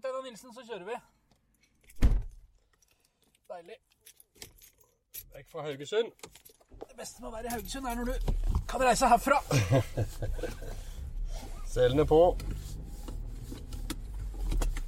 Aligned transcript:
Steinar 0.00 0.22
Nilsen, 0.22 0.54
så 0.54 0.62
kjører 0.64 0.84
vi. 0.84 0.94
Deilig. 3.50 3.74
Vekk 5.34 5.50
fra 5.52 5.64
Haugesund. 5.66 6.08
Det 6.88 6.96
beste 6.96 7.20
med 7.20 7.28
å 7.28 7.32
være 7.34 7.50
i 7.50 7.52
Haugesund 7.52 7.88
er 7.90 7.98
når 7.98 8.08
du 8.08 8.14
kan 8.70 8.80
reise 8.80 9.10
herfra. 9.10 9.40
Selene 11.74 12.06
på. 12.08 12.20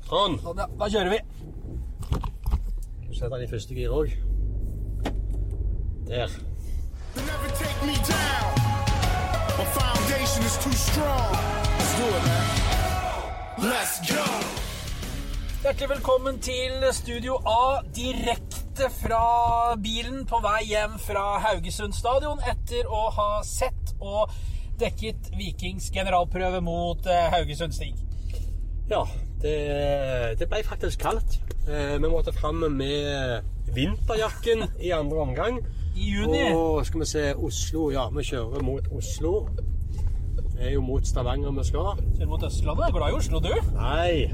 Sånn. 0.09 0.38
Sånn, 0.46 0.65
ja. 0.65 0.69
Da 0.80 0.88
kjører 0.97 1.13
vi. 1.13 1.21
Du 3.04 3.13
setter 3.13 3.37
den 3.37 3.44
i 3.44 3.53
første 3.53 3.76
gir 3.76 3.92
òg. 3.92 4.17
Der. 6.08 6.40
They 7.13 7.29
never 7.29 7.53
take 7.60 7.85
me 7.85 8.01
down. 8.08 8.56
My 9.60 9.69
foundation 9.76 10.49
is 10.49 10.56
too 10.65 10.72
strong. 10.72 11.37
Let's 11.76 11.97
do 12.01 12.10
it, 12.17 12.29
man. 12.33 13.69
Let's 13.69 14.01
go. 14.08 14.62
Hjertelig 15.63 15.92
velkommen 15.92 16.41
til 16.42 16.80
Studio 16.91 17.37
A, 17.47 17.84
direkte 17.95 18.89
fra 18.97 19.77
bilen 19.79 20.25
på 20.27 20.41
vei 20.43 20.65
hjem 20.73 20.97
fra 20.98 21.37
Haugesund 21.45 21.95
stadion 21.95 22.41
etter 22.51 22.88
å 22.91 23.02
ha 23.15 23.27
sett 23.47 23.93
og 24.02 24.33
dekket 24.83 25.30
Vikings 25.38 25.87
generalprøve 25.95 26.59
mot 26.66 27.07
eh, 27.07 27.29
Haugesund 27.30 27.77
Stig. 27.77 27.95
Ja, 28.91 29.05
det, 29.45 29.55
det 30.41 30.51
ble 30.51 30.65
faktisk 30.66 31.07
kaldt. 31.07 31.38
Eh, 31.69 31.95
vi 31.95 32.10
måtte 32.10 32.35
fram 32.35 32.66
med 32.74 33.47
vinterjakken 33.71 34.66
i 34.83 34.91
andre 34.99 35.29
omgang. 35.29 35.63
I 35.95 36.10
juni. 36.16 36.49
Og 36.51 36.83
skal 36.91 37.05
vi 37.05 37.13
se 37.13 37.29
Oslo. 37.38 37.93
Ja, 37.95 38.09
vi 38.10 38.27
kjører 38.33 38.66
mot 38.66 38.91
Oslo. 38.99 39.45
Det 40.62 40.69
er 40.71 40.75
jo 40.77 40.80
mot 40.87 41.07
Stavanger 41.07 41.51
vi 41.51 41.62
skal. 41.66 41.97
Kjører 42.15 42.29
mot 42.30 42.43
Østlandet. 42.47 42.84
Er 42.87 42.93
glad 42.95 43.09
i 43.11 43.16
Oslo, 43.16 43.39
du? 43.43 43.51
Nei. 43.75 44.30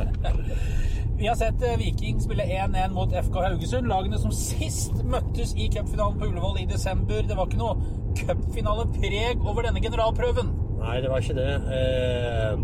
Vi 1.18 1.26
har 1.28 1.36
sett 1.36 1.60
eh, 1.68 1.74
Viking 1.76 2.22
spille 2.24 2.46
1-1 2.56 2.94
mot 2.96 3.12
FK 3.12 3.36
Haugesund. 3.44 3.90
Lagene 3.90 4.16
som 4.22 4.32
sist 4.32 4.96
møttes 5.04 5.52
i 5.60 5.68
cupfinalen 5.74 6.16
på 6.16 6.30
Ullevål 6.30 6.62
i 6.62 6.64
desember. 6.70 7.20
Det 7.28 7.36
var 7.36 7.50
ikke 7.50 7.60
noe 7.60 7.76
cupfinalepreg 8.16 9.44
over 9.44 9.68
denne 9.68 9.84
generalprøven. 9.84 10.48
Nei, 10.80 10.96
det 11.04 11.12
var 11.12 11.20
ikke 11.20 11.36
det. 11.36 11.52
Eh, 11.76 12.56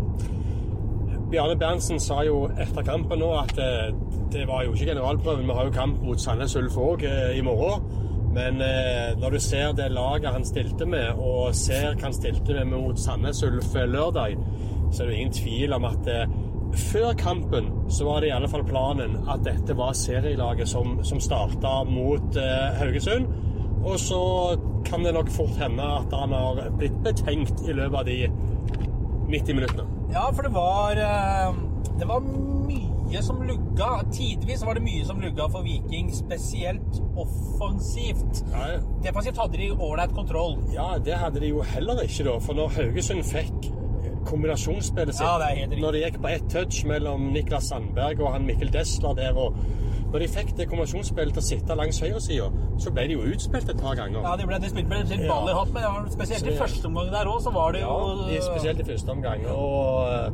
Bjarne 1.29 1.61
Berntsen 1.61 2.01
sa 2.01 2.23
jo 2.25 2.47
etter 2.57 2.89
kampen 2.89 3.21
nå 3.21 3.29
at 3.37 3.53
eh, 3.61 3.93
det 4.33 4.49
var 4.49 4.65
jo 4.65 4.73
ikke 4.73 4.95
generalprøven. 4.95 5.45
Vi 5.45 5.61
har 5.61 5.69
jo 5.69 5.77
kamp 5.77 6.01
mot 6.09 6.25
Sandnes 6.25 6.57
Ulf 6.57 6.81
òg 6.89 7.05
eh, 7.05 7.37
i 7.37 7.45
morgen. 7.45 7.85
Men 8.33 8.61
eh, 8.61 9.15
når 9.17 9.35
du 9.35 9.39
ser 9.41 9.71
det 9.77 9.89
laget 9.91 10.33
han 10.33 10.45
stilte 10.45 10.85
med, 10.85 11.17
og 11.17 11.55
ser 11.57 11.95
hva 11.95 12.09
han 12.09 12.15
stilte 12.15 12.59
med 12.59 12.69
mot 12.75 12.99
Sandnes 12.99 13.41
Ulf 13.47 13.73
eh, 13.75 13.89
lørdag, 13.89 14.37
så 14.91 15.03
er 15.03 15.09
det 15.09 15.17
ingen 15.17 15.33
tvil 15.33 15.73
om 15.73 15.87
at 15.89 16.09
eh, 16.13 16.37
før 16.91 17.13
kampen 17.17 17.71
så 17.89 18.05
var 18.05 18.21
det 18.21 18.29
i 18.29 18.33
alle 18.35 18.49
fall 18.49 18.65
planen 18.67 19.17
at 19.29 19.41
dette 19.45 19.73
var 19.77 19.95
serielaget 19.97 20.69
som, 20.69 20.99
som 21.03 21.21
starta 21.23 21.83
mot 21.89 22.37
eh, 22.37 22.79
Haugesund. 22.81 23.29
Og 23.79 23.99
så 23.99 24.21
kan 24.85 25.05
det 25.05 25.15
nok 25.15 25.29
fort 25.31 25.55
hende 25.57 25.83
at 25.83 26.13
han 26.13 26.35
har 26.35 26.65
blitt 26.77 26.97
betenkt 27.03 27.63
i 27.65 27.73
løpet 27.73 27.99
av 28.01 28.05
de 28.05 28.19
90 29.29 29.55
minuttene. 29.55 29.87
Ja, 30.13 30.29
for 30.33 30.45
det 30.45 30.53
var 30.53 30.99
eh, 30.99 31.57
Det 31.99 32.07
var 32.09 32.23
mye 33.09 33.21
som 33.25 33.41
lugga. 33.41 33.89
Tidvis 34.13 34.63
var 34.65 34.73
det 34.79 34.83
mye 34.85 35.05
som 35.05 35.19
lugga 35.21 35.47
for 35.51 35.61
Viking, 35.65 36.11
spesielt 36.13 37.01
offensivt. 37.17 38.43
Ja, 38.53 38.79
Defensivt 39.03 39.37
hadde 39.41 39.57
de 39.57 39.71
ålreit 39.73 40.13
kontroll. 40.15 40.57
Ja, 40.73 40.97
det 41.05 41.17
hadde 41.17 41.39
de 41.43 41.47
jo 41.53 41.61
heller 41.61 42.01
ikke, 42.05 42.23
da. 42.29 42.37
For 42.39 42.53
når 42.57 42.69
Haugesund 42.77 43.23
fikk 43.23 43.71
kombinasjonsspillet 44.29 45.15
sitt 45.15 45.25
Ja. 45.25 45.37
Når 45.79 45.91
det 45.95 46.01
gikk 46.03 46.21
på 46.21 46.27
ett 46.29 46.49
touch 46.51 46.83
mellom 46.85 47.29
Niklas 47.33 47.69
Sandberg 47.71 48.19
og 48.21 48.33
han 48.33 48.45
Mikkel 48.45 48.69
Desler 48.73 49.13
der, 49.17 49.33
og 49.37 49.55
når 50.11 50.19
de 50.19 50.27
fikk 50.27 50.55
det 50.57 50.67
kombinasjonsspillet 50.69 51.33
til 51.33 51.41
å 51.41 51.45
sitte 51.45 51.75
langs 51.77 51.99
høyresida, 52.01 52.49
så 52.81 52.91
ble 52.93 53.07
de 53.07 53.13
jo 53.13 53.25
utspilt 53.29 53.69
et 53.69 53.81
par 53.81 53.95
ganger. 53.95 54.21
Ja, 54.25 54.35
de 54.35 54.45
ble, 54.49 54.59
de 54.59 54.69
spilte 54.69 54.89
med 54.89 55.09
litt 55.09 55.27
ball 55.29 55.49
i 55.49 55.53
hatt, 55.53 55.73
men 55.73 56.09
spesielt 56.11 56.47
i 56.49 56.55
første 56.57 56.85
omgang 56.89 57.11
der 57.13 57.29
òg, 57.29 57.41
så 57.45 57.53
var 57.53 57.71
det 57.73 57.81
jo 57.81 57.87
Ja, 57.87 58.37
i- 58.37 58.41
spesielt 58.41 58.79
i 58.79 58.83
første 58.91 59.09
omgang. 59.11 59.45
Og, 59.45 60.09
eh, 60.09 60.31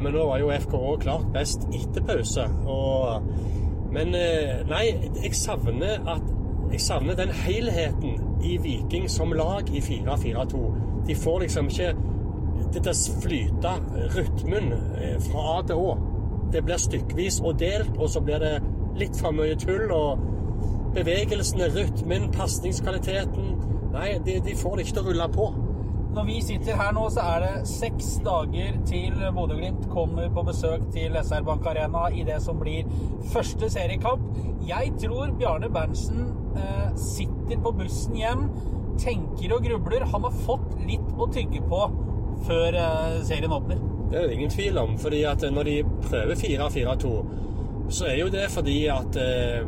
men 0.00 0.14
nå 0.14 0.26
var 0.28 0.40
jo 0.40 0.52
FK 0.54 0.74
òg 0.78 1.02
klart 1.04 1.30
best 1.34 1.66
etter 1.74 2.04
pause. 2.06 2.46
Og, 2.70 3.26
men 3.94 4.14
eh, 4.16 4.60
nei, 4.70 4.84
jeg 5.22 5.34
savner 5.36 6.00
at 6.08 6.36
jeg 6.70 6.80
savner 6.84 7.16
den 7.18 7.32
helheten 7.34 8.20
i 8.46 8.54
Viking 8.62 9.08
som 9.10 9.32
lag 9.34 9.68
i 9.74 9.80
4-4-2. 9.82 10.60
De 11.08 11.16
får 11.18 11.40
liksom 11.44 11.70
ikke 11.72 11.94
dette 12.70 12.94
flyte, 13.22 13.72
rytmen, 14.14 14.72
eh, 15.00 15.16
fra 15.24 15.46
A 15.56 15.62
til 15.66 15.82
Å. 15.82 15.96
Det 16.52 16.62
blir 16.66 16.78
stykkevis 16.78 17.40
og 17.42 17.58
delt, 17.58 17.90
og 17.98 18.10
så 18.10 18.22
blir 18.22 18.38
det 18.42 18.54
litt 19.00 19.18
for 19.18 19.34
mye 19.34 19.58
tull. 19.58 19.90
og 19.90 20.28
Bevegelsene, 20.94 21.68
rytmen, 21.74 22.30
pasningskvaliteten 22.34 23.50
Nei, 23.90 24.18
de, 24.22 24.38
de 24.42 24.54
får 24.54 24.76
det 24.76 24.86
ikke 24.86 24.96
til 24.96 25.02
å 25.02 25.08
rulle 25.08 25.26
på. 25.34 25.46
Når 26.10 26.24
vi 26.26 26.40
sitter 26.42 26.74
her 26.74 26.90
nå, 26.90 27.04
så 27.14 27.22
er 27.22 27.44
det 27.44 27.68
seks 27.70 28.06
dager 28.26 28.78
til 28.88 29.14
Bodø-Glimt 29.34 29.84
kommer 29.92 30.26
på 30.34 30.42
besøk 30.48 30.88
til 30.90 31.14
SR 31.14 31.44
Bank 31.46 31.68
Arena 31.70 32.08
i 32.10 32.24
det 32.26 32.40
som 32.42 32.58
blir 32.58 32.88
første 33.30 33.68
seriekamp. 33.70 34.24
Jeg 34.66 34.90
tror 34.98 35.30
Bjarne 35.38 35.70
Berntsen 35.70 36.24
eh, 36.58 36.88
sitter 36.98 37.62
på 37.62 37.72
bussen 37.78 38.18
hjem, 38.18 38.42
tenker 38.98 39.54
og 39.54 39.62
grubler. 39.68 40.08
Han 40.10 40.26
har 40.26 40.40
fått 40.48 40.74
litt 40.88 41.14
å 41.14 41.30
tygge 41.30 41.62
på 41.70 41.84
før 42.48 42.80
eh, 42.82 43.20
serien 43.28 43.54
åpner. 43.54 43.78
Det 44.10 44.18
er 44.18 44.26
det 44.26 44.40
ingen 44.40 44.50
tvil 44.50 44.82
om. 44.82 44.98
fordi 44.98 45.22
at 45.30 45.46
når 45.46 45.70
de 45.70 45.76
prøver 46.08 46.34
4-4-2, 46.42 47.12
så 47.90 48.10
er 48.10 48.18
jo 48.24 48.34
det 48.34 48.48
fordi 48.50 48.80
at 48.90 49.22
eh, 49.22 49.62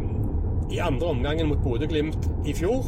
i 0.75 0.83
andre 0.83 1.15
omgangen 1.15 1.55
mot 1.55 1.63
Bodø-Glimt 1.63 2.27
i 2.51 2.59
fjor 2.59 2.83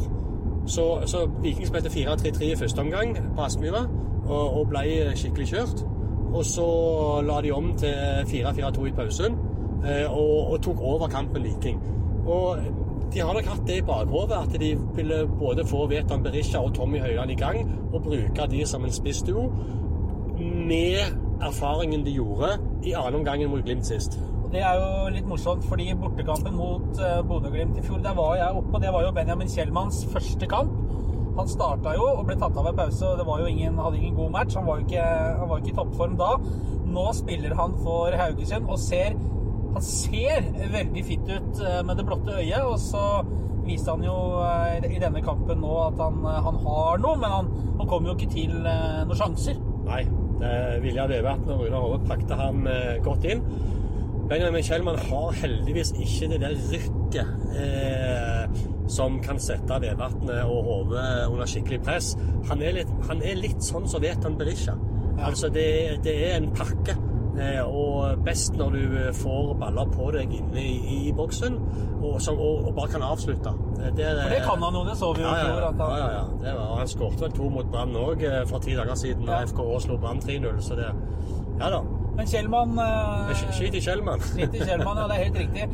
så, 0.65 1.01
så 1.05 1.25
Viking 1.41 1.67
spilte 1.67 1.89
4-3-3 1.89 2.43
i 2.43 2.55
første 2.55 2.81
omgang 2.81 3.17
på 3.35 3.41
Aspmyra 3.41 3.85
og, 4.25 4.57
og 4.59 4.69
ble 4.69 5.13
skikkelig 5.15 5.47
kjørt. 5.47 5.83
Og 6.35 6.45
så 6.45 6.65
la 7.23 7.41
de 7.41 7.51
om 7.55 7.69
til 7.77 7.93
4-4-2 8.31 8.87
i 8.89 8.95
pausen 8.95 9.37
eh, 9.85 10.07
og, 10.09 10.51
og 10.51 10.61
tok 10.61 10.81
over 10.81 11.07
kampen 11.07 11.43
Viking. 11.43 11.79
Og 12.25 12.57
de 13.13 13.21
har 13.21 13.33
nok 13.33 13.45
hatt 13.45 13.67
det 13.67 13.77
i 13.77 13.85
bakhodet 13.85 14.37
at 14.41 14.59
de 14.61 14.73
ville 14.95 15.27
både 15.39 15.65
få 15.67 15.85
Veton 15.87 16.23
Berisha 16.23 16.59
og 16.59 16.73
Tommy 16.73 16.99
Høiland 16.99 17.31
i 17.31 17.35
gang 17.39 17.71
og 17.93 18.01
bruke 18.03 18.47
de 18.51 18.65
som 18.65 18.85
en 18.85 18.91
spissduo 18.91 19.51
med 20.67 20.97
erfaringen 21.41 22.05
de 22.05 22.11
gjorde 22.11 22.57
i 22.83 22.91
annen 22.91 23.21
omgangen 23.21 23.49
mot 23.49 23.63
Glimt 23.63 23.85
sist. 23.85 24.19
Det 24.55 24.61
er 24.63 24.77
jo 24.79 25.09
litt 25.11 25.25
morsomt, 25.27 25.65
fordi 25.67 25.89
bortekampen 25.99 26.53
mot 26.55 26.99
uh, 27.01 27.17
Bodø-Glimt 27.27 27.75
i 27.75 27.81
fjor, 27.83 27.99
der 27.99 28.13
var 28.15 28.37
jeg 28.39 28.55
oppe, 28.55 28.71
og 28.77 28.83
det 28.85 28.93
var 28.95 29.03
jo 29.03 29.09
Benjamin 29.17 29.51
Kjellmanns 29.51 29.97
første 30.13 30.47
kamp. 30.47 30.77
Han 31.35 31.49
starta 31.51 31.91
jo 31.97 32.05
og 32.13 32.21
ble 32.29 32.37
tatt 32.39 32.55
av 32.55 32.69
en 32.69 32.77
pause, 32.77 33.03
og 33.03 33.19
det 33.19 33.25
var 33.27 33.41
jo 33.43 33.49
ingen, 33.51 33.75
hadde 33.83 33.99
ingen 33.99 34.15
god 34.15 34.31
match. 34.37 34.55
Han 34.55 34.69
var 34.69 34.79
jo 34.79 34.85
ikke, 34.85 35.09
han 35.41 35.51
var 35.51 35.59
ikke 35.59 35.73
i 35.73 35.75
toppform 35.81 36.15
da. 36.21 36.29
Nå 36.95 37.05
spiller 37.19 37.57
han 37.59 37.75
for 37.83 38.15
Haugesund 38.15 38.71
og 38.71 38.79
ser 38.79 39.17
Han 39.75 39.83
ser 39.83 40.45
veldig 40.71 41.01
fitt 41.03 41.27
ut 41.27 41.57
eh, 41.59 41.81
med 41.83 41.97
det 41.99 42.05
blotte 42.07 42.37
øyet, 42.39 42.61
og 42.63 42.77
så 42.79 43.01
viste 43.65 43.91
han 43.91 44.05
jo 44.07 44.13
eh, 44.39 44.85
i 44.87 45.01
denne 45.03 45.19
kampen 45.25 45.59
nå 45.59 45.73
at 45.89 45.99
han, 45.99 46.21
eh, 46.23 46.37
han 46.47 46.61
har 46.63 47.01
noe, 47.03 47.19
men 47.19 47.33
han, 47.33 47.49
han 47.81 47.89
kom 47.91 48.07
jo 48.07 48.15
ikke 48.15 48.31
til 48.31 48.55
eh, 48.55 49.01
noen 49.03 49.19
sjanser. 49.19 49.59
Nei, 49.83 50.05
det 50.39 50.53
Vilja 50.85 51.09
vært 51.11 51.43
når 51.43 51.65
Runar 51.65 51.83
Hove 51.83 51.99
pakte 52.07 52.39
ham 52.39 52.63
eh, 52.71 53.01
godt 53.03 53.27
inn. 53.27 53.43
Benjamin 54.29 54.63
Kjellmann 54.65 54.97
har 55.09 55.35
heldigvis 55.41 55.91
ikke 56.01 56.29
det 56.33 56.39
der 56.41 56.55
rykket 56.71 57.27
eh, 57.61 58.61
som 58.89 59.19
kan 59.21 59.37
sette 59.41 59.77
Vevatnet 59.83 60.43
og 60.45 60.63
Hove 60.69 61.03
under 61.31 61.45
skikkelig 61.49 61.81
press. 61.85 62.13
Han 62.49 62.61
er 62.65 62.79
litt, 62.79 62.93
han 63.09 63.21
er 63.25 63.37
litt 63.37 63.61
sånn 63.65 63.85
som 63.89 64.01
Veton 64.03 64.37
Berisha. 64.39 64.73
Altså, 65.21 65.47
det, 65.53 65.67
det 66.03 66.15
er 66.29 66.39
en 66.39 66.49
pakke. 66.57 66.97
Eh, 67.35 67.59
og 67.67 68.21
best 68.23 68.55
når 68.55 68.75
du 68.77 68.93
eh, 68.95 69.09
får 69.13 69.49
baller 69.59 69.89
på 69.91 70.05
deg 70.15 70.31
inne 70.37 70.61
i, 70.61 70.75
i 71.09 71.11
boksen 71.15 71.57
og, 71.99 72.13
som, 72.23 72.37
og, 72.39 72.69
og 72.69 72.77
bare 72.77 72.93
kan 72.93 73.03
avslutte. 73.03 73.51
Eh, 73.81 73.89
Det, 73.97 74.05
For 74.21 74.31
det 74.31 74.39
kan 74.45 74.63
han 74.63 74.77
jo, 74.79 74.83
det 74.87 74.95
så 75.01 75.09
vi 75.17 75.25
jo 75.25 75.27
ja, 75.27 75.35
i 75.35 75.41
ja, 75.43 75.49
fjor. 75.51 75.81
ja, 75.83 75.97
ja, 75.99 76.07
ja. 76.13 76.23
Det 76.45 76.53
var, 76.55 76.71
han 76.79 76.87
skåret 76.93 77.25
vel 77.25 77.35
to 77.35 77.49
mot 77.51 77.67
Brann 77.73 77.91
òg 77.99 78.23
for 78.47 78.63
ti 78.63 78.77
dager 78.79 78.95
siden 78.95 79.27
da 79.27 79.41
Ja. 79.41 79.49
FK 79.51 79.61
slo 79.83 79.97
Brann 79.99 80.23
3-0. 80.23 80.61
Så 80.63 80.79
det 80.79 80.87
Ja 81.59 81.69
da. 81.75 81.81
Men 82.15 82.27
Kjellmann 82.31 82.77
eh, 82.79 83.31
Sk- 83.35 83.53
Skit 83.57 83.75
i 83.75 83.83
Kjellmann. 83.83 84.21
Skit 84.31 84.53
i 84.55 84.63
Kjellmann, 84.63 84.97
ja, 85.01 85.07
det 85.11 85.15
er 85.17 85.23
helt 85.27 85.39
riktig. 85.43 85.69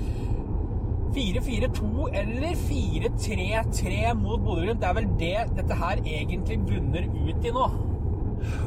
4-4-2 1.11 2.07
eller 2.21 2.53
4-3-3 2.55 4.13
mot 4.15 4.39
Bodø-Glimt, 4.45 4.79
det 4.81 4.87
er 4.87 4.93
vel 4.95 5.09
det 5.19 5.33
dette 5.57 5.75
her 5.81 5.99
egentlig 6.07 6.59
bunner 6.67 7.07
ut 7.27 7.47
i 7.47 7.51
nå. 7.51 7.65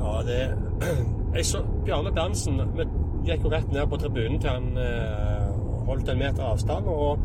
Ja, 0.00 0.18
det 0.28 0.40
Jeg 1.34 1.46
så 1.48 1.64
Bjarne 1.82 2.12
Berntsen 2.14 2.60
Vi 2.76 2.84
gikk 3.26 3.42
jo 3.42 3.50
rett 3.50 3.72
ned 3.74 3.88
på 3.90 3.98
tribunen 3.98 4.36
til 4.38 4.52
han 4.52 4.68
eh, 4.78 5.48
holdt 5.88 6.12
en 6.12 6.20
meter 6.20 6.44
avstand. 6.46 6.86
Og 6.86 7.24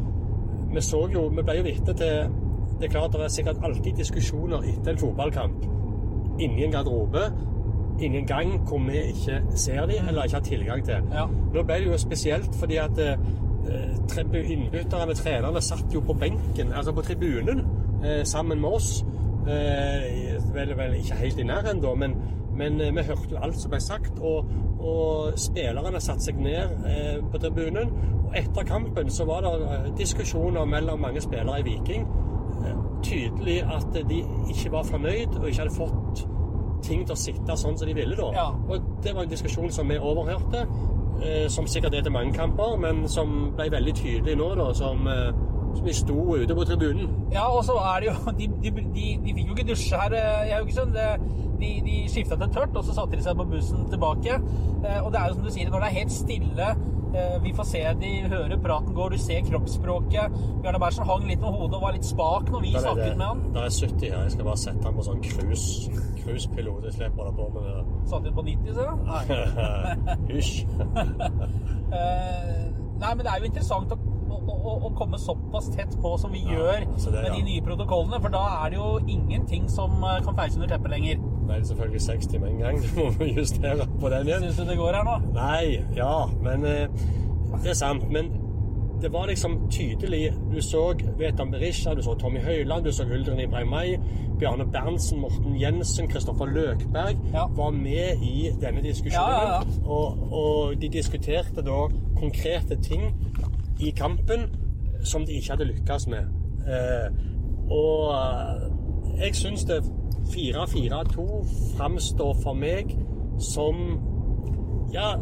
vi 0.73 0.81
så 0.81 1.03
jo 1.13 1.27
Vi 1.35 1.43
ble 1.45 1.59
jo 1.59 1.65
vitne 1.67 1.93
til 1.99 2.31
Det 2.79 2.87
er 2.87 2.93
klart 2.95 3.13
det 3.13 3.21
er 3.27 3.35
sikkert 3.35 3.61
alltid 3.67 3.99
diskusjoner 3.99 4.65
etter 4.71 4.95
en 4.95 5.01
fotballkamp 5.03 5.67
inni 6.39 6.63
en 6.65 6.71
garderobe 6.73 7.25
ingen 8.01 8.25
gang 8.27 8.55
hvor 8.67 8.79
vi 8.87 8.97
ikke 9.11 9.41
ser 9.55 9.85
dem 9.85 10.07
eller 10.07 10.23
ikke 10.23 10.35
har 10.35 10.43
tilgang 10.43 10.85
til. 10.85 11.05
Ja. 11.13 11.25
Nå 11.53 11.63
ble 11.63 11.79
det 11.83 11.87
jo 11.87 11.97
spesielt 11.97 12.55
fordi 12.59 12.75
at 12.81 12.99
eh, 12.99 13.17
tribu- 14.07 14.45
innbytterne, 14.53 15.13
trenerne, 15.13 15.61
satt 15.61 15.93
jo 15.93 15.99
på 15.99 16.13
benken, 16.13 16.73
altså 16.73 16.91
på 16.91 17.01
tribunen, 17.01 17.65
eh, 18.03 18.23
sammen 18.23 18.61
med 18.61 18.69
oss. 18.69 19.05
Eh, 19.47 20.53
vel, 20.53 20.77
vel 20.77 20.93
ikke 20.99 21.15
helt 21.15 21.39
i 21.39 21.43
nærheten, 21.43 21.81
da, 21.81 21.93
men, 21.95 22.15
men 22.57 22.81
eh, 22.81 22.95
vi 22.95 23.01
hørte 23.07 23.31
jo 23.31 23.37
alt 23.41 23.57
som 23.57 23.71
ble 23.71 23.79
sagt. 23.81 24.19
Og, 24.19 24.45
og 24.79 25.33
spillerne 25.39 25.99
satte 26.01 26.29
seg 26.29 26.39
ned 26.39 26.87
eh, 26.87 27.19
på 27.31 27.37
tribunen. 27.37 27.93
Og 28.29 28.35
etter 28.37 28.67
kampen 28.67 29.09
så 29.11 29.25
var 29.25 29.41
det 29.45 29.53
eh, 29.65 29.87
diskusjoner 29.97 30.65
mellom 30.65 30.99
mange 30.99 31.21
spillere 31.21 31.59
i 31.59 31.63
Viking. 31.63 32.07
Eh, 32.65 32.75
tydelig 33.03 33.61
at 33.63 33.95
de 34.09 34.23
ikke 34.49 34.71
var 34.71 34.83
fornøyd 34.83 35.39
og 35.39 35.47
ikke 35.47 35.61
hadde 35.63 35.75
fått 35.75 36.25
ting 36.85 37.05
til 37.05 37.15
å 37.15 37.19
sitte 37.19 37.55
sånn 37.57 37.77
som 37.77 37.87
de 37.87 37.93
ville. 37.97 38.15
da. 38.15 38.31
Ja. 38.35 38.47
Og 38.69 38.81
det 39.03 39.15
var 39.15 39.23
en 39.23 39.29
diskusjon 39.29 39.71
som 39.71 39.87
vi 39.89 39.97
overhørte, 39.99 40.65
eh, 41.23 41.47
som 41.49 41.67
sikkert 41.67 41.93
er 41.99 42.01
til 42.07 42.11
mange 42.15 42.33
kamper, 42.33 42.77
men 42.77 43.07
som 43.07 43.51
ble 43.57 43.69
veldig 43.71 43.93
tydelig 43.95 44.37
nå, 44.37 44.55
da, 44.55 44.73
som, 44.73 45.07
eh, 45.07 45.31
som 45.75 45.85
vi 45.85 45.93
sto 45.93 46.35
ute 46.35 46.55
på 46.55 46.65
tribunen. 46.65 47.09
Ja, 47.31 47.47
og 47.51 47.63
så 47.65 47.75
er 47.95 47.99
det 47.99 48.07
jo 48.09 48.31
De, 48.39 48.47
de, 48.63 48.71
de, 48.95 49.07
de 49.25 49.33
fikk 49.35 49.47
jo 49.47 49.55
ikke 49.57 49.67
dusje 49.73 49.97
her 49.99 50.13
eh, 50.13 50.47
i 50.49 50.55
Haugesund. 50.57 50.95
De, 51.59 51.69
de 51.83 51.95
skifta 52.07 52.37
til 52.39 52.53
tørt, 52.55 52.75
og 52.79 52.83
så 52.87 52.93
satte 52.95 53.17
de 53.17 53.23
seg 53.25 53.35
på 53.35 53.45
bussen 53.51 53.89
tilbake. 53.91 54.37
Eh, 54.85 55.01
Og 55.03 55.11
det 55.11 55.19
er 55.21 55.27
jo 55.27 55.33
som 55.39 55.43
du 55.43 55.51
sier, 55.51 55.69
når 55.69 55.79
det 55.83 55.89
er 55.89 55.97
helt 55.99 56.11
stille 56.15 56.69
Vi 57.43 57.51
får 57.57 57.65
se 57.65 57.79
de 57.99 58.09
hører 58.29 58.57
praten 58.61 58.93
går, 58.93 59.15
du 59.15 59.17
ser 59.21 59.41
kroppsspråket. 59.47 60.35
Bjarne 60.61 60.79
Berntsen 60.81 61.07
hang 61.09 61.25
litt 61.25 61.41
med 61.41 61.55
hodet 61.55 61.79
og 61.79 61.85
var 61.87 61.95
litt 61.95 62.05
spak 62.05 62.51
når 62.53 62.61
vi 62.67 62.73
snakket 62.75 63.03
det, 63.05 63.17
med 63.17 63.25
han. 63.25 63.41
Det 63.55 63.63
er 63.65 63.73
70 63.79 64.05
her. 64.13 64.21
Jeg 64.27 64.35
skal 64.35 64.47
bare 64.49 64.61
sette 64.65 64.85
han 64.85 64.97
på 64.99 65.05
sånn 65.07 65.23
cruise- 65.25 66.03
cruisepilot. 66.19 66.83
Jeg 66.89 66.93
slipper 66.99 67.29
det 67.29 67.33
på 67.39 67.49
med 67.55 67.69
det. 67.69 67.81
Satt 68.11 68.29
inn 68.29 68.37
på 68.37 68.45
90, 68.45 68.73
så. 68.77 68.87
Nei. 69.09 70.17
Hysj. 70.29 70.53
Eh, 71.89 72.65
nei, 73.01 73.11
men 73.15 73.23
det 73.25 73.31
er 73.31 73.39
jo 73.41 73.47
interessant 73.49 73.93
å, 73.95 73.95
å, 74.69 74.75
å, 74.87 74.91
komme 74.97 75.19
såpass 75.21 75.69
tett 75.73 75.95
på 76.01 76.13
som 76.21 76.33
vi 76.33 76.43
gjør 76.47 76.85
det, 76.85 77.13
med 77.15 77.31
de 77.35 77.43
nye 77.47 77.63
protokollene, 77.65 78.21
for 78.23 78.33
da 78.33 78.43
er 78.59 78.73
det 78.73 78.79
jo 78.79 78.89
ingenting 79.05 79.69
som 79.71 79.97
eh, 80.03 80.19
kan 80.25 80.37
feies 80.37 80.59
under 80.59 80.73
teppet 80.73 80.93
lenger. 80.95 81.23
Det 81.49 81.55
er 81.55 81.63
selvfølgelig 81.71 82.03
seks 82.05 82.29
timer 82.29 82.51
en 82.51 82.61
gang. 82.65 82.83
Du 82.83 82.91
må 82.99 83.09
justere 83.39 83.87
på 84.01 84.13
den 84.13 84.29
igjen. 84.29 84.45
Syns 84.49 84.61
du 84.61 84.69
det 84.69 84.77
går 84.81 84.99
her 84.99 85.07
nå? 85.07 85.17
Nei, 85.37 85.79
ja, 85.97 86.13
men 86.45 86.67
eh, 86.69 87.01
det 87.63 87.73
er 87.73 87.79
sant. 87.79 88.05
Men 88.13 88.29
det 89.01 89.09
var 89.13 89.27
liksom 89.27 89.69
tydelig 89.71 90.33
Du 90.51 90.61
så 90.61 90.93
Vetan 91.17 91.51
Berisha, 91.51 91.93
du 91.95 92.01
så 92.03 92.15
Tommy 92.19 92.39
Høiland, 92.39 92.83
du 92.85 92.91
så 92.91 93.03
Uldren 93.03 93.39
Ibrahimay, 93.39 93.97
Bjarne 94.39 94.65
Berntsen, 94.65 95.19
Morten 95.19 95.55
Jensen, 95.61 96.07
Kristoffer 96.07 96.45
Løkberg 96.45 97.15
Ja. 97.33 97.47
var 97.47 97.71
med 97.71 98.23
i 98.23 98.51
denne 98.61 98.81
diskusjonen. 98.83 99.31
Ja, 99.31 99.55
ja. 99.55 99.61
Og, 99.85 100.33
og 100.33 100.81
de 100.81 100.89
diskuterte 100.89 101.61
da 101.61 101.87
konkrete 102.19 102.75
ting 102.81 103.13
i 103.79 103.89
kampen 103.89 104.49
som 105.03 105.25
de 105.25 105.33
ikke 105.33 105.49
hadde 105.49 105.65
lykkes 105.65 106.07
med. 106.07 106.23
Eh, 106.67 107.07
og 107.71 108.13
eh, 108.13 109.23
jeg 109.23 109.35
syns 109.35 109.63
det 109.63 109.83
4-4-2 110.29 111.45
framstår 111.77 112.35
for 112.43 112.53
meg 112.53 112.97
som 113.39 113.99
Ja, 114.93 115.13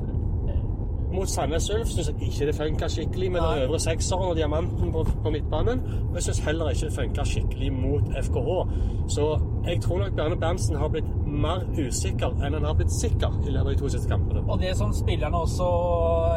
mot 1.14 1.30
Sandnes 1.30 1.70
Ulf 1.72 1.88
syns 1.88 2.10
jeg 2.12 2.30
ikke 2.30 2.50
det 2.50 2.56
funka 2.56 2.88
skikkelig 2.92 3.32
med 3.32 3.42
den 3.42 3.64
øvre 3.64 3.80
sekseren 3.80 4.32
og 4.32 4.36
diamanten 4.36 4.92
på, 4.92 5.04
på 5.24 5.30
midtbanen. 5.34 5.82
Og 6.10 6.16
jeg 6.16 6.24
syns 6.28 6.40
heller 6.46 6.70
ikke 6.70 6.90
det 6.90 6.94
funka 6.96 7.26
skikkelig 7.32 7.74
mot 7.74 8.12
FKH. 8.24 8.50
Så 9.16 9.28
jeg 9.68 9.82
tror 9.82 10.00
nok 10.00 10.16
Bjarne 10.16 10.38
Berntsen 10.40 10.76
har 10.76 10.92
blitt 10.92 11.08
mer 11.28 11.64
usikker 11.78 12.36
enn 12.44 12.56
han 12.58 12.66
har 12.66 12.76
blitt 12.78 12.94
sikker 12.94 13.34
i 13.48 13.52
løpet 13.52 13.66
av 13.66 13.72
de 13.72 13.80
to 13.82 13.92
siste 13.94 14.12
kampene. 14.12 14.44
Og 14.48 14.60
det 14.62 14.74
som 14.80 14.94
spillerne 14.96 15.42
også, 15.44 15.68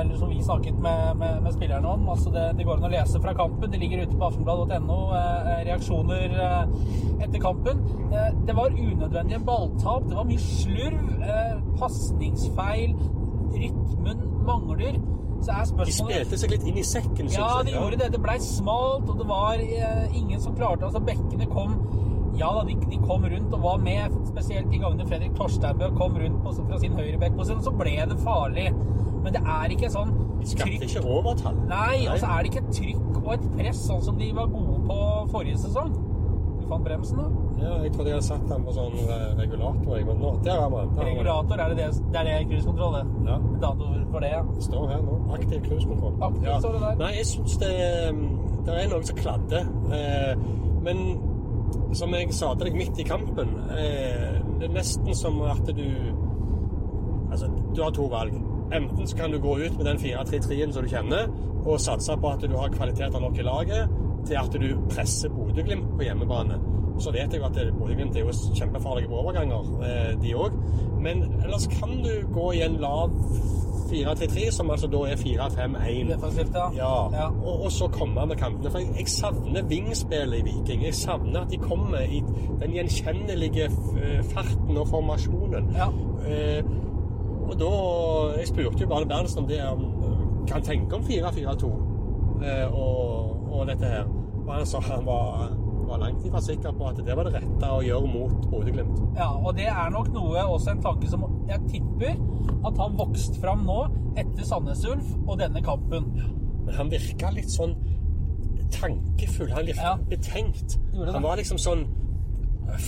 eller 0.01 0.19
som 0.19 0.33
vi 0.33 0.43
snakket 0.43 0.79
med, 0.87 1.15
med, 1.23 1.41
med 1.45 1.55
spillerne 1.57 1.95
om, 1.95 2.09
altså 2.15 2.33
det, 2.35 2.47
det 2.59 2.67
går 2.69 2.81
an 2.81 2.89
å 2.91 2.93
lese 2.95 3.23
fra 3.23 3.35
kampen. 3.39 3.71
Det 3.73 3.81
ligger 3.83 4.05
ute 4.05 4.19
på 4.19 4.29
aftenblad.no. 4.31 5.01
Eh, 5.21 5.53
reaksjoner 5.71 6.37
eh, 6.47 6.75
etter 7.27 7.43
kampen. 7.43 7.83
Eh, 8.11 8.29
det 8.47 8.57
var 8.59 8.75
unødvendige 8.75 9.43
balltap. 9.47 10.07
Det 10.11 10.19
var 10.19 10.29
mye 10.31 10.45
slurv, 10.45 11.09
eh, 11.23 11.57
pasningsfeil. 11.81 12.95
Rytmen 13.51 14.20
mangler. 14.51 15.01
Så 15.41 15.55
er 15.55 15.63
De 15.65 15.71
spørsmålet 15.71 16.15
spilte 16.21 16.39
seg 16.43 16.51
litt 16.53 16.65
inn 16.69 16.77
i 16.77 16.83
sekken, 16.85 17.29
syns 17.31 17.39
Ja, 17.39 17.47
jeg. 17.63 17.71
de 17.71 17.73
gjorde 17.79 17.99
det. 18.03 18.09
Det 18.13 18.19
blei 18.21 18.37
smalt, 18.45 19.09
og 19.09 19.17
det 19.23 19.27
var 19.31 19.63
eh, 19.65 20.17
ingen 20.19 20.41
som 20.41 20.53
klarte 20.59 20.85
Altså, 20.85 21.01
bekkene 21.01 21.47
kom 21.49 21.79
Ja 22.37 22.51
da, 22.59 22.63
de, 22.69 22.75
de 22.91 22.99
kom 23.07 23.25
rundt 23.25 23.55
og 23.57 23.63
var 23.65 23.79
med, 23.83 24.13
spesielt 24.29 24.69
de 24.71 24.79
gangene 24.83 25.07
Fredrik 25.09 25.33
Torsteinbø 25.39 25.89
kom 25.97 26.15
rundt 26.21 26.43
på, 26.45 26.53
fra 26.69 26.79
sin 26.79 26.93
høyrebekkposisjon, 26.97 27.63
så 27.65 27.73
ble 27.75 27.97
det 28.13 28.19
farlig. 28.23 28.69
Men 29.25 29.35
det 29.35 29.43
er 29.45 29.73
ikke 29.75 29.91
sånn 29.93 30.13
De 30.41 30.47
skapte 30.53 30.69
trykk 30.71 30.85
ikke 30.87 31.03
overtall. 31.17 31.57
Nei, 31.69 32.07
og 32.09 32.21
så 32.23 32.31
er 32.37 32.45
det 32.47 32.53
ikke 32.53 32.63
et 32.67 32.71
trykk 32.77 33.19
og 33.25 33.33
et 33.35 33.49
press 33.57 33.83
sånn 33.89 34.05
som 34.07 34.21
de 34.21 34.31
var 34.37 34.47
gode 34.53 34.79
på 34.89 35.01
forrige 35.33 35.59
sesong. 35.65 35.91
Du 36.61 36.69
fant 36.71 36.85
bremsen, 36.87 37.19
da? 37.21 37.50
Ja, 37.61 37.73
jeg 37.85 37.93
trodde 37.95 38.11
jeg 38.11 38.17
hadde 38.17 38.27
satt 38.27 38.45
den 38.49 38.67
på 38.67 38.75
sånn 38.77 38.95
eh, 39.05 39.25
regulator, 39.39 39.97
jeg, 39.97 40.07
men 40.09 40.23
nå 40.23 40.31
Der 40.47 40.63
er 40.65 40.71
man 40.73 40.93
Der 40.97 41.11
Regulator, 41.11 41.61
er 41.65 41.75
det 41.75 41.77
det, 41.81 41.89
det 42.13 42.21
er 42.21 42.29
det 42.29 42.37
cruisekontroll, 42.53 42.97
det? 42.97 43.31
Ja. 43.31 43.39
Datoer 43.65 44.07
for 44.13 44.25
det, 44.25 44.31
ja. 44.33 44.45
Står 44.69 44.87
her 44.93 45.03
nå. 45.05 45.19
Aktiv 45.37 45.59
cruisekontroll. 45.67 46.15
Aktiv 46.29 46.49
står 46.65 46.77
det 46.77 46.83
der. 46.87 47.03
Nei, 47.03 47.11
jeg 47.19 47.29
syns 47.33 47.59
det, 47.61 47.75
det 48.67 48.79
er 48.79 48.89
noe 48.95 49.11
som 49.11 49.21
kladder. 49.21 49.69
Eh, 49.99 50.47
men 50.87 51.05
som 51.95 52.15
jeg 52.17 52.33
sa 52.35 52.55
til 52.55 52.71
deg 52.71 52.79
midt 52.81 52.99
i 53.03 53.07
kampen, 53.07 53.55
eh, 53.77 54.41
det 54.61 54.69
er 54.69 54.75
nesten 54.75 55.15
som 55.17 55.41
at 55.51 55.71
du 55.77 55.87
Altså, 57.31 57.47
du 57.77 57.83
har 57.83 57.93
to 57.95 58.09
valg. 58.11 58.35
Enten 58.75 59.07
så 59.07 59.17
kan 59.17 59.31
du 59.31 59.39
gå 59.39 59.53
ut 59.59 59.77
med 59.79 59.87
den 59.87 60.01
4-3-3-en 60.03 60.73
som 60.75 60.83
du 60.83 60.89
kjenner, 60.91 61.29
og 61.63 61.81
satse 61.81 62.17
på 62.19 62.33
at 62.33 62.43
du 62.43 62.57
har 62.57 62.73
kvaliteter 62.75 63.23
nok 63.23 63.39
i 63.39 63.45
laget 63.47 63.93
til 64.27 64.35
at 64.41 64.57
du 64.63 64.69
presser 64.91 65.31
Bodø-Glimt 65.31 65.93
på 65.97 66.09
hjemmebane. 66.09 66.59
Så 67.01 67.13
vet 67.15 67.33
jeg 67.33 67.45
at 67.45 67.59
Bodø-Glimt 67.79 68.17
er 68.17 68.27
jo 68.27 68.35
kjempefarlige 68.55 69.09
på 69.09 69.23
overganger, 69.23 69.71
eh, 69.87 70.13
de 70.23 70.35
òg. 70.37 70.57
Men 71.01 71.25
ellers 71.45 71.67
kan 71.67 72.03
du 72.05 72.13
gå 72.33 72.51
i 72.53 72.63
en 72.67 72.77
lav 72.81 73.13
4-3-3, 73.91 74.51
som 74.55 74.71
altså 74.71 74.87
da 74.87 75.01
er 75.11 75.17
4-5-1. 75.17 76.13
Ja. 76.55 76.67
Ja, 76.77 76.93
ja. 77.17 77.27
Og, 77.29 77.65
og 77.65 77.73
så 77.73 77.89
komme 77.89 78.27
med 78.27 78.37
kantene. 78.37 78.71
For 78.71 78.79
jeg, 78.79 78.93
jeg 78.99 79.09
savner 79.09 79.63
vingspillet 79.63 80.39
i 80.39 80.45
Viking. 80.51 80.85
Jeg 80.85 80.95
savner 80.95 81.41
at 81.41 81.51
de 81.51 81.59
kommer 81.59 82.05
i 82.05 82.23
den 82.61 82.77
gjenkjennelige 82.77 83.71
farten 84.35 84.77
og 84.77 84.89
formasjonen. 84.89 85.75
Ja. 85.75 85.91
Eh, 86.29 86.65
og 87.51 87.57
da 87.59 87.71
Jeg 88.39 88.47
spurte 88.49 88.85
jo 88.85 88.89
bare 88.89 89.07
Berntsen 89.07 89.43
om 89.43 89.49
det 89.49 89.59
om 89.67 90.01
kan 90.47 90.63
tenke 90.63 90.97
om 90.97 91.03
4-4-2 91.03 91.67
eh, 92.45 92.75
og, 92.75 93.53
og 93.53 93.67
dette 93.67 93.87
her. 93.87 94.05
Og 94.47 94.55
han 94.55 94.67
sa 94.67 94.81
han 94.81 95.07
var, 95.07 95.53
var 95.91 96.01
langt 96.03 96.25
ifra 96.27 96.41
sikker 96.45 96.73
på 96.79 96.89
at 96.89 97.01
det 97.05 97.17
var 97.19 97.27
det 97.29 97.35
rette 97.41 97.71
å 97.75 97.81
gjøre 97.85 98.09
mot 98.13 98.47
Bodø-Glimt. 98.51 98.99
Ja, 99.19 99.29
og 99.37 99.57
det 99.59 99.67
er 99.73 99.91
nok 99.95 100.09
noe, 100.15 100.45
også 100.55 100.71
en 100.75 100.83
tanke 100.85 101.09
som 101.11 101.25
jeg 101.51 101.61
tipper 101.71 102.17
at 102.69 102.79
har 102.79 102.97
vokst 102.99 103.39
fram 103.43 103.65
nå 103.69 103.79
etter 104.21 104.45
Sandnes 104.47 104.85
Ulf 104.89 105.11
og 105.27 105.39
denne 105.43 105.63
kampen. 105.67 106.11
Men 106.67 106.75
han 106.77 106.91
virka 106.93 107.31
litt 107.35 107.51
sånn 107.51 107.75
tankefull. 108.71 109.51
Han 109.51 109.67
virka 109.67 109.83
Ja. 109.83 109.97
betenkt. 110.09 110.79
Han 111.13 111.23
var 111.23 111.37
liksom 111.37 111.59
sånn 111.59 111.87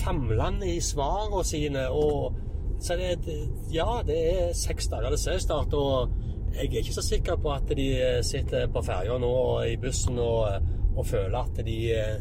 famlende 0.03 0.65
i 0.67 0.79
svarene 0.79 1.43
sine. 1.45 1.87
Og, 1.91 2.33
så 2.79 2.95
det, 2.97 3.25
det- 3.25 3.49
ja, 3.73 4.01
det 4.05 4.17
er 4.33 4.53
seks 4.53 4.87
dager 4.87 5.09
til 5.09 5.17
seriestart, 5.17 5.73
og 5.73 6.09
jeg 6.53 6.65
er 6.69 6.79
ikke 6.83 6.93
så 6.93 7.01
sikker 7.01 7.35
på 7.41 7.51
at 7.55 7.67
de 7.75 7.87
sitter 8.23 8.67
på 8.67 8.83
ferja 8.85 9.17
nå 9.19 9.27
og 9.27 9.67
i 9.67 9.75
bussen 9.81 10.19
og, 10.19 10.61
og 10.95 11.05
føler 11.05 11.37
at 11.39 11.65
de 11.65 11.77
eh, 11.91 12.19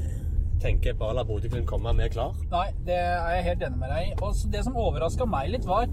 tenker 0.62 0.98
bare 0.98 1.18
la 1.18 1.26
Bodø-Glimt 1.28 1.68
komme, 1.68 1.94
mer 1.96 2.08
er 2.08 2.14
klar. 2.14 2.36
Nei, 2.52 2.68
det 2.86 2.98
er 2.98 3.38
jeg 3.38 3.48
helt 3.50 3.64
enig 3.68 3.80
med 3.82 3.94
deg 3.94 4.10
i. 4.10 4.12
Og 4.22 4.44
det 4.52 4.66
som 4.66 4.78
overraska 4.78 5.28
meg 5.28 5.50
litt, 5.54 5.68
var 5.68 5.90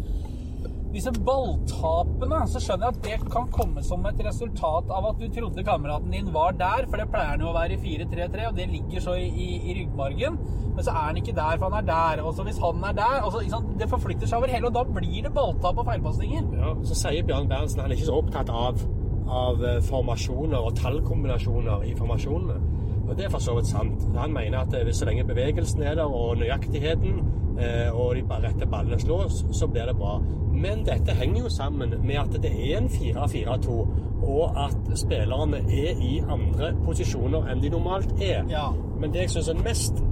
disse 0.93 1.11
balltapene. 1.25 2.39
Så 2.49 2.61
skjønner 2.63 2.89
jeg 2.89 2.95
at 2.95 3.03
det 3.05 3.31
kan 3.33 3.49
komme 3.53 3.83
som 3.85 4.05
et 4.09 4.21
resultat 4.25 4.89
av 4.93 5.09
at 5.11 5.21
du 5.21 5.27
trodde 5.33 5.65
kameraten 5.65 6.13
din 6.13 6.31
var 6.35 6.55
der, 6.57 6.87
for 6.89 7.01
det 7.01 7.09
pleier 7.13 7.33
han 7.33 7.43
jo 7.43 7.51
å 7.51 7.57
være 7.57 7.77
i 7.77 7.81
4-3-3, 7.83 8.47
og 8.49 8.57
det 8.57 8.69
ligger 8.71 9.05
så 9.05 9.17
i, 9.19 9.27
i, 9.29 9.49
i 9.69 9.77
ryggmargen. 9.81 10.39
Men 10.75 10.85
så 10.85 10.93
er 10.93 11.09
han 11.09 11.19
ikke 11.21 11.35
der, 11.37 11.59
for 11.59 11.69
han 11.69 11.81
er 11.81 11.89
der. 11.89 12.23
Og 12.25 12.33
så 12.37 12.45
hvis 12.47 12.61
han 12.63 12.87
er 12.89 12.97
der 12.97 13.27
så, 13.33 13.43
sant, 13.51 13.75
Det 13.79 13.89
forflytter 13.91 14.29
seg 14.29 14.41
over 14.41 14.55
hele, 14.55 14.71
og 14.71 14.77
da 14.77 14.85
blir 14.99 15.21
det 15.25 15.33
balltap 15.35 15.83
og 15.83 15.91
feilpasninger. 15.91 16.49
Ja, 16.59 16.73
så 16.87 16.99
sier 17.03 17.27
Bjørn 17.27 17.51
Berntsen 17.51 17.83
han 17.83 17.91
er 17.91 17.97
ikke 17.97 18.09
så 18.09 18.19
opptatt 18.23 18.51
av, 18.53 18.83
av 19.29 19.65
eh, 19.65 19.81
formasjoner 19.85 20.59
og 20.59 20.77
tallkombinasjoner 20.79 21.89
i 21.89 21.95
formasjonene. 21.99 22.78
Og 23.09 23.17
det 23.17 23.25
er 23.25 23.29
for 23.33 23.41
så 23.43 23.55
vidt 23.57 23.67
sant. 23.67 24.03
Han 24.17 24.33
mener 24.33 24.59
at 24.59 24.73
eh, 24.73 24.83
hvis 24.83 25.01
så 25.01 25.05
lenge 25.05 25.25
bevegelsen 25.27 25.83
er 25.83 25.95
der, 25.95 26.03
og 26.03 26.37
nøyaktigheten, 26.37 27.23
eh, 27.59 27.89
og 27.93 28.15
de 28.15 28.23
bare 28.29 28.49
rette 28.49 28.67
ballene 28.69 28.99
slås, 28.99 29.45
så 29.51 29.67
blir 29.67 29.89
det 29.89 29.97
bra. 29.97 30.19
Men 30.53 30.85
dette 30.85 31.15
henger 31.15 31.41
jo 31.41 31.49
sammen 31.49 31.93
med 32.03 32.21
at 32.21 32.37
det 32.43 32.51
er 32.51 32.77
en 32.77 32.87
4-4-2, 32.87 33.79
og 34.23 34.63
at 34.65 34.97
spillerne 34.99 35.57
er 35.57 35.99
i 36.03 36.19
andre 36.29 36.73
posisjoner 36.85 37.49
enn 37.49 37.63
de 37.63 37.73
normalt 37.73 38.13
er. 38.21 38.43
Ja. 38.51 38.69
Men 38.99 39.13
det 39.13 39.25
jeg 39.25 39.35
syns 39.37 39.49
er 39.49 39.61
mest, 39.63 40.03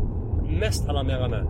mest 0.48 0.90
alarmerende, 0.90 1.44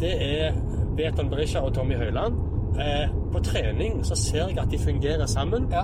det 0.00 0.14
er 0.22 0.54
Veton 0.96 1.30
Berisha 1.30 1.60
og 1.60 1.74
Tommy 1.74 1.96
Høiland, 1.98 2.48
Eh, 2.78 3.10
på 3.32 3.40
trening 3.42 4.04
så 4.04 4.14
ser 4.14 4.52
jeg 4.52 4.58
at 4.58 4.70
de 4.70 4.78
fungerer 4.78 5.26
sammen. 5.26 5.66
Ja. 5.72 5.82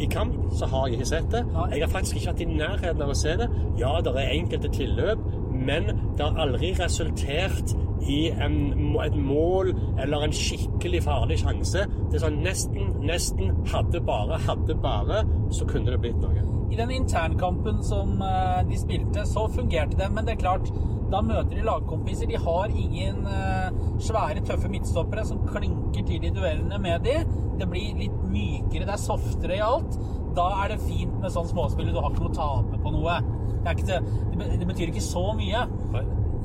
I 0.00 0.06
kamp 0.12 0.34
så 0.52 0.66
har 0.68 0.86
jeg 0.86 0.98
ikke 0.98 1.08
sett 1.08 1.28
det. 1.32 1.42
Jeg 1.72 1.84
har 1.84 1.92
faktisk 1.92 2.18
ikke 2.18 2.32
vært 2.32 2.42
i 2.44 2.48
nærheten 2.50 3.02
av 3.02 3.12
å 3.12 3.16
se 3.16 3.32
det. 3.40 3.46
Ja, 3.80 3.94
det 4.04 4.12
er 4.12 4.34
enkelte 4.34 4.68
tilløp, 4.74 5.22
men 5.66 5.90
det 6.16 6.24
har 6.24 6.40
aldri 6.46 6.72
resultert 6.78 7.74
i 8.06 8.26
en, 8.30 8.56
et 9.02 9.16
mål 9.18 9.72
eller 10.02 10.26
en 10.26 10.34
skikkelig 10.34 11.02
farlig 11.06 11.40
sjanse. 11.42 11.86
Det 12.10 12.18
er 12.18 12.26
sånn 12.26 12.42
nesten, 12.44 12.92
nesten, 13.06 13.54
hadde 13.72 14.02
bare, 14.06 14.38
hadde 14.46 14.76
bare, 14.82 15.24
så 15.54 15.66
kunne 15.68 15.94
det 15.94 16.02
blitt 16.04 16.20
noe. 16.22 16.44
I 16.70 16.78
den 16.78 16.90
internkampen 16.90 17.82
som 17.86 18.20
eh, 18.22 18.60
de 18.68 18.78
spilte, 18.78 19.26
så 19.28 19.46
fungerte 19.52 19.98
det. 19.98 20.10
Men 20.12 20.26
det 20.26 20.36
er 20.36 20.42
klart, 20.42 20.70
da 21.12 21.20
møter 21.22 21.54
de 21.54 21.64
lagkompiser. 21.66 22.30
De 22.30 22.40
har 22.42 22.74
ingen 22.74 23.22
eh, 23.30 23.82
svære, 24.02 24.42
tøffe 24.46 24.70
midtstoppere 24.72 25.26
som 25.28 25.44
klinker 25.46 26.06
til 26.06 26.26
i 26.26 26.34
duellene 26.34 26.80
med 26.82 27.06
de. 27.06 27.20
Det 27.60 27.70
blir 27.70 27.98
litt 28.02 28.16
mykere, 28.26 28.84
det 28.84 28.96
er 28.96 29.02
softere 29.02 29.58
i 29.58 29.64
alt. 29.64 29.98
Da 30.36 30.50
er 30.64 30.74
det 30.74 30.82
fint 30.84 31.14
med 31.22 31.32
sånn 31.32 31.48
småspill. 31.48 31.94
Du 31.94 32.00
har 32.02 32.10
ikke 32.10 32.26
noe 32.26 32.34
å 32.34 32.38
tape 32.40 32.82
på 32.82 32.92
noe. 32.92 33.20
Det, 33.64 33.72
ikke, 33.76 33.86
det, 33.86 34.00
det 34.32 34.38
be- 34.40 34.58
det 34.60 34.68
betyr 34.70 34.92
ikke 34.92 35.04
så 35.04 35.24
mye. 35.38 35.64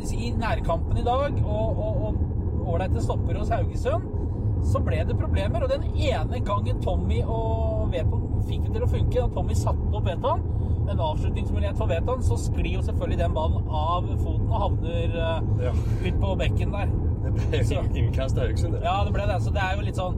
I 0.02 0.32
nærkampen 0.34 0.98
i 0.98 1.04
dag 1.06 1.36
og 1.46 2.16
ålreite 2.66 3.02
stopper 3.06 3.38
hos 3.38 3.52
Haugesund, 3.54 4.08
så 4.66 4.80
ble 4.86 5.04
det 5.06 5.18
problemer. 5.20 5.64
Og 5.66 5.70
den 5.70 5.84
ene 5.98 6.40
gangen 6.46 6.82
Tommy 6.82 7.20
og 7.26 7.92
Veton 7.94 8.28
fikk 8.48 8.66
det 8.68 8.74
til 8.80 8.88
å 8.88 8.90
funke, 8.90 9.20
da 9.22 9.30
Tommy 9.36 9.58
satte 9.58 9.92
opp 9.94 10.08
Veton, 10.10 10.42
en 10.90 11.00
avslutningsmulighet 11.06 11.78
for 11.78 11.88
Veton, 11.92 12.24
så 12.26 12.38
sklir 12.42 12.74
jo 12.80 12.82
selvfølgelig 12.88 13.20
den 13.22 13.36
ballen 13.38 13.68
av 13.70 14.08
foten 14.24 14.50
og 14.50 14.64
havner 14.66 15.14
uh, 15.14 15.64
Ja. 15.68 15.74
ut 16.08 16.18
på 16.24 16.34
bekken 16.42 16.74
der. 16.74 16.90
Det 17.22 17.34
ble 17.38 17.60
jo 17.76 17.84
innkast 18.02 18.40
Haugesund, 18.42 18.74
det. 18.74 18.82
Ja, 18.88 18.98
det 19.06 19.14
ble 19.14 19.28
det. 19.30 19.38
Så 19.46 19.54
det 19.54 19.62
er 19.62 19.78
jo 19.78 19.86
litt 19.86 20.00
sånn 20.02 20.18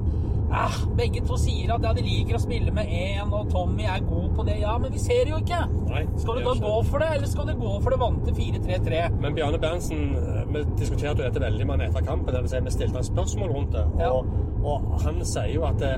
ah, 0.54 0.76
Begge 0.98 1.22
to 1.28 1.38
sier 1.42 1.74
at 1.76 1.84
ja, 1.86 1.92
de 1.98 2.04
liker 2.06 2.38
å 2.38 2.42
spille 2.44 2.72
med 2.76 2.90
én, 2.94 3.32
og 3.34 3.50
Tommy 3.52 3.86
er 3.90 4.04
god 4.08 4.30
på 4.38 4.46
det. 4.48 4.60
Ja, 4.62 4.76
men 4.82 4.94
vi 4.94 5.02
ser 5.02 5.24
det 5.26 5.34
jo 5.34 5.40
ikke. 5.42 5.62
Nei, 5.90 6.04
Skal 6.22 6.40
du 6.40 6.48
da 6.48 6.54
gå 6.64 6.74
for 6.90 7.04
det, 7.04 7.10
eller 7.18 7.32
skal 7.32 7.50
du 7.50 7.54
gå 7.60 7.74
for 7.84 7.96
det 7.96 8.00
vante 8.02 8.36
4-3-3? 8.38 9.04
Men 9.24 9.38
Bjarne 9.38 9.60
Berntsen, 9.64 10.04
eh, 10.20 10.44
vi 10.54 10.64
diskuterte 10.80 11.24
jo 11.24 11.28
dette 11.28 11.44
veldig 11.44 11.68
med 11.72 11.86
etter 11.90 12.06
kampen. 12.08 12.34
Det 12.34 12.44
vil 12.46 12.54
si, 12.54 12.62
vi 12.70 12.76
stilte 12.78 13.02
han 13.02 13.10
spørsmål 13.10 13.56
rundt 13.58 13.74
det. 13.78 13.86
Ja. 14.04 14.12
Og, 14.14 14.30
og 14.64 15.02
han 15.06 15.20
sier 15.26 15.52
jo 15.56 15.66
at 15.70 15.82
det, 15.82 15.96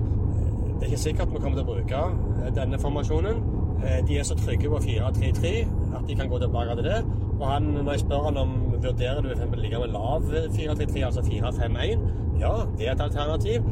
det 0.79 0.87
er 0.87 0.89
ikke 0.91 1.03
sikkert 1.03 1.35
vi 1.35 1.43
kommer 1.43 1.59
til 1.59 1.67
å 1.67 1.69
bruke 1.73 2.01
eh, 2.45 2.51
denne 2.55 2.79
formasjonen. 2.81 3.43
Eh, 3.83 3.99
De 4.07 4.19
er 4.19 4.27
så 4.27 4.37
trygge 4.39 4.71
på 4.71 4.79
4-3-3 4.87 5.55
at 5.95 6.07
de 6.07 6.15
kan 6.15 6.29
gå 6.31 6.39
tilbake 6.41 6.75
til 6.79 6.87
det. 6.89 7.01
Og 7.35 7.47
han, 7.51 7.63
når 7.83 7.91
jeg 7.97 8.05
spør 8.05 8.29
han 8.29 8.37
om 8.39 8.53
vurderer 8.79 9.19
du 9.21 9.31
eksempel 9.33 9.59
ligge 9.59 9.79
med 9.81 9.91
lav 9.91 10.23
4-3-3, 10.55 11.01
altså 11.03 11.23
4-5-1, 11.25 12.05
ja, 12.39 12.51
det 12.77 12.87
er 12.87 12.93
et 12.93 13.01
alternativ. 13.03 13.65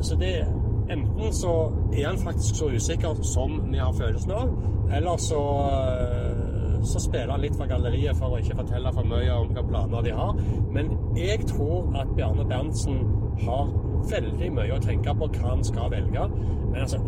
Så 0.00 0.16
det, 0.20 0.46
enten 0.90 1.32
så 1.36 1.54
er 1.92 2.06
han 2.06 2.18
faktisk 2.18 2.62
så 2.62 2.70
usikker 2.72 3.22
som 3.26 3.58
vi 3.72 3.78
har 3.78 3.92
følelsen 3.92 4.32
av, 4.32 4.54
eller 4.96 5.16
så 5.20 5.42
eh, 5.68 6.50
så 6.82 7.00
spiller 7.00 7.28
han 7.28 7.40
litt 7.40 7.56
for 7.56 7.68
galleriet 7.68 8.16
for 8.16 8.34
å 8.34 8.40
ikke 8.40 8.56
fortelle 8.62 8.92
for 8.96 9.08
mye 9.08 9.34
om 9.34 9.48
hvilke 9.48 9.66
planer 9.68 10.04
de 10.06 10.16
har. 10.16 10.42
Men 10.72 10.92
jeg 11.18 11.46
tror 11.50 11.90
at 12.00 12.12
Bjarne 12.16 12.46
Berntsen 12.48 13.00
har 13.44 13.72
veldig 14.10 14.50
mye 14.56 14.76
å 14.76 14.82
tenke 14.84 15.14
på 15.16 15.28
hva 15.34 15.54
han 15.54 15.64
skal 15.66 15.92
velge. 15.92 16.28
Men 16.70 16.80
altså 16.86 17.02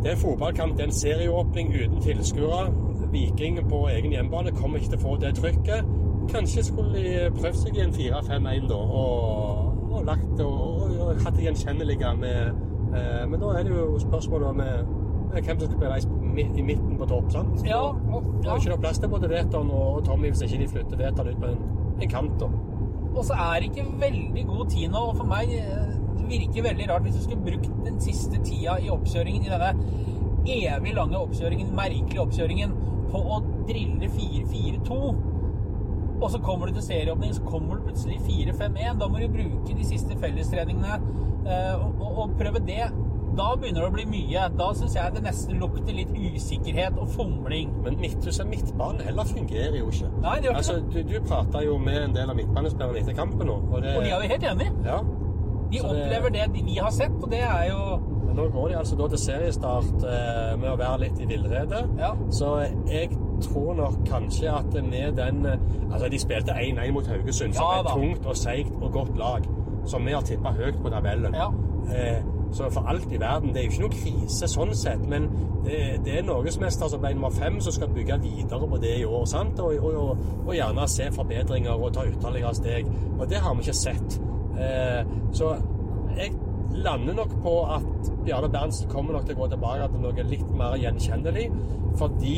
Det 0.00 0.14
er 0.14 0.16
fotballkamp, 0.16 0.76
det 0.76 0.82
er 0.82 0.88
en 0.88 0.96
serieåpning 0.96 1.74
uten 1.74 1.98
tilskuere. 2.00 2.70
Viking 3.12 3.58
på 3.68 3.82
egen 3.88 4.14
hjemmebane 4.14 4.54
kommer 4.56 4.78
ikke 4.78 4.94
til 4.94 5.00
å 5.00 5.02
få 5.02 5.16
det 5.20 5.34
trykket. 5.36 5.90
Kanskje 6.30 6.64
skulle 6.64 6.94
de 6.94 7.26
prøvd 7.36 7.58
seg 7.60 7.76
i 7.76 7.82
en 7.84 7.92
4-5-1 7.92 8.70
da, 8.70 8.78
og, 8.78 9.69
og 10.10 10.16
lagt 10.16 10.38
det 10.38 10.46
og, 10.46 10.82
og, 11.00 11.22
hatt 11.24 11.36
det 11.36 11.46
gjenkjennelige 11.46 12.14
med 12.18 12.38
eh, 12.96 13.28
Men 13.28 13.40
da 13.40 13.52
er 13.58 13.62
det 13.66 13.76
jo 13.76 13.98
spørsmålet 13.98 14.56
med, 14.56 14.90
med 15.34 15.42
hvem 15.42 15.60
som 15.60 15.70
skal 15.70 15.78
spille 15.78 16.42
i, 16.42 16.46
i 16.58 16.62
midten 16.62 16.98
på 16.98 17.06
topp. 17.06 17.30
sant? 17.32 17.62
Ja, 17.66 17.80
og, 17.80 17.94
ja. 18.14 18.20
det 18.42 18.50
er 18.50 18.56
ikke 18.56 18.74
noe 18.74 18.82
plass 18.84 18.98
til 18.98 19.12
både 19.12 19.30
Veton 19.30 19.70
og 19.70 20.04
Tommy 20.04 20.32
hvis 20.32 20.42
ikke 20.46 20.62
de 20.62 20.68
flytter 20.74 21.02
Veton 21.04 21.30
ut 21.30 21.40
på 21.40 21.54
en, 21.54 21.64
en 22.02 22.10
kant. 22.10 22.44
Og 23.14 23.24
så 23.24 23.34
er 23.34 23.60
det 23.60 23.70
ikke 23.70 23.86
veldig 24.00 24.46
god 24.46 24.68
tid 24.70 24.88
nå, 24.90 25.06
og 25.12 25.16
for 25.18 25.30
meg 25.30 25.50
eh, 25.56 25.96
det 26.20 26.28
virker 26.30 26.68
veldig 26.68 26.86
rart 26.90 27.02
hvis 27.06 27.18
du 27.18 27.24
skulle 27.24 27.42
brukt 27.46 27.72
den 27.86 27.98
siste 28.02 28.38
tida 28.44 28.76
i 28.78 28.90
oppkjøringen, 28.92 29.46
i 29.46 29.50
denne 29.50 29.72
evig 30.50 30.94
lange 30.94 31.18
oppkjøringen, 31.18 31.74
merkelige 31.76 32.22
oppkjøringen, 32.22 32.76
på 33.10 33.18
å 33.18 33.40
drille 33.66 34.08
4-4-2. 34.14 34.98
Og 36.20 36.30
så 36.30 36.38
kommer 36.44 36.68
du 36.68 36.76
til 36.76 36.84
serieåpning, 36.84 37.32
så 37.34 37.42
kommer 37.48 37.78
du 37.78 37.86
plutselig 37.88 38.18
4-5-1. 38.26 38.98
Da 39.00 39.08
må 39.08 39.22
du 39.22 39.28
bruke 39.32 39.76
de 39.76 39.86
siste 39.88 40.16
fellestreningene 40.20 40.98
eh, 41.46 41.72
og, 41.80 41.94
og, 42.00 42.18
og 42.24 42.34
prøve 42.40 42.60
det. 42.66 42.90
Da 43.38 43.46
begynner 43.56 43.84
det 43.84 43.88
å 43.88 43.94
bli 43.94 44.04
mye. 44.10 44.42
Da 44.58 44.66
syns 44.76 44.96
jeg 44.98 45.14
det 45.14 45.22
nesten 45.24 45.60
lukter 45.62 45.94
litt 45.96 46.10
usikkerhet 46.12 46.98
og 47.00 47.08
fomling. 47.14 47.72
Men 47.84 47.96
midthuset 48.02 48.48
midtbane 48.50 49.06
heller 49.06 49.28
fungerer 49.30 49.78
jo 49.78 49.88
ikke. 49.92 50.10
Nei, 50.20 50.36
det 50.42 50.50
gjør 50.50 50.58
ikke 50.58 50.62
altså, 50.64 50.78
Du, 50.92 51.00
du 51.08 51.16
prata 51.28 51.64
jo 51.64 51.78
med 51.80 52.02
en 52.08 52.16
del 52.18 52.32
av 52.34 52.36
midtbanespillerne 52.40 53.00
etter 53.04 53.16
kampen 53.16 53.48
nå. 53.48 53.56
Og, 53.70 53.80
det, 53.84 53.96
Og 53.96 54.04
de 54.04 54.12
er 54.12 54.24
jo 54.26 54.32
helt 54.34 54.48
enige. 54.52 54.72
ja, 54.90 55.00
De 55.70 55.78
Så 55.80 55.92
opplever 55.94 56.34
det 56.36 56.48
det... 56.56 56.64
vi 56.66 56.76
har 56.82 56.90
sett, 56.92 57.16
og 57.22 57.30
det 57.30 57.44
er 57.46 57.68
jo 57.70 57.80
Men 58.30 58.38
nå 58.38 58.46
går 58.54 58.68
de 58.68 58.76
altså 58.78 58.96
da 58.96 59.08
til 59.10 59.18
seriestart 59.18 60.04
eh, 60.06 60.52
med 60.60 60.68
å 60.70 60.76
være 60.78 60.98
litt 61.02 61.18
i 61.18 61.26
villrede. 61.26 61.80
Ja. 61.98 62.12
Så 62.30 62.52
jeg 62.86 63.08
tror 63.42 63.74
nok 63.74 63.96
kanskje 64.06 64.52
at 64.54 64.76
med 64.86 65.16
den 65.18 65.46
eh, 65.46 65.64
Altså, 65.90 66.08
de 66.08 66.18
spilte 66.22 66.54
1-1 66.54 66.92
mot 66.94 67.06
Haugesund, 67.10 67.56
som 67.56 67.64
Ja 67.64 67.80
er 67.80 67.80
et 67.80 67.88
tungt 67.90 68.26
og 68.30 68.36
seigt 68.38 68.76
og 68.78 68.92
godt 68.92 69.16
lag. 69.18 69.48
Som 69.90 70.06
vi 70.06 70.14
har 70.14 70.22
tippa 70.22 70.52
høyt 70.54 70.78
på 70.82 70.92
tabellen. 70.94 71.34
Ja. 71.34 71.48
Eh, 71.90 72.22
så 72.52 72.70
for 72.70 72.86
alt 72.88 73.12
i 73.12 73.20
verden 73.20 73.48
Det 73.48 73.56
er 73.56 73.66
jo 73.66 73.70
ikke 73.70 73.82
noe 73.82 73.94
krise 73.94 74.48
sånn 74.50 74.72
sett, 74.74 75.02
men 75.10 75.26
det, 75.64 75.80
det 76.04 76.18
er 76.18 76.24
norgesmester 76.26 76.88
som 76.88 77.02
ble 77.02 77.12
nummer 77.14 77.34
fem, 77.34 77.58
som 77.60 77.74
skal 77.74 77.90
bygge 77.94 78.20
videre 78.22 78.68
på 78.70 78.78
det 78.82 78.94
i 79.00 79.04
år. 79.04 79.24
sant? 79.26 79.58
Og, 79.58 79.74
og, 79.82 79.98
og, 80.04 80.22
og 80.46 80.54
gjerne 80.54 80.86
se 80.88 81.10
forbedringer 81.18 81.74
og 81.74 81.92
ta 81.98 82.06
ytterligere 82.06 82.54
steg. 82.54 82.94
Og 83.18 83.26
det 83.30 83.42
har 83.42 83.58
vi 83.58 83.66
ikke 83.66 83.76
sett. 83.76 84.20
Eh, 84.54 85.02
så 85.34 85.56
jeg 86.16 86.32
lander 86.74 87.16
nok 87.18 87.32
på 87.42 87.54
at 87.76 88.10
Bjarne 88.24 88.50
Berntsen 88.52 88.90
kommer 88.90 89.16
nok 89.16 89.26
til 89.26 89.36
å 89.36 89.42
gå 89.42 89.48
tilbake 89.54 89.88
til 89.92 90.04
noe 90.04 90.26
litt 90.30 90.50
mer 90.56 90.76
gjenkjennelig, 90.80 91.46
fordi 92.00 92.36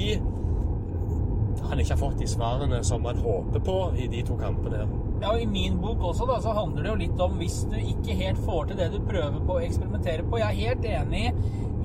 han 1.62 1.80
ikke 1.80 1.94
har 1.94 2.00
fått 2.00 2.20
de 2.20 2.28
svarene 2.28 2.80
som 2.84 3.04
han 3.08 3.20
håper 3.22 3.62
på 3.64 3.78
i 4.00 4.08
de 4.12 4.22
to 4.26 4.36
kampene 4.40 4.82
her. 4.82 4.94
Ja, 5.22 5.34
og 5.34 5.42
I 5.42 5.46
min 5.46 5.76
bok 5.82 6.02
også 6.08 6.26
da, 6.26 6.38
så 6.42 6.54
handler 6.56 6.82
det 6.82 6.90
jo 6.90 7.00
litt 7.04 7.20
om 7.22 7.36
hvis 7.38 7.60
du 7.70 7.76
ikke 7.78 8.16
helt 8.18 8.40
får 8.42 8.70
til 8.70 8.80
det 8.80 8.88
du 8.94 8.98
prøver 9.06 9.38
på 9.46 9.58
å 9.58 9.62
eksperimentere 9.62 10.26
på. 10.26 10.40
Jeg 10.40 10.48
er 10.48 10.72
helt 10.72 10.88
enig 10.90 11.24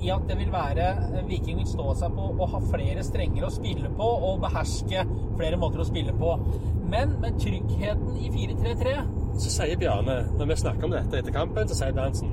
i 0.03 0.09
at 0.13 0.27
det 0.29 0.37
vil 0.39 0.51
være 0.53 0.87
Viking 1.27 1.57
vil 1.61 1.67
stå 1.67 1.93
seg 1.99 2.15
på 2.17 2.27
å 2.37 2.47
ha 2.53 2.59
flere 2.71 3.03
strenger 3.03 3.47
å 3.47 3.51
spille 3.53 3.89
på 3.97 4.07
og 4.29 4.41
beherske 4.43 5.03
flere 5.37 5.57
måter 5.61 5.83
å 5.83 5.87
spille 5.87 6.13
på. 6.17 6.33
Men 6.87 7.17
med 7.21 7.39
tryggheten 7.41 8.15
i 8.21 8.29
4-3-3 8.31 8.95
Så 9.37 9.49
sier 9.57 9.77
Bjarne, 9.77 10.21
når 10.39 10.45
vi 10.53 10.55
snakker 10.63 10.87
om 10.87 10.93
dette 10.95 11.19
etter 11.19 11.35
kampen, 11.35 11.67
så 11.67 11.75
sier 11.75 11.91
Berntsen 11.97 12.31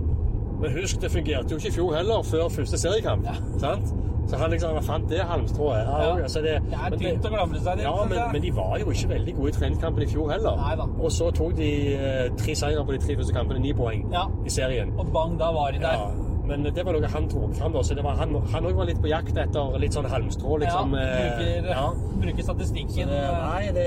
Men 0.60 0.70
husk, 0.76 1.00
det 1.02 1.10
fungerte 1.10 1.50
jo 1.50 1.58
ikke 1.58 1.68
i 1.72 1.74
fjor 1.74 1.94
heller, 1.96 2.22
før 2.22 2.48
første 2.54 2.78
seriekamp. 2.78 3.26
Sant? 3.60 3.90
Så 4.30 4.38
han 4.40 4.48
liksom 4.54 4.78
fant 4.86 5.08
det 5.10 5.18
halmstrået? 5.28 5.82
Ja, 5.84 5.96
Ja. 6.04 6.22
altså 6.22 6.40
det, 6.40 6.54
Det 6.70 6.78
er 6.78 6.90
men 6.90 6.98
tynt 7.02 7.26
å 7.28 7.32
glamre 7.34 7.58
seg 7.60 7.76
Det, 7.76 7.82
Ja, 7.84 8.04
men, 8.08 8.18
men 8.32 8.42
de 8.42 8.52
var 8.56 8.78
jo 8.80 8.86
ikke 8.94 9.08
veldig 9.10 9.34
gode 9.36 9.48
i 9.50 9.52
treningskampen 9.58 10.02
i 10.02 10.06
fjor 10.08 10.30
heller. 10.32 10.56
Neida. 10.56 10.86
Og 10.98 11.12
så 11.12 11.28
tok 11.36 11.52
de 11.58 11.68
eh, 11.94 12.30
tre 12.38 12.54
seire 12.56 12.84
på 12.88 12.92
de 12.94 12.98
tre 13.02 13.16
første 13.18 13.34
kampene, 13.36 13.60
ni 13.60 13.74
poeng 13.76 14.06
Ja. 14.14 14.22
i 14.46 14.48
serien. 14.54 14.94
Og 14.96 15.10
bang, 15.12 15.36
da 15.38 15.50
var 15.52 15.72
de 15.76 15.82
der. 15.82 16.06
Men 16.48 16.66
det 16.66 16.84
var 16.84 16.96
noe 16.96 17.08
han 17.08 17.28
tok 17.32 17.54
fram. 17.58 17.76
Så 17.82 17.96
det 17.96 18.04
var, 18.04 18.18
han 18.20 18.34
han 18.52 18.66
òg 18.68 18.80
var 18.80 18.88
litt 18.88 19.00
på 19.02 19.10
jakt 19.10 19.36
etter 19.40 19.78
litt 19.80 19.96
sånn 19.96 20.08
halmstrå, 20.10 20.58
liksom. 20.62 20.96
ja, 20.96 21.04
eh, 21.04 21.20
bruker, 21.20 21.70
ja. 21.72 21.84
bruker 22.24 22.48
statistikken. 22.48 23.12
det, 23.12 23.22
nei, 23.44 23.62
det, 23.76 23.86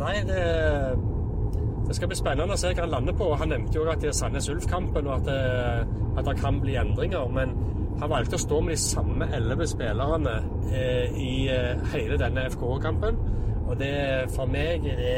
nei 0.00 0.16
det, 0.28 0.40
det 1.84 1.98
skal 1.98 2.10
bli 2.10 2.18
spennende 2.18 2.56
å 2.56 2.60
se 2.60 2.72
hva 2.72 2.86
han 2.86 2.96
lander 2.96 3.16
på. 3.18 3.30
Han 3.38 3.54
nevnte 3.54 3.78
jo 3.78 3.86
at 3.92 4.02
det 4.02 4.10
er 4.10 4.18
Sandnes 4.18 4.50
Ulf-kampen, 4.50 5.06
og 5.06 5.20
at 5.20 5.30
det, 5.30 5.38
at 6.18 6.26
det 6.26 6.36
kan 6.40 6.58
bli 6.62 6.76
endringer. 6.80 7.30
Men 7.30 7.54
han 8.00 8.10
valgte 8.10 8.38
å 8.38 8.42
stå 8.42 8.60
med 8.64 8.74
de 8.74 8.82
samme 8.82 9.30
elleve 9.36 9.68
spillerne 9.70 10.34
eh, 10.72 11.14
i 11.14 11.34
eh, 11.52 11.86
hele 11.94 12.18
denne 12.20 12.48
FK-kampen. 12.50 13.22
Og 13.64 13.78
det 13.80 13.94
for 14.34 14.50
meg 14.50 14.84
det, 14.84 15.14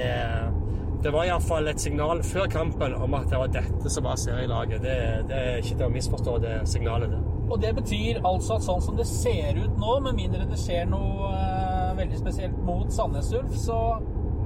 det 1.06 1.12
var 1.14 1.24
iallfall 1.28 1.68
et 1.70 1.78
signal 1.78 2.18
før 2.26 2.48
kampen 2.50 2.94
om 2.98 3.12
at 3.14 3.28
det 3.30 3.38
var 3.38 3.50
dette 3.54 3.90
som 3.94 4.06
var 4.08 4.16
serielaget. 4.18 4.82
Det, 4.82 4.94
det 5.30 5.36
er 5.38 5.60
ikke 5.60 5.76
til 5.76 5.86
å 5.86 5.90
misforstå 5.94 6.32
det 6.42 6.54
signalet. 6.66 7.12
det. 7.14 7.20
Og 7.46 7.60
det 7.62 7.70
betyr 7.76 8.18
altså 8.26 8.56
at 8.56 8.66
sånn 8.66 8.82
som 8.82 8.96
det 8.98 9.06
ser 9.06 9.60
ut 9.60 9.76
nå, 9.78 9.92
med 10.02 10.18
mindre 10.18 10.48
det 10.50 10.58
skjer 10.58 10.88
noe 10.90 11.30
eh, 11.30 11.92
veldig 12.00 12.18
spesielt 12.24 12.56
mot 12.66 12.90
Sandnes 12.90 13.30
Ulf, 13.38 13.54
så 13.68 13.78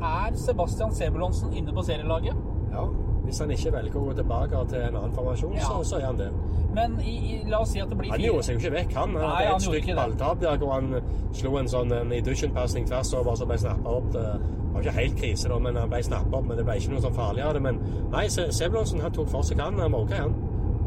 er 0.04 0.36
Sebastian 0.42 0.92
Sebulonsen 0.96 1.56
inne 1.56 1.72
på 1.72 1.86
serielaget. 1.88 2.44
Ja, 2.74 2.84
Hvis 3.30 3.38
han 3.44 3.50
ikke 3.54 3.70
velger 3.76 3.98
å 4.00 4.04
gå 4.08 4.14
tilbake 4.18 4.60
til 4.72 4.80
en 4.88 4.96
annen 4.98 5.12
formasjon, 5.14 5.52
Ja. 5.54 5.68
så, 5.68 5.82
så 5.86 6.00
er 6.00 6.06
han 6.10 6.16
det. 6.18 6.30
Men 6.74 6.96
i, 7.02 7.12
i, 7.18 7.36
la 7.50 7.60
oss 7.64 7.72
si 7.74 7.80
at 7.82 7.90
det 7.90 7.96
blir 7.98 8.10
Han 8.12 8.22
gjorde 8.22 8.42
seg 8.46 8.56
jo 8.56 8.60
ikke 8.60 8.72
vekk, 8.76 8.92
han. 8.94 9.14
Han 9.14 9.22
Nei, 9.22 9.30
hadde 9.30 9.46
han 9.48 9.56
et 9.60 9.66
gjorde 9.66 9.82
stygt 9.82 9.98
balltap 9.98 10.40
der 10.42 10.58
hvor 10.62 10.72
han 10.76 10.90
slo 11.38 11.56
en 11.58 11.70
sånn 11.70 11.94
en 11.94 12.12
Idushin-pasning 12.14 12.86
tvers 12.90 13.10
over, 13.18 13.38
så 13.38 13.46
ble 13.50 13.58
snappa 13.58 13.94
opp. 14.00 14.10
Det 14.14 14.26
var 14.74 14.84
ikke 14.84 14.94
helt 14.98 15.16
krise, 15.18 15.48
da, 15.50 15.58
men 15.62 15.78
han 15.80 15.90
ble 15.90 16.02
snappa 16.06 16.38
opp. 16.38 16.46
Men 16.50 16.60
det 16.60 16.66
ble 16.68 16.76
ikke 16.78 16.92
noe 16.94 17.02
sånn 17.06 17.16
farlig 17.16 17.42
av 17.46 17.54
det. 17.58 17.62
Men 17.66 17.80
nei, 18.14 18.26
Sebulonsen 18.30 19.02
han 19.02 19.14
tok 19.16 19.30
for 19.32 19.46
seg 19.46 19.62
han. 19.62 19.78
Han 19.82 19.94
måka, 19.96 20.20
han. 20.26 20.34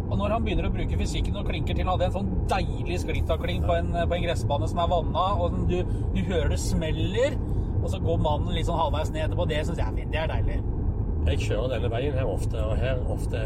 Og 0.09 0.19
når 0.19 0.35
han 0.35 0.43
begynner 0.45 0.67
å 0.69 0.73
bruke 0.75 0.97
fysikken 0.99 1.39
og 1.39 1.47
klinker 1.49 1.75
til, 1.75 1.87
hadde 1.89 2.05
en 2.07 2.15
sånn 2.15 2.31
deilig 2.51 2.99
sklitakling 3.03 3.63
på 3.67 3.75
en, 3.79 3.91
på 3.95 4.17
en 4.19 4.23
gressbane 4.27 4.67
som 4.69 4.83
er 4.83 4.91
vanna, 4.91 5.23
og 5.41 5.55
du, 5.71 5.79
du 6.13 6.21
hører 6.27 6.53
det 6.53 6.59
smeller, 6.61 7.35
og 7.81 7.89
så 7.91 7.99
går 8.03 8.21
mannen 8.23 8.53
litt 8.55 8.67
sånn 8.69 8.77
halvveis 8.79 9.09
ned 9.11 9.25
etterpå. 9.25 9.47
Det 9.49 9.63
syns 9.67 9.79
jeg 9.81 9.87
er 9.89 9.97
fint. 9.97 10.11
Det 10.13 10.21
er 10.21 10.31
deilig. 10.31 10.59
Jeg 11.23 11.39
kjører 11.39 11.71
denne 11.77 11.91
veien 11.93 12.17
her 12.17 12.27
ofte, 12.27 12.59
og 12.59 12.75
her 12.81 12.99
ofte 13.13 13.45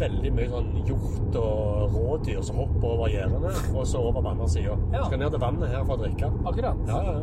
veldig 0.00 0.30
mye 0.32 0.48
sånn 0.48 0.70
hjort 0.88 1.36
og 1.40 1.94
rådyr 1.96 2.40
som 2.46 2.62
hopper 2.62 2.94
over 2.94 3.12
gjerdene, 3.12 3.52
og 3.74 3.84
så 3.88 4.00
over 4.00 4.22
på 4.22 4.32
andre 4.32 4.48
sida. 4.48 4.78
Ja. 4.94 5.04
Skal 5.04 5.20
ned 5.20 5.34
til 5.34 5.42
vannet 5.42 5.72
her 5.74 5.84
for 5.84 5.98
å 5.98 6.02
drikke. 6.04 6.32
Akkurat. 6.48 6.82
Ja, 6.88 7.02
ja. 7.10 7.20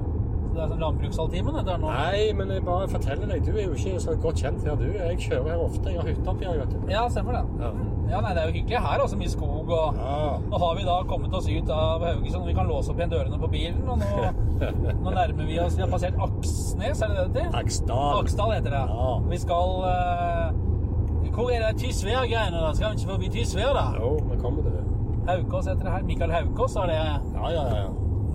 Så 0.48 0.54
det 0.56 0.64
er 0.64 0.70
sånn 0.72 0.80
landbrukshalvtimen 0.82 1.58
dette. 1.60 1.74
Nei, 1.84 2.22
men 2.38 2.50
jeg 2.54 2.64
bare 2.66 2.88
forteller 2.90 3.30
deg, 3.30 3.44
du 3.46 3.52
er 3.58 3.68
jo 3.68 3.76
ikke 3.78 4.00
så 4.02 4.16
godt 4.22 4.42
kjent 4.42 4.64
her, 4.66 4.78
du. 4.80 4.88
Jeg 4.96 5.20
kjører 5.26 5.52
her 5.52 5.64
ofte. 5.66 5.92
Jeg 5.92 6.02
har 6.02 6.10
hytte 6.10 6.32
oppi 6.34 6.48
her, 6.48 6.62
vet 6.64 6.72
du. 6.74 6.88
Ja, 6.94 7.04
stemmer 7.14 7.38
det. 7.38 7.44
Ja. 7.62 7.72
Ja, 8.08 8.22
nei, 8.24 8.32
det 8.34 8.42
er 8.42 8.48
jo 8.50 8.56
hyggelig 8.56 8.82
her, 8.88 9.04
Også 9.04 9.20
Mye 9.20 9.30
skog 9.34 9.57
og 9.72 9.98
Ja. 9.98 10.20
Nå 10.50 10.60
har 10.64 10.76
vi 10.78 10.86
da 10.88 10.98
kommet 11.10 11.34
oss 11.34 11.48
ut 11.50 11.70
av 11.74 12.06
Haugesund, 12.06 12.46
vi 12.48 12.54
kan 12.54 12.68
låse 12.68 12.92
opp 12.92 13.02
igjen 13.02 13.12
dørene 13.12 13.40
på 13.42 13.50
bilen. 13.52 13.82
Og 13.90 14.00
nå, 14.00 14.32
nå 15.04 15.14
nærmer 15.16 15.46
vi 15.50 15.60
oss 15.60 15.78
Vi 15.78 15.84
har 15.86 15.92
passert 15.92 16.18
Aksnes, 16.28 17.02
er 17.02 17.14
det 17.14 17.18
det 17.18 17.28
det 17.34 17.44
heter? 17.48 17.60
Aksdal. 17.62 18.22
Aksdal 18.24 18.56
heter 18.56 18.76
det. 18.78 18.84
Ja. 18.94 19.12
Vi 19.30 19.42
skal 19.44 19.76
uh, 19.84 21.32
Hvor 21.36 21.52
er 21.54 21.68
det 21.68 21.76
Tysvær-greiene, 21.84 22.64
da? 22.64 22.74
Skal 22.74 22.94
vi 22.96 23.02
ikke 23.02 23.12
forbi 23.14 23.32
Tysvær, 23.36 23.74
da? 23.78 23.86
Jo, 24.00 24.16
vi 24.32 24.40
kommer 24.42 24.66
til 24.66 24.72
det. 24.72 24.84
Haukås 25.28 25.68
heter 25.68 25.84
det 25.84 25.92
her. 25.92 26.04
Mikael 26.04 26.32
Haukås, 26.32 26.76
er 26.76 26.92
det 26.92 26.96
Ja, 26.96 27.50
ja, 27.52 27.64
ja. 27.76 27.88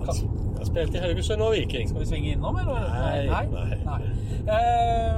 Jeg 0.03 0.29
jeg 0.63 0.67
spilte 0.67 0.97
i 0.97 1.01
Haugesund 1.01 1.41
og 1.41 1.51
Viking. 1.51 1.89
Skal 1.89 2.01
vi 2.01 2.05
svinge 2.07 2.29
innom, 2.31 2.55
eller? 2.55 2.85
Nei, 3.03 3.47
nei. 3.51 3.97
Eh, 4.53 5.17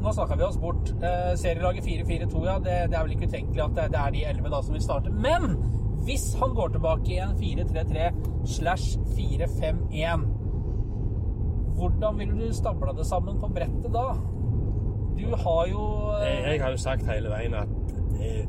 nå 0.00 0.12
snakka 0.16 0.36
vi 0.40 0.44
oss 0.46 0.58
bort. 0.58 0.90
Eh, 1.02 1.32
serielaget 1.36 1.84
4-4-2, 1.84 2.44
ja. 2.46 2.56
Det, 2.64 2.76
det 2.90 2.96
er 2.98 3.02
vel 3.04 3.12
ikke 3.16 3.28
utenkelig 3.28 3.64
at 3.66 3.76
det, 3.76 3.88
det 3.94 4.00
er 4.00 4.14
de 4.16 4.24
elleve 4.32 4.52
da 4.54 4.62
som 4.64 4.74
vil 4.76 4.82
starte. 4.84 5.10
Men 5.12 5.56
hvis 6.06 6.30
han 6.40 6.54
går 6.56 6.68
tilbake 6.76 7.12
i 7.12 7.18
en 7.20 7.34
4-3-3 7.36 8.10
slash 8.48 8.98
4-5-1, 9.16 10.24
hvordan 11.76 12.18
ville 12.18 12.46
du 12.46 12.52
stabla 12.54 12.92
det 12.96 13.06
sammen 13.06 13.40
på 13.40 13.48
brettet 13.54 13.92
da? 13.94 14.06
Du 15.20 15.26
har 15.36 15.66
jo 15.68 15.82
eh, 16.22 16.50
Jeg, 16.52 16.62
har 16.62 16.70
jo 16.70 16.80
sagt 16.80 17.06
hele 17.08 17.28
veien 17.32 17.54
at 17.54 17.94
eh, 18.20 18.46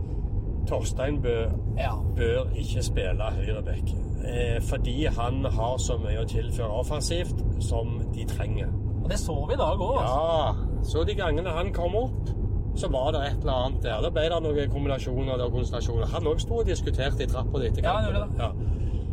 Torstein 0.68 1.20
bør, 1.24 1.52
Ja. 1.78 1.94
bør 2.16 2.52
ikke 2.56 2.84
spille 2.84 3.24
høyreback. 3.36 3.92
Eh, 4.24 4.62
fordi 4.64 5.06
han 5.06 5.46
har 5.46 5.78
så 5.82 5.98
mye 6.00 6.22
å 6.24 6.28
tilføre 6.30 6.70
offensivt 6.84 7.42
som 7.60 7.98
de 8.14 8.26
trenger. 8.30 8.70
Og 9.04 9.10
det 9.10 9.18
så 9.20 9.36
vi 9.50 9.54
i 9.58 9.60
dag 9.60 9.82
òg. 9.82 9.98
Ja, 10.06 10.54
så 10.84 11.04
de 11.08 11.16
gangene 11.16 11.50
han 11.50 11.74
kom 11.74 11.96
opp, 11.96 12.30
så 12.76 12.88
var 12.92 13.12
det 13.12 13.22
et 13.28 13.42
eller 13.44 13.54
annet 13.66 13.84
der. 13.84 14.02
Da 14.02 14.10
ble 14.16 14.22
det 14.32 14.42
noen 14.44 14.70
kombinasjoner 14.72 15.42
og 15.46 15.52
konstellasjoner. 15.58 16.08
Han 16.14 16.28
òg 16.32 16.40
sto 16.40 16.62
og 16.62 16.66
diskuterte 16.70 17.24
i 17.24 17.28
trappa 17.28 17.60
etter 17.68 17.84
Ja, 17.84 17.98
han 18.00 18.14
kampen. 18.14 18.38
det. 18.38 18.44
Ja. 18.44 18.52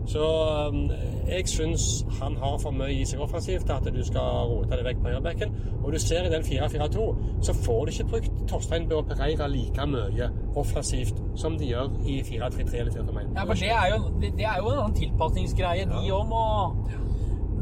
Så 0.09 0.25
um, 0.73 0.87
jeg 1.29 1.45
syns 1.53 2.05
han 2.21 2.37
har 2.41 2.55
for 2.63 2.73
mye 2.73 2.95
i 2.95 3.03
seg 3.05 3.21
offensivt 3.21 3.67
til 3.69 3.75
at 3.75 3.89
du 3.93 3.99
skal 4.07 4.47
rote 4.49 4.71
det 4.79 4.85
vekk 4.87 5.03
på 5.03 5.11
høyrebekken. 5.11 5.51
Og 5.85 5.93
du 5.93 5.99
ser 6.01 6.25
i 6.25 6.31
den 6.33 6.43
4-4-2, 6.47 7.05
så 7.45 7.53
får 7.55 7.85
du 7.85 7.91
ikke 7.93 8.07
brukt 8.15 8.39
Torstein 8.49 8.87
Bø 8.89 9.03
og 9.03 9.11
Pereira 9.11 9.47
like 9.53 9.85
mye 9.87 10.31
offensivt 10.57 11.21
som 11.37 11.59
de 11.61 11.69
gjør 11.75 11.91
i 12.09 12.23
4-3-3 12.25 12.81
eller 12.81 12.93
4-5-1. 12.93 13.35
Ja, 13.37 13.45
for 13.45 13.55
det 13.61 13.71
er 13.75 13.93
jo, 13.93 14.01
det, 14.23 14.33
er 14.47 14.57
jo 14.63 14.73
en 14.73 14.79
annen 14.87 14.97
tilpasningsgreie, 15.03 15.85
de 15.93 16.01
Ja. 16.09 16.17
òg 16.23 16.29
må 16.33 16.43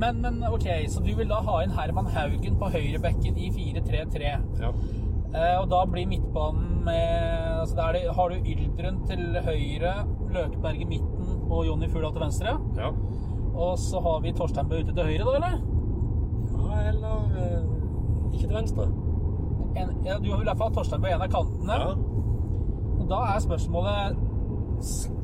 men, 0.01 0.21
men 0.23 0.43
ok, 0.53 0.67
så 0.93 1.01
du 1.05 1.13
vil 1.17 1.29
da 1.31 1.41
ha 1.47 1.59
inn 1.65 1.75
Herman 1.77 2.09
Haugen 2.13 2.57
på 2.61 2.71
høyrebekken 2.75 3.39
i 3.41 3.51
4-3-3. 3.55 4.33
Ja. 4.61 4.71
Eh, 5.37 5.55
og 5.61 5.69
da 5.73 5.83
blir 5.91 6.07
midtbanen 6.09 6.83
med 6.87 7.61
altså 7.61 7.77
da 7.77 7.89
er 7.89 7.97
det, 7.97 8.03
Har 8.15 8.31
du 8.31 8.37
Yldren 8.53 9.01
til 9.09 9.25
høyre, 9.43 9.95
Løkeberg 10.33 10.81
i 10.85 10.89
midten 10.89 11.33
og 11.51 11.67
Jonny 11.67 11.89
Fugla 11.91 12.13
til 12.15 12.23
venstre? 12.27 12.59
ja. 12.79 12.93
Og 13.57 13.79
så 13.81 14.01
har 14.05 14.21
vi 14.21 14.33
Torstein 14.37 14.69
Bø 14.69 14.83
ute 14.83 14.93
til 14.93 15.05
høyre, 15.09 15.25
da, 15.25 15.35
eller? 15.37 15.55
ja 16.53 16.81
eller 16.91 17.31
eh, 17.41 17.63
ikke 18.35 18.47
til 18.51 18.57
venstre. 18.57 18.85
En, 19.81 19.95
ja, 20.05 20.19
du 20.19 20.29
vil 20.29 20.43
i 20.43 20.49
hvert 20.49 20.59
fall 20.61 20.69
ha 20.69 20.75
Torstein 20.77 21.01
Bø 21.01 21.09
en 21.09 21.25
av 21.25 21.31
kantene. 21.33 21.79
Ja. 21.81 21.95
Og 23.01 23.07
da 23.09 23.23
er 23.33 23.41
spørsmålet 23.41 24.21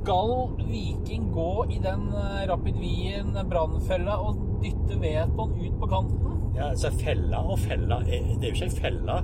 Skal 0.02 0.32
Viking 0.66 1.28
gå 1.34 1.64
i 1.70 1.78
den 1.82 2.08
eh, 2.14 2.48
Rapid 2.50 2.74
Wien 2.82 3.36
brannfella 3.50 4.16
og 4.18 4.36
dytte 4.62 4.98
Veton 5.00 5.52
ut 5.60 5.80
på 5.80 5.86
kanten? 5.90 6.38
ja, 6.56 6.66
altså 6.68 6.90
fella 7.00 7.38
og 7.48 7.58
felle 7.58 7.94
er- 7.94 8.34
Det 8.40 8.44
er 8.44 8.48
jo 8.48 8.54
ikke 8.54 8.64
en 8.64 8.70
felle. 8.82 9.14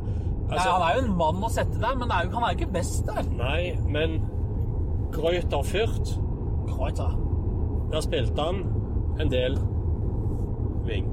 Nei, 0.48 0.58
han 0.58 0.82
er 0.82 0.94
jo 0.96 1.02
en 1.06 1.16
mann 1.18 1.42
å 1.44 1.50
sette 1.52 1.76
der, 1.82 1.94
men 2.00 2.08
er 2.10 2.24
jo, 2.24 2.30
han 2.38 2.42
er 2.48 2.54
jo 2.54 2.58
ikke 2.62 2.72
best 2.72 3.04
der. 3.06 3.22
Nei, 3.36 3.74
men 3.86 4.22
Greuter 5.12 5.60
Fürth, 5.62 6.14
Kreuzer. 6.70 7.18
der 7.92 8.00
spilte 8.00 8.40
han 8.40 8.62
en 9.20 9.30
del 9.30 9.58
wing. 10.86 11.10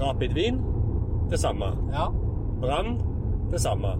Rapid 0.00 0.32
Wien, 0.34 0.62
det 1.30 1.38
samme. 1.40 1.64
Ja. 1.92 2.06
Brann, 2.60 2.96
det 3.50 3.60
samme. 3.60 3.92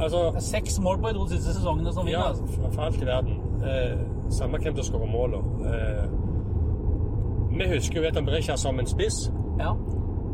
Altså, 0.00 0.18
Det 0.30 0.36
er 0.36 0.40
seks 0.40 0.78
mål 0.80 0.98
på 1.02 1.08
de 1.08 1.14
to 1.14 1.26
siste 1.26 1.54
sesongene 1.54 1.92
som 1.92 2.06
vinner. 2.06 2.18
ja, 2.20 2.28
altså. 2.28 2.70
for 2.72 2.82
alt 2.82 3.02
i 3.02 3.06
verden. 3.06 3.40
Eh, 3.64 3.98
samme 4.30 4.58
hvem 4.58 4.76
som 4.76 4.84
skårer 4.84 5.12
målene. 5.12 5.44
Eh, 5.70 6.04
vi 7.58 7.68
husker 7.74 8.00
jo 8.00 8.08
Etan 8.08 8.26
Berisha 8.26 8.56
som 8.56 8.78
en 8.78 8.86
spiss. 8.86 9.32
Ja. 9.58 9.70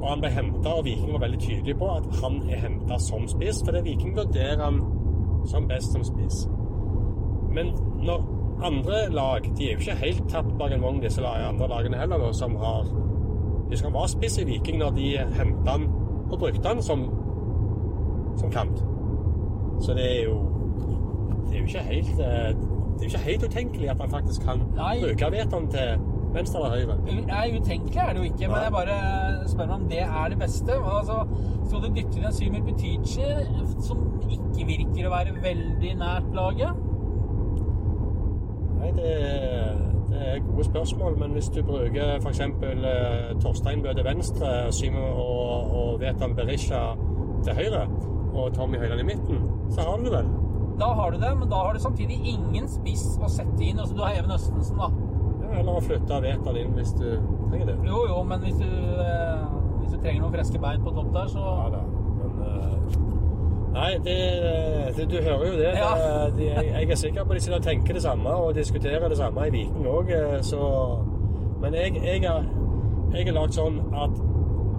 Og 0.01 0.09
han 0.09 0.21
ble 0.21 0.31
henta, 0.31 0.69
og 0.69 0.85
Viking 0.85 1.13
var 1.13 1.21
veldig 1.27 1.39
tydelig 1.39 1.77
på 1.79 1.89
at 1.97 2.07
han 2.23 2.43
er 2.51 2.57
henta 2.57 2.99
som 2.99 3.29
spiss, 3.29 3.63
fordi 3.65 3.83
Viking 3.85 4.17
vurderer 4.17 4.65
han 4.65 4.81
som 5.47 5.69
best 5.69 5.93
som 5.93 6.05
spiss. 6.05 6.49
Men 7.53 7.75
når 8.03 8.25
andre 8.63 9.09
lag 9.11 9.41
De 9.59 9.65
er 9.65 9.73
jo 9.73 9.79
ikke 9.79 9.95
helt 10.05 10.29
tapt 10.29 10.59
bak 10.59 10.73
en 10.73 10.83
vogn, 10.83 11.03
disse 11.03 11.27
andre 11.27 11.69
lagene 11.69 11.97
heller, 11.97 12.19
da, 12.19 12.33
som 12.33 12.57
har 12.57 12.85
Husk 13.71 13.85
han 13.85 13.93
var 13.95 14.07
spiss 14.07 14.39
i 14.39 14.45
Viking 14.45 14.79
når 14.79 14.91
de 14.91 15.19
henta 15.19 15.71
han 15.71 15.89
og 16.31 16.39
brukte 16.39 16.69
han 16.69 16.83
som, 16.83 17.05
som 18.37 18.51
kant. 18.51 18.85
Så 19.81 19.95
det 19.95 20.07
er 20.19 20.25
jo 20.25 20.39
Det 21.47 21.57
er 21.57 21.59
jo 21.59 21.67
ikke 21.67 21.79
helt 21.79 22.21
eh, 22.21 22.80
Det 23.01 23.07
er 23.07 23.11
jo 23.11 23.17
ikke 23.17 23.31
helt 23.31 23.45
utenkelig 23.45 23.91
at 23.91 24.01
han 24.01 24.11
faktisk 24.11 24.43
kan 24.45 24.59
Nei. 24.77 24.97
bruke 25.01 25.31
vetoen 25.33 25.69
til 25.73 26.03
venstre 26.35 26.59
eller 26.61 26.71
høyre. 26.77 27.23
Nei, 27.27 27.61
utenkelig 27.61 27.97
er 27.97 28.13
det 28.13 28.17
jo 28.17 28.23
ikke, 28.23 28.49
men 28.49 28.65
jeg 28.65 28.73
bare 28.73 28.97
spør 29.49 29.67
meg 29.67 29.75
om 29.75 29.87
det 29.89 30.03
er 30.03 30.29
det 30.29 30.39
beste. 30.39 30.73
Altså, 30.73 31.17
skal 31.69 31.81
du 31.81 31.89
dytte 31.97 32.21
inn 32.21 32.27
en 32.29 32.37
Symer 32.37 32.67
Butici, 32.67 33.31
som 33.87 34.03
ikke 34.29 34.67
virker 34.69 35.09
å 35.09 35.15
være 35.15 35.33
veldig 35.43 35.95
nært 36.03 36.29
laget? 36.37 36.85
Nei, 38.81 38.93
det, 39.01 39.15
det 40.13 40.21
er 40.35 40.45
gode 40.51 40.69
spørsmål, 40.69 41.19
men 41.25 41.33
hvis 41.39 41.49
du 41.57 41.63
bruker 41.65 42.21
f.eks. 42.21 42.41
Eh, 42.41 43.33
Torstein 43.41 43.83
Bø 43.83 43.97
til 43.97 44.05
venstre, 44.05 44.53
Simon 44.77 45.09
og, 45.09 45.75
og 45.81 46.01
Vetan 46.05 46.37
Berisha 46.37 46.85
til 47.45 47.57
høyre, 47.57 47.89
og 48.35 48.55
Tommy 48.55 48.79
Høiland 48.79 49.01
i 49.01 49.09
midten, 49.15 49.43
så 49.73 49.89
har 49.89 49.97
du 49.97 50.05
det 50.05 50.13
vel. 50.21 50.31
Da 50.81 50.87
har 50.97 51.11
du 51.11 51.19
det, 51.21 51.31
men 51.39 51.49
da 51.51 51.57
har 51.57 51.73
du 51.77 51.81
samtidig 51.81 52.17
ingen 52.25 52.69
spiss 52.69 53.05
å 53.21 53.29
sette 53.29 53.65
inn. 53.65 53.79
Altså, 53.79 53.95
du 53.97 54.03
har 54.05 54.17
Even 54.17 54.33
Østensen, 54.33 54.81
da. 54.81 54.89
Ja, 55.43 55.59
eller 55.61 55.77
å 55.77 55.83
flytte 55.85 56.21
Vetal 56.25 56.57
inn 56.57 56.73
hvis 56.79 56.95
du 56.97 57.07
trenger 57.51 57.73
det. 57.73 57.77
Jo, 57.85 58.05
jo, 58.09 58.23
men 58.25 58.45
hvis 58.47 58.57
du, 58.61 58.71
eh, 59.05 59.43
hvis 59.81 59.93
du 59.93 59.99
trenger 59.99 60.23
noen 60.25 60.37
friske 60.39 60.61
bein 60.63 60.85
på 60.85 60.95
topp 60.97 61.11
der, 61.17 61.33
så 61.35 61.45
Ja 61.45 61.67
da, 61.75 61.83
men 62.21 62.45
eh, 62.47 62.77
Nei, 63.71 63.91
det, 64.03 64.17
det, 64.97 65.05
du 65.11 65.21
hører 65.23 65.45
jo 65.47 65.59
det. 65.59 65.75
Ja. 65.79 65.91
det 65.95 66.39
de, 66.39 66.47
jeg, 66.49 66.73
jeg 66.73 66.91
er 66.91 66.99
sikker 66.99 67.25
på 67.25 67.35
at 67.35 67.39
de 67.39 67.45
sitter 67.45 67.59
og 67.59 67.69
tenker 67.69 67.95
det 67.95 68.03
samme 68.03 68.31
og 68.31 68.55
diskuterer 68.55 69.09
det 69.09 69.19
samme 69.21 69.47
i 69.47 69.53
Viking 69.55 69.87
òg, 69.87 70.11
så 70.43 70.65
Men 71.61 71.75
jeg, 71.75 72.01
jeg, 72.03 72.25
er, 72.25 72.49
jeg 73.13 73.29
er 73.29 73.37
lagd 73.37 73.53
sånn 73.53 73.77
at 73.93 74.17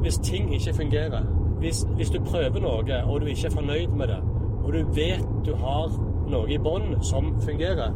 hvis 0.01 0.17
ting 0.25 0.49
ikke 0.55 0.73
fungerer 0.73 1.27
hvis, 1.61 1.83
hvis 1.95 2.09
du 2.09 2.17
prøver 2.25 2.59
noe, 2.59 3.01
og 3.05 3.21
du 3.21 3.27
ikke 3.29 3.47
er 3.47 3.53
fornøyd 3.53 3.93
med 3.93 4.09
det, 4.09 4.17
og 4.63 4.73
du 4.73 4.81
vet 4.95 5.25
du 5.45 5.53
har 5.55 5.91
noe 6.31 6.47
i 6.53 6.57
bånn 6.61 6.95
som 7.03 7.33
fungerer, 7.43 7.91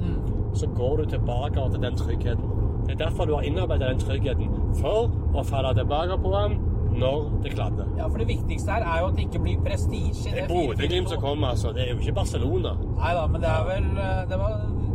så 0.56 0.68
går 0.76 0.98
du 0.98 1.06
tilbake 1.16 1.66
til 1.72 1.82
den 1.84 1.96
tryggheten. 2.00 2.52
Det 2.86 2.92
er 2.96 3.06
derfor 3.06 3.26
du 3.26 3.34
har 3.36 3.42
innarbeidet 3.48 3.88
den 3.90 4.00
tryggheten. 4.00 4.50
For 4.80 5.10
å 5.34 5.44
falle 5.44 5.72
tilbake 5.78 6.18
på 6.22 6.32
den 6.36 6.58
når 6.96 7.26
det 7.44 7.52
kladder. 7.56 7.88
Ja, 7.98 8.08
for 8.08 8.22
det 8.22 8.28
viktigste 8.30 8.72
her 8.72 8.86
er 8.86 9.02
jo 9.02 9.08
at 9.10 9.18
det 9.18 9.26
ikke 9.26 9.42
blir 9.44 9.58
prestisje. 9.66 10.32
Det 10.32 10.44
er 10.46 10.48
Bodø-Glimt 10.48 11.10
4-4-2. 11.10 11.14
som 11.16 11.22
kommer, 11.22 11.48
altså. 11.48 11.74
Det 11.76 11.82
er 11.84 11.92
jo 11.92 11.98
ikke 12.00 12.14
Barcelona. 12.22 12.76
Nei 13.00 13.12
da, 13.18 13.26
men 13.28 13.42
det 13.44 13.50
er 13.52 13.66
vel 13.68 13.90
eh, 14.06 14.22
Det 14.30 14.40
var 14.40 14.54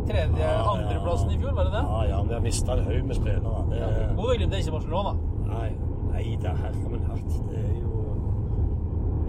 tredje, 0.08 0.38
Ja, 0.40 0.54
ja. 0.54 1.16
i 1.34 1.38
fjor, 1.42 1.52
var 1.58 1.64
det 1.68 1.72
det? 1.74 1.82
Ja, 1.90 2.00
ja, 2.12 2.22
vi 2.22 2.34
har 2.34 2.40
mista 2.46 2.72
en 2.78 2.84
haug 2.86 3.04
med 3.10 3.14
spillere. 3.20 3.64
Det 3.70 3.82
er, 3.88 4.14
Bodø-Glimt 4.16 4.54
er 4.54 4.62
ikke 4.64 4.76
Barcelona. 4.78 5.12
nei, 5.50 5.68
nei 6.12 6.24
da, 6.42 6.54
herre 6.62 6.88
min 6.94 7.04
hatt. 7.10 7.36
Det 7.50 7.58
er 7.58 7.79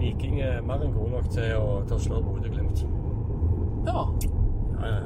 Viking 0.02 0.40
er 0.42 0.62
mer 0.66 0.82
enn 0.82 0.94
god 0.96 1.12
nok 1.16 1.28
til 1.30 1.52
å, 1.56 1.66
til 1.86 1.94
å 1.96 2.00
slå 2.06 2.22
Bodø-Glimt. 2.26 2.80
Ja. 3.86 4.00
Ja, 4.80 4.88
ja. 4.88 5.02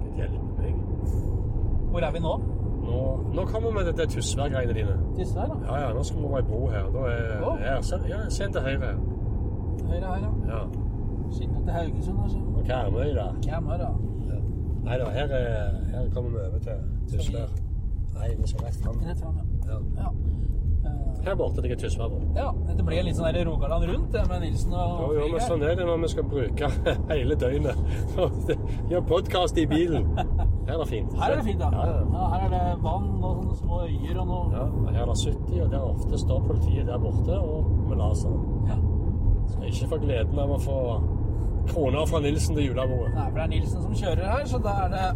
Gud 0.00 0.16
hjelpe 0.18 0.40
meg. 0.58 0.80
Hvor 1.90 2.06
er 2.06 2.16
vi 2.16 2.22
nå? 2.24 2.32
Nå, 2.80 2.98
nå 3.36 3.44
kommer 3.46 3.78
vi 3.78 3.84
til 3.86 3.96
det 4.00 4.08
Tysvær-greiene 4.14 4.74
dine. 4.74 4.96
Disse 5.16 5.38
da. 5.38 5.56
Ja, 5.68 5.78
ja, 5.84 5.92
nå 5.94 6.02
skal 6.02 6.20
vi 6.20 6.26
over 6.26 6.40
ei 6.40 6.46
bro 6.48 6.60
her. 6.74 6.90
Da 6.96 7.06
er 7.12 7.46
oh. 7.46 7.58
her. 7.58 7.80
Se, 7.86 8.00
ja, 8.08 8.20
se 8.30 8.50
til 8.52 8.66
høyre. 8.66 8.92
Høyre 9.86 10.06
her, 10.06 10.18
ja. 10.24 10.32
Ja. 10.50 10.60
Skinner 11.30 11.64
til 11.64 11.72
Haugesund, 11.78 12.22
altså. 12.22 12.38
Og 12.38 12.64
Karmøy, 12.66 13.14
da. 13.20 13.30
Hvem 13.46 13.72
her, 13.72 13.86
Ja. 14.30 14.42
Nei 14.84 14.98
da, 14.98 15.08
her, 15.14 15.34
er, 15.38 15.80
her 15.94 16.10
kommer 16.14 16.30
vi 16.30 16.36
over 16.46 16.58
til 16.58 16.72
Tysvær. 17.10 17.50
Nei, 18.18 18.28
vi 18.40 18.48
skal 18.48 18.66
rett 18.66 18.82
fram. 18.84 19.02
Rett 19.06 19.20
fram, 19.20 19.36
ja. 19.38 19.72
Ja. 19.72 19.78
Ja. 20.02 20.08
Eh, 21.20 21.26
Her 21.28 21.34
borte 21.36 21.60
ligger 21.62 21.76
Tysvær. 21.76 22.08
da. 22.08 22.40
ja. 22.40 22.48
Dette 22.68 22.82
blir 22.86 23.02
litt 23.04 23.16
sånn 23.16 23.36
Rogaland 23.46 23.84
rundt 23.90 24.12
med 24.28 24.40
Nilsen 24.40 24.72
og 24.72 25.00
Jo, 25.00 25.08
jo, 25.20 25.28
men 25.32 25.40
sånn 25.44 25.62
er 25.62 25.74
det 25.76 25.86
når 25.86 26.00
vi 26.02 26.08
skal 26.14 26.24
bruke 26.24 26.70
hele 27.12 27.36
døgnet. 27.36 27.76
Gjøre 28.90 29.04
podkast 29.08 29.58
i 29.60 29.66
bilen. 29.70 30.06
Her 30.16 30.74
er 30.74 30.78
det 30.84 30.88
fint. 30.88 31.14
Her 31.20 31.32
er 31.32 31.36
det 31.42 31.44
fint. 31.50 31.60
Ja, 31.60 31.70
ja. 31.86 32.00
Ja, 32.14 32.26
her 32.34 32.46
er 32.46 32.50
det 32.54 32.82
vann 32.84 33.08
og 33.20 33.40
sånne 33.42 33.56
små 33.60 33.80
øyer 33.86 34.20
og 34.22 34.26
noe 34.30 34.42
Ja, 34.54 34.64
og 34.70 34.90
her 34.94 35.02
er 35.02 35.10
det 35.12 35.18
70, 35.24 35.62
og 35.64 35.70
der 35.74 35.86
ofte 35.90 36.18
står 36.24 36.44
politiet 36.48 36.86
der 36.88 36.98
borte 37.02 37.38
og 37.40 37.70
med 37.90 37.96
laser. 38.00 38.36
Ja. 38.70 38.78
Skal 39.50 39.66
ikke 39.72 39.88
få 39.94 39.98
gleden 40.04 40.38
av 40.38 40.52
å 40.54 40.60
få 40.62 40.78
kroner 41.70 42.06
fra 42.08 42.20
Nilsen 42.24 42.56
til 42.56 42.70
julebordet. 42.70 43.12
Nei, 43.14 43.26
for 43.28 43.36
det 43.40 43.44
er 43.44 43.52
Nilsen 43.54 43.82
som 43.84 43.94
kjører 43.98 44.30
her, 44.30 44.44
så 44.48 44.58
da 44.62 44.76
er 44.86 44.92
det, 44.94 45.06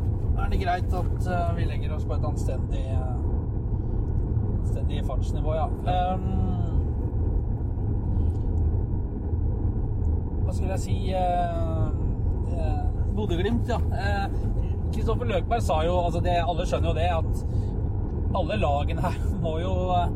er 0.44 0.50
det 0.52 0.58
greit 0.60 0.96
at 1.00 1.28
eh, 1.38 1.52
vi 1.56 1.66
legger 1.70 1.94
oss 1.96 2.04
på 2.08 2.16
et 2.18 2.26
anstendig, 2.28 2.82
eh, 2.92 3.13
anstendig 4.74 5.04
fartsnivå, 5.06 5.54
ja. 5.54 5.66
Um, 6.14 6.22
hva 10.44 10.54
skulle 10.54 10.74
jeg 10.74 10.80
si 10.82 10.96
uh, 11.14 11.92
Bodø-Glimt, 13.14 13.70
ja. 13.70 13.78
Kristoffer 14.94 15.30
Løkberg 15.30 15.62
sa 15.62 15.80
jo 15.86 15.94
altså 16.04 16.20
det, 16.22 16.34
Alle 16.42 16.66
skjønner 16.66 16.88
jo 16.90 16.94
det, 16.98 17.08
at 17.10 17.44
alle 18.34 18.58
lagene 18.58 19.02
her 19.02 19.16
må 19.44 19.52
jo 19.62 19.72
eh, 19.94 20.08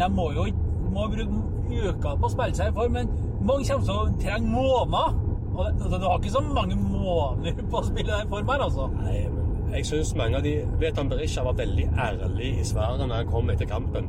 De 0.00 0.08
må 0.12 0.30
jo 0.36 0.46
må 0.90 1.06
bruke 1.12 1.36
uka 1.70 2.16
på 2.18 2.26
å 2.26 2.32
spille 2.32 2.56
seg 2.56 2.72
i 2.72 2.74
form, 2.74 2.96
men 2.96 3.10
mange 3.46 3.68
kommer 3.68 3.84
til 3.86 3.94
å 3.94 4.06
trenge 4.18 4.48
måneder. 4.50 5.12
Og 5.52 5.60
altså, 5.68 5.98
du 6.00 6.06
har 6.08 6.16
ikke 6.18 6.32
så 6.32 6.40
mange 6.42 6.74
måneder 6.80 7.60
på 7.70 7.78
å 7.78 7.84
spille 7.86 8.08
deg 8.10 8.24
i 8.24 8.30
form 8.32 8.50
her, 8.50 8.64
altså. 8.64 8.88
Nei, 8.96 9.20
men 9.30 9.39
jeg 9.74 9.86
syns 9.86 10.14
mange 10.16 10.36
av 10.36 10.42
de 10.42 10.54
Vetan 10.80 11.08
Berisha 11.08 11.42
var 11.42 11.52
veldig 11.52 11.88
ærlig 11.98 12.50
i 12.60 12.64
svaret 12.64 12.98
når 13.08 13.14
han 13.14 13.26
kom 13.26 13.50
etter 13.50 13.66
kampen. 13.66 14.08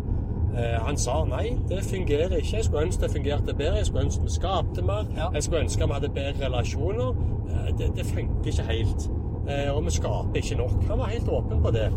Eh, 0.58 0.78
han 0.86 0.98
sa 0.98 1.24
nei, 1.26 1.58
det 1.70 1.84
fungerer 1.84 2.36
ikke. 2.38 2.56
Jeg 2.58 2.66
skulle 2.66 2.86
ønske 2.86 3.02
det 3.06 3.12
fungerte 3.12 3.54
bedre. 3.56 3.76
Jeg 3.78 3.86
skulle 3.86 4.06
ønske 4.06 4.24
vi 4.24 4.30
skapte 4.36 4.82
mer. 4.82 5.06
Ja. 5.18 5.30
Jeg 5.34 5.44
skulle 5.44 5.62
ønske 5.64 5.88
vi 5.88 5.94
hadde 5.94 6.10
bedre 6.10 6.46
relasjoner. 6.46 7.10
Eh, 7.50 7.72
det, 7.78 7.92
det 7.96 8.06
funker 8.06 8.48
ikke 8.52 8.64
helt. 8.72 9.10
Eh, 9.50 9.72
og 9.76 9.86
vi 9.86 9.92
skaper 9.92 10.36
ikke 10.42 10.56
nok. 10.56 10.76
Han 10.90 11.00
var 11.00 11.06
helt 11.14 11.30
åpen 11.30 11.64
på 11.64 11.72
det. 11.72 11.88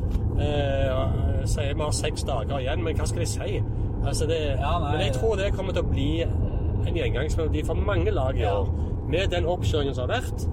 Eh, 0.40 1.46
sier 1.46 1.74
vi 1.74 1.81
har 1.83 1.90
seks 1.92 2.24
dager 2.24 2.59
igjen, 2.59 2.85
men 2.85 2.96
hva 2.96 3.07
skal 3.07 3.20
de 3.24 3.27
si? 3.27 3.59
Altså 4.07 4.27
det, 4.29 4.38
Ja, 4.61 4.79
nei, 4.81 4.92
men 4.92 5.00
jeg 5.07 5.12
tror 5.18 5.37
det 5.40 5.53
kommer 5.57 5.72
til 5.72 5.83
å 5.83 5.90
bli 5.90 6.09
en 6.22 6.94
gjengangsmelodi 6.98 7.62
for 7.66 7.74
mange 7.74 8.11
lag 8.12 8.37
i 8.37 8.40
Ja. 8.44 8.59
år. 8.61 8.68
Med 9.09 9.29
den 9.31 9.44
oppkjøringen 9.46 9.94
som 9.94 10.09
har 10.09 10.20
vært, 10.20 10.46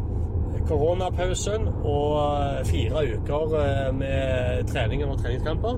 koronapausen 0.67 1.67
og 1.83 2.65
fire 2.65 3.03
uker 3.15 3.55
eh, 3.59 3.89
med 3.95 4.63
treninger 4.71 5.07
og 5.11 5.19
treningskamper, 5.21 5.77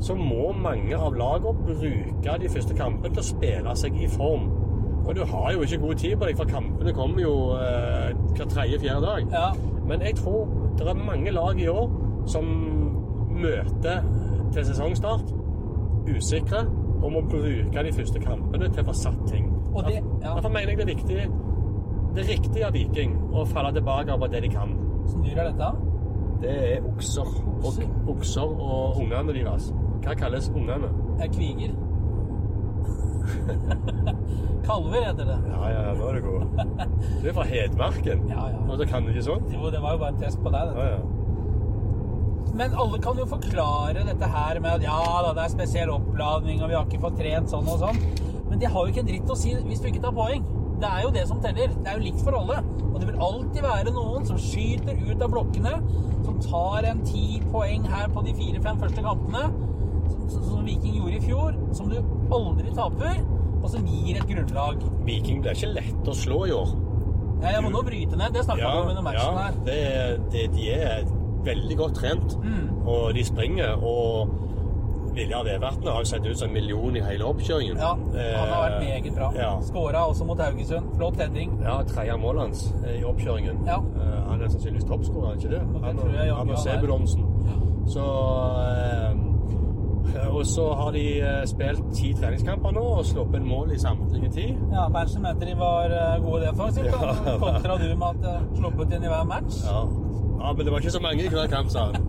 så 0.00 0.14
må 0.14 0.52
mange 0.54 0.96
av 0.96 1.16
lagene 1.18 1.54
bruke 1.66 2.36
de 2.42 2.50
første 2.52 2.74
kampene 2.78 3.14
til 3.14 3.22
å 3.22 3.28
spille 3.28 3.76
seg 3.76 3.96
i 3.98 4.06
form. 4.12 4.48
Og 5.08 5.16
du 5.16 5.24
har 5.24 5.52
jo 5.52 5.64
ikke 5.64 5.80
god 5.86 5.94
tid 5.94 6.16
på 6.20 6.28
deg, 6.28 6.36
for 6.36 6.50
kampene 6.50 6.92
kommer 6.94 7.22
jo 7.22 7.34
eh, 7.56 8.12
hver 8.36 8.50
tredje-fjerde 8.52 9.06
dag. 9.06 9.32
Ja. 9.32 9.48
Men 9.88 10.04
jeg 10.04 10.18
tror 10.20 10.46
det 10.78 10.86
er 10.88 11.00
mange 11.00 11.32
lag 11.34 11.60
i 11.60 11.68
år 11.72 11.88
som 12.28 12.44
møter 13.38 14.04
til 14.52 14.64
sesongstart 14.68 15.32
usikre 16.08 16.66
og 17.02 17.12
må 17.12 17.20
bruke 17.30 17.82
de 17.84 17.92
første 17.94 18.20
kampene 18.20 18.68
til 18.68 18.82
å 18.82 18.88
få 18.90 18.94
satt 18.96 19.20
ting. 19.30 19.48
Og 19.74 19.84
det- 19.86 20.02
ja. 20.22 20.34
Derfor 20.34 20.48
mener 20.48 20.68
jeg 20.68 20.78
det 20.78 20.88
er 20.88 20.94
viktig 20.94 21.30
det 22.16 22.24
er 22.28 22.66
av 22.66 22.72
Viking 22.74 23.16
å 23.32 23.44
falle 23.48 23.72
tilbake 23.76 24.16
på 24.18 24.28
det 24.32 24.40
de 24.46 24.50
kan. 24.52 24.72
Åssen 25.04 25.24
dyr 25.26 25.38
er 25.42 25.50
dette? 25.50 25.68
Det 26.42 26.54
er 26.72 26.86
okser. 26.86 27.28
Og, 27.58 27.78
okser 28.14 28.46
og 28.46 29.00
ungene 29.02 29.34
deres. 29.34 29.70
Hva 30.04 30.14
kalles 30.18 30.48
ungene? 30.54 30.90
Er 31.18 31.30
kviger. 31.34 31.74
Kalver 34.68 35.04
heter 35.04 35.24
det. 35.24 35.38
Ja, 35.48 35.70
ja, 35.72 35.84
nå 35.96 36.08
er 36.08 36.18
du 36.18 36.26
god. 36.26 36.42
Du 37.22 37.28
er 37.28 37.34
fra 37.36 37.46
Hedmarken, 37.48 38.26
Ja, 38.30 38.48
ja. 38.52 38.58
og 38.68 38.78
så 38.80 38.86
kan 38.88 39.06
du 39.06 39.12
ikke 39.12 39.24
sånt? 39.30 39.48
Jo, 39.54 39.70
det 39.72 39.80
var 39.82 39.96
jo 39.96 40.02
bare 40.02 40.14
en 40.14 40.20
test 40.20 40.40
på 40.44 40.52
deg, 40.52 40.72
dette. 40.72 40.84
Ja, 40.84 40.98
ja. 40.98 41.00
Men 42.58 42.74
alle 42.82 42.98
kan 43.02 43.18
jo 43.20 43.26
forklare 43.28 44.02
dette 44.08 44.28
her 44.32 44.58
med 44.60 44.70
at 44.78 44.82
ja 44.82 44.98
da, 45.22 45.32
det 45.36 45.44
er 45.44 45.52
spesiell 45.52 45.90
oppladning, 45.94 46.62
og 46.62 46.70
vi 46.72 46.74
har 46.78 46.86
ikke 46.88 47.02
fått 47.04 47.18
trent 47.20 47.52
sånn 47.52 47.68
og 47.70 47.82
sånn. 47.84 48.00
Men 48.48 48.62
det 48.62 48.70
har 48.72 48.86
jo 48.86 48.92
ikke 48.92 49.04
en 49.04 49.10
dritt 49.10 49.30
å 49.30 49.36
si 49.38 49.52
hvis 49.68 49.82
du 49.84 49.90
ikke 49.92 50.02
tar 50.02 50.14
poeng. 50.16 50.46
Det 50.78 50.88
er 50.88 51.00
jo 51.02 51.10
det 51.14 51.24
som 51.28 51.40
teller. 51.42 51.72
Det 51.74 51.90
er 51.90 51.98
jo 51.98 52.04
likt 52.04 52.20
for 52.22 52.36
alle. 52.38 52.60
Og 52.88 52.98
det 53.00 53.08
vil 53.08 53.22
alltid 53.28 53.64
være 53.64 53.94
noen 53.94 54.26
som 54.28 54.38
skyter 54.40 54.98
ut 55.08 55.22
av 55.24 55.32
blokkene, 55.32 55.74
som 56.26 56.38
tar 56.44 56.86
en 56.90 57.02
ti 57.06 57.40
poeng 57.50 57.86
her 57.90 58.10
på 58.14 58.22
de 58.26 58.34
fire-fem 58.38 58.78
første 58.80 59.04
kampene, 59.04 59.48
som, 60.28 60.42
som, 60.44 60.64
Viking 60.66 60.98
gjorde 60.98 61.16
i 61.18 61.24
fjor, 61.24 61.58
som 61.76 61.90
du 61.90 61.98
aldri 62.34 62.72
taper, 62.76 63.20
og 63.58 63.68
som 63.72 63.86
gir 63.88 64.18
et 64.20 64.28
grunnlag. 64.28 64.82
Viking 65.06 65.42
blir 65.42 65.56
ikke 65.56 65.72
lett 65.72 66.10
å 66.10 66.16
slå 66.16 66.42
i 66.48 66.54
år. 66.54 66.74
Ja, 67.42 67.54
jeg 67.54 67.62
må 67.64 67.70
nå 67.70 67.84
bryte 67.86 68.18
ned. 68.18 68.34
Det 68.34 68.42
snakka 68.46 68.66
vi 68.66 68.82
om 68.82 68.92
under 68.92 69.04
matchen 69.06 69.38
ja, 69.38 69.46
her. 69.46 69.58
det, 69.66 69.80
det, 70.34 70.44
de 70.56 70.68
er 70.74 71.08
veldig 71.46 71.76
godt 71.78 71.98
trent, 72.00 72.34
Mm. 72.42 72.86
og 72.86 73.14
de 73.14 73.24
springer. 73.24 73.78
Og 73.78 74.32
Viljar 75.18 75.44
Vevatnet 75.48 75.88
har 75.92 76.04
jo 76.04 76.10
sett 76.12 76.26
ut 76.26 76.38
som 76.38 76.48
en 76.48 76.54
million 76.54 76.96
i 76.96 77.02
hele 77.02 77.26
oppkjøringen. 77.26 77.78
Ja, 77.82 77.92
han 78.14 78.52
har 78.52 78.64
vært 78.68 78.78
meget 78.84 79.14
bra. 79.16 79.30
Ja, 79.36 79.50
Skåra 79.66 80.04
også 80.08 80.26
mot 80.28 80.40
Haugesund. 80.42 80.92
Flott 80.96 81.18
heading. 81.20 81.56
ja 81.64 81.78
tredje 81.88 82.16
målet 82.22 82.42
hans 82.46 82.66
eh, 82.84 83.00
i 83.00 83.04
oppkjøringen. 83.04 83.64
Ja. 83.66 83.78
Eh, 83.82 84.18
Han 84.28 84.42
er 84.42 84.52
sannsynligvis 84.52 84.86
toppskårer, 84.88 85.30
er 85.30 85.40
ikke 85.40 85.54
det? 85.56 85.62
det 85.74 85.82
Han 85.86 86.14
jeg 86.14 86.34
han 86.34 86.50
og. 86.50 86.58
Sebulonsen. 86.62 87.24
Så 87.88 88.04
eh, 88.68 89.24
Og 90.36 90.46
så 90.46 90.72
har 90.74 90.92
de 90.92 91.04
eh, 91.20 91.42
spilt 91.46 91.82
ti 91.96 92.12
treningskamper 92.16 92.72
nå 92.76 92.84
og 92.98 93.04
sluppet 93.06 93.42
mål 93.44 93.72
i 93.74 93.78
samtlige 93.80 94.30
ti. 94.32 94.46
Ja, 94.72 94.86
Manchester 94.88 95.20
United 95.24 95.46
de 95.50 95.56
var 95.58 95.94
eh, 95.98 96.14
gode 96.24 96.46
defensivt. 96.46 96.94
Ja. 97.28 97.36
Kontra 97.38 97.76
du 97.76 97.88
med 97.98 98.06
at 98.08 98.28
uh, 98.40 98.56
sluppet 98.56 98.92
inn 98.96 99.04
i 99.04 99.10
hver 99.10 99.24
match. 99.28 99.58
Ja. 99.66 99.82
Ja, 100.38 100.52
men 100.56 100.64
det 100.66 100.72
var 100.72 100.78
ikke 100.84 100.92
så 100.94 101.00
mange 101.02 101.24
i 101.24 101.28
hver 101.32 101.48
kamp, 101.50 101.70
sa 101.70 101.84
han. 101.88 102.08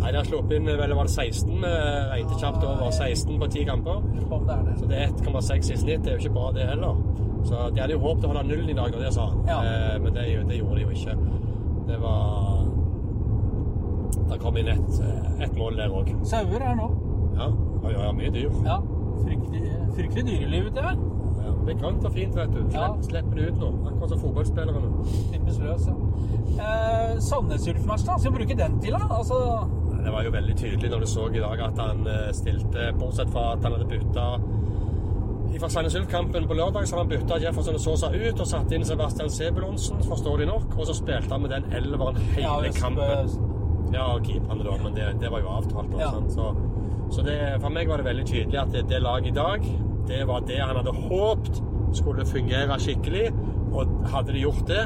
Nei, 0.00 0.10
de 0.12 0.16
har 0.20 0.24
sluppet 0.28 0.56
inn 0.58 0.66
vel, 0.68 0.94
var 0.94 1.08
det 1.08 1.14
16? 1.14 1.64
eh, 1.64 2.10
Regnet 2.12 2.40
kjapt 2.40 2.64
over 2.64 2.90
16 2.94 3.38
på 3.40 3.48
ti 3.52 3.64
kamper. 3.68 4.00
Er. 4.34 4.72
Så 4.78 4.86
det 4.90 4.98
er 5.02 5.08
1,6 5.12 5.72
i 5.72 5.76
snitt. 5.82 6.04
Det 6.04 6.12
er 6.12 6.18
jo 6.18 6.24
ikke 6.24 6.34
bra, 6.38 6.50
det 6.56 6.68
heller. 6.70 6.98
Så 7.44 7.66
de 7.74 7.80
hadde 7.82 7.92
jo 7.96 8.00
håpet 8.04 8.24
å 8.24 8.32
holde 8.32 8.44
nullen 8.48 8.70
i 8.72 8.76
dag, 8.78 8.94
og 8.94 9.02
det 9.04 9.10
sa 9.14 9.26
han. 9.30 9.42
Ja. 9.50 9.58
Eh, 9.64 9.96
men 10.04 10.14
det, 10.16 10.26
det 10.48 10.60
gjorde 10.60 10.78
de 10.80 10.86
jo 10.86 10.94
ikke. 10.96 11.16
Det 11.88 11.98
var 12.00 12.62
Det 14.30 14.38
kom 14.40 14.56
inn 14.56 14.68
ett 14.72 15.00
et 15.44 15.56
mål 15.58 15.76
der 15.76 15.92
òg. 15.92 16.08
Sauer 16.26 16.62
her 16.64 16.76
nå. 16.78 16.86
Ja. 17.36 17.48
Ja, 17.84 17.90
ja, 18.06 18.12
mye 18.16 18.30
dyr. 18.32 18.50
Ja. 18.64 18.78
Fryktelig, 19.24 19.62
fryktelig 19.96 20.24
dyreliv 20.30 20.70
ute 20.70 20.82
her. 20.86 20.96
Det 21.64 21.72
er 21.72 21.78
grønt 21.80 22.04
og 22.04 22.12
fint, 22.12 22.36
vet 22.36 22.52
du. 22.52 22.60
Ja. 22.74 22.88
Slipp, 22.92 23.06
Slipper 23.08 23.38
det 23.40 23.46
ut 23.50 23.62
nå. 23.62 23.70
Akkurat 23.88 24.12
som 24.12 24.20
fotballspillerne. 24.20 24.90
Typisk 25.32 25.64
løs, 25.64 25.86
ja. 25.88 25.94
Eh, 26.64 27.14
Sandnes 27.24 27.68
Ulf-match, 27.72 28.04
da. 28.08 28.18
Skal 28.18 28.32
vi 28.32 28.42
bruke 28.42 28.58
den 28.58 28.76
til, 28.84 28.98
da? 28.98 29.08
Altså, 29.18 29.40
Det 30.04 30.12
var 30.12 30.26
jo 30.26 30.34
veldig 30.34 30.56
tydelig 30.60 30.90
når 30.92 31.00
du 31.00 31.06
så 31.08 31.30
i 31.32 31.40
dag 31.40 31.64
at 31.64 31.80
han 31.80 32.06
eh, 32.06 32.28
stilte, 32.36 32.90
bortsett 33.00 33.32
fra 33.32 33.52
at 33.54 33.64
han 33.64 33.78
hadde 33.78 33.88
bytta 33.88 34.26
fra 35.58 35.68
Sandnes 35.70 35.94
Ulf-kampen 35.94 36.48
på 36.50 36.54
lørdag, 36.54 36.88
så 36.88 36.98
han 36.98 37.08
bytta 37.08 37.38
Jefferson 37.40 37.78
og 37.78 37.80
Sosa 37.80 38.10
ut 38.10 38.40
og 38.42 38.48
satt 38.48 38.72
inn 38.74 38.84
Sebastian 38.84 39.30
Sebulonsen, 39.30 40.02
forståelig 40.04 40.48
nok, 40.50 40.66
og 40.76 40.88
så 40.88 40.96
spilte 40.98 41.30
han 41.30 41.44
med 41.44 41.54
den 41.54 41.68
elveren 41.78 42.18
hele 42.34 42.68
ja, 42.68 42.72
kampen. 42.76 43.30
Ja, 43.94 44.08
og 44.16 44.26
keeperne 44.26 44.66
da, 44.66 44.76
men 44.82 44.96
det, 44.96 45.08
det 45.22 45.30
var 45.30 45.44
jo 45.44 45.52
avtalt. 45.54 45.94
Ja. 46.00 46.10
Så, 46.34 46.50
så 47.14 47.24
det, 47.26 47.38
for 47.62 47.72
meg 47.72 47.88
var 47.88 48.02
det 48.02 48.08
veldig 48.08 48.26
tydelig 48.26 48.60
at 48.60 48.72
det, 48.74 48.86
det 48.90 49.02
laget 49.04 49.30
i 49.30 49.36
dag, 49.38 49.68
det 50.08 50.24
var 50.28 50.44
det 50.48 50.60
han 50.60 50.76
hadde 50.76 50.94
håpet 51.06 51.62
skulle 51.94 52.26
fungere 52.26 52.78
skikkelig. 52.80 53.28
Og 53.74 54.06
hadde 54.12 54.34
de 54.34 54.44
gjort 54.44 54.66
det, 54.70 54.84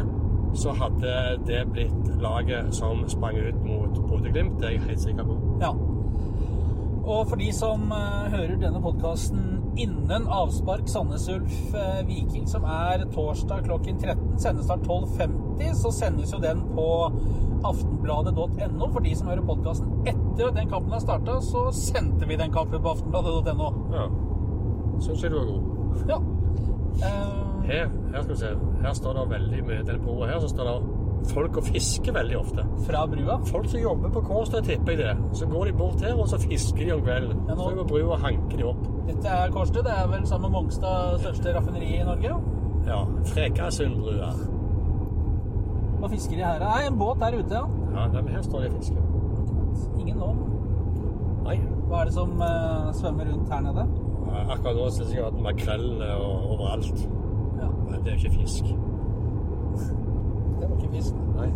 så 0.56 0.72
hadde 0.76 1.14
det 1.46 1.62
blitt 1.72 2.10
laget 2.22 2.72
som 2.76 3.04
sprang 3.08 3.36
ut 3.36 3.60
mot 3.64 4.00
Bodø-Glimt. 4.08 4.58
Det 4.60 4.68
er 4.68 4.76
jeg 4.78 4.86
helt 4.88 5.04
sikker 5.04 5.28
på. 5.28 5.38
Ja. 5.62 5.74
Og 7.08 7.28
for 7.28 7.40
de 7.40 7.48
som 7.56 7.88
eh, 7.92 8.28
hører 8.34 8.58
denne 8.60 8.80
podkasten 8.84 9.44
innen 9.78 10.26
avspark 10.34 10.88
Sandnes 10.90 11.28
Ulf 11.32 11.74
eh, 11.74 12.00
Viking, 12.08 12.48
som 12.50 12.66
er 12.68 13.06
torsdag 13.14 13.64
klokken 13.68 14.00
13, 14.00 14.34
sendestart 14.42 14.84
12.50, 14.84 15.76
så 15.78 15.92
sendes 15.94 16.34
jo 16.34 16.40
den 16.42 16.64
på 16.74 16.88
aftenbladet.no. 17.68 18.90
For 18.92 19.04
de 19.04 19.14
som 19.16 19.30
hører 19.32 19.46
podkasten 19.46 20.08
etter 20.08 20.50
at 20.50 20.58
den 20.58 20.72
kampen 20.72 20.94
har 20.94 21.04
starta, 21.04 21.38
så 21.44 21.68
sendte 21.74 22.28
vi 22.28 22.36
den 22.40 22.52
kampen 22.54 22.82
på 22.82 22.96
aftenbladet.no. 22.96 23.70
Ja. 23.94 24.08
Syns 25.00 25.22
jeg 25.22 25.30
du 25.30 25.36
var 25.38 25.44
god. 25.44 25.62
Ja. 26.08 26.18
Uh... 26.98 27.64
Her, 27.68 27.90
her 28.14 28.22
skal 28.22 28.32
vi 28.34 28.38
se. 28.40 28.52
Her 28.82 28.92
står 28.96 29.12
det 29.18 29.24
veldig 29.30 29.58
mye 29.68 29.82
Den 29.86 29.98
broa 30.04 30.26
her 30.30 30.38
så 30.40 30.48
står 30.48 30.64
det 30.70 30.76
folk 31.28 31.56
og 31.60 31.64
fisker 31.66 32.14
veldig 32.16 32.36
ofte. 32.38 32.64
Fra 32.86 33.02
brua. 33.10 33.36
Folk 33.44 33.66
som 33.68 33.80
jobber 33.82 34.12
på 34.14 34.20
Kårstø, 34.24 34.60
tipper 34.64 34.92
jeg 34.94 34.98
det. 35.02 35.16
Så 35.36 35.46
går 35.50 35.64
de 35.68 35.72
bort 35.76 36.00
her, 36.00 36.14
og 36.16 36.28
så 36.30 36.38
fisker 36.40 36.84
de 36.84 36.92
om 36.94 37.02
kvelden. 37.04 37.42
Ja, 37.48 37.54
nå- 37.58 37.66
Så 37.70 37.74
går 37.76 37.88
brua 37.90 38.12
og 38.14 38.22
hanker 38.22 38.56
de 38.56 38.64
opp. 38.70 38.86
Dette 39.08 39.28
er 39.28 39.50
Kårstø. 39.50 39.82
Det 39.84 39.92
er 39.98 40.06
vel 40.08 40.26
sammen 40.26 40.50
med 40.50 40.60
Mongstad 40.60 41.18
største 41.18 41.54
raffineri 41.56 41.90
i 42.00 42.04
Norge? 42.06 42.38
Ja, 42.86 43.02
Frekasundbrua. 43.34 44.30
Hva 45.98 46.08
fisker 46.12 46.36
de 46.38 46.44
her? 46.46 46.58
Nei, 46.62 46.86
en 46.86 46.98
båt 46.98 47.18
der 47.20 47.34
ute, 47.40 47.54
ja. 47.54 47.64
Ja, 47.94 48.06
nei, 48.14 48.30
her 48.32 48.42
står 48.46 48.60
de 48.60 48.70
og 48.70 48.76
fisker. 48.78 49.02
Ingen 49.98 50.16
nå. 50.22 50.28
Nei. 51.44 51.58
Hva 51.88 52.00
er 52.00 52.04
det 52.10 52.14
som 52.14 52.30
uh, 52.40 52.92
svømmer 52.94 53.28
rundt 53.32 53.50
her 53.52 53.60
nede? 53.66 53.84
Akkurat 54.48 54.76
nå 54.76 54.88
syns 54.94 55.12
jeg 55.14 55.24
at 55.26 55.36
makrellene 55.44 56.04
er 56.04 56.22
overalt. 56.22 57.02
Ja, 57.60 57.68
Men 57.90 58.00
det 58.04 58.12
er 58.12 58.16
jo 58.16 58.20
ikke 58.28 58.40
fisk. 58.42 58.64
det 60.58 60.68
var 60.70 60.76
ikke 60.78 60.92
fisk. 60.96 61.14
Nei. 61.36 61.48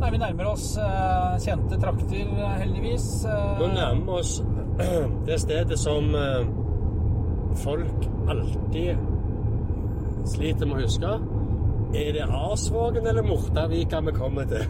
Nei, 0.00 0.10
vi 0.10 0.18
nærmer 0.20 0.48
oss 0.50 0.66
eh, 0.76 1.36
kjente 1.44 1.78
trakter, 1.80 2.26
eh, 2.34 2.56
heldigvis. 2.60 3.06
Eh, 3.30 3.58
Nå 3.60 3.68
nærmer 3.72 4.04
vi 4.04 4.18
oss 4.18 4.34
det 5.28 5.38
stedet 5.40 5.78
som 5.80 6.10
eh, 6.18 6.44
folk 7.62 8.08
alltid 8.28 8.98
sliter 10.28 10.66
med 10.66 10.76
å 10.76 10.82
huske. 10.84 11.14
Er 11.94 12.08
det 12.16 12.24
Arsvågen 12.26 13.04
eller 13.06 13.22
Mortavika 13.22 14.00
vi 14.02 14.12
kommer 14.16 14.48
til? 14.50 14.64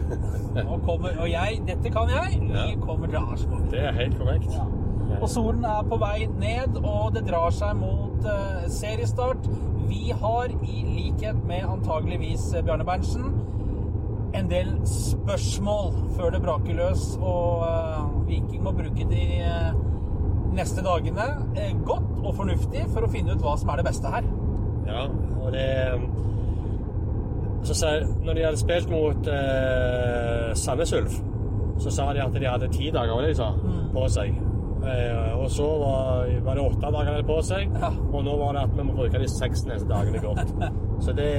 Nå 0.59 0.77
kommer, 0.85 1.15
og 1.25 1.29
jeg, 1.33 1.61
dette 1.67 1.93
kan 1.95 2.11
jeg, 2.13 2.35
vi 2.43 2.53
Ja. 2.53 2.67
kommer 2.85 3.09
til 3.09 3.17
Arsvågen. 3.23 3.71
Det 3.73 3.81
er 3.81 3.93
helt 3.97 4.19
korrekt. 4.21 4.51
Ja. 4.53 4.67
Og 5.21 5.29
solen 5.31 5.65
er 5.69 5.87
på 5.89 5.99
vei 6.01 6.27
ned, 6.41 6.79
og 6.83 7.15
det 7.15 7.25
drar 7.29 7.53
seg 7.55 7.77
mot 7.79 8.27
eh, 8.29 8.67
seriestart. 8.73 9.49
Vi 9.89 10.13
har, 10.21 10.53
i 10.65 10.85
likhet 10.89 11.41
med 11.49 11.67
antageligvis 11.69 12.51
eh, 12.55 12.65
Bjarne 12.67 12.87
Berntsen, 12.89 13.31
en 14.35 14.51
del 14.51 14.73
spørsmål 14.91 15.93
før 16.17 16.35
det 16.35 16.43
braker 16.43 16.79
løs, 16.79 17.07
og 17.21 17.65
eh, 17.69 18.03
Viking 18.29 18.65
må 18.67 18.75
bruke 18.77 19.07
de 19.11 19.25
neste 20.55 20.83
dagene 20.87 21.25
godt 21.87 22.21
og 22.23 22.37
fornuftig 22.39 22.85
for 22.93 23.07
å 23.07 23.11
finne 23.11 23.35
ut 23.35 23.43
hva 23.43 23.57
som 23.59 23.73
er 23.73 23.81
det 23.81 23.89
beste 23.89 24.13
her. 24.13 24.29
Ja, 24.85 25.07
og 25.41 25.51
det 25.55 25.67
så 27.65 27.89
Når 28.25 28.35
de 28.35 28.45
hadde 28.45 28.57
spilt 28.61 28.91
mot 28.91 29.29
eh, 29.29 30.51
Sandnes 30.55 30.93
Ulf, 30.93 31.15
så 31.79 31.91
sa 31.91 32.13
de 32.13 32.21
at 32.23 32.35
de 32.37 32.47
hadde 32.47 32.69
ti 32.73 32.91
dager 32.93 33.25
de 33.25 33.35
sa, 33.35 33.55
på 33.93 34.09
seg. 34.13 34.37
Eh, 34.85 35.31
og 35.39 35.47
så 35.51 35.67
var, 35.81 36.27
var 36.45 36.55
det 36.59 36.65
åtte 36.65 36.91
dager 36.93 37.23
på 37.29 37.39
seg, 37.47 37.71
Ja. 37.81 37.89
og 38.13 38.25
nå 38.27 38.35
var 38.41 38.53
det 38.59 38.63
at 38.69 38.75
vi 38.77 38.85
må 38.85 38.97
bruke 38.99 39.21
de 39.23 39.29
seks 39.33 39.65
neste 39.69 39.89
dagene 39.89 40.21
godt. 40.21 40.55
så 41.05 41.15
det 41.17 41.31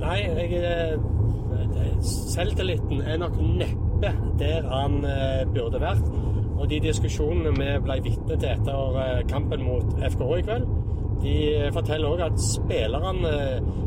Nei, 0.00 0.18
jeg 0.36 0.52
er- 0.62 0.98
Selvtilliten 2.06 3.00
er 3.00 3.16
nok 3.18 3.36
neppe 3.40 4.10
der 4.38 4.66
han 4.68 4.98
eh, 5.08 5.44
burde 5.54 5.80
vært. 5.80 6.02
Og 6.58 6.68
de 6.70 6.78
diskusjonene 6.80 7.52
vi 7.56 7.70
ble 7.84 7.96
vitne 8.04 8.36
til 8.36 8.48
etter 8.50 8.98
eh, 9.02 9.22
kampen 9.30 9.64
mot 9.64 9.96
FKH 10.00 10.36
i 10.38 10.44
kveld, 10.46 10.66
de 11.22 11.34
forteller 11.72 12.12
òg 12.12 12.20
at 12.26 12.40
spillerne 12.42 13.30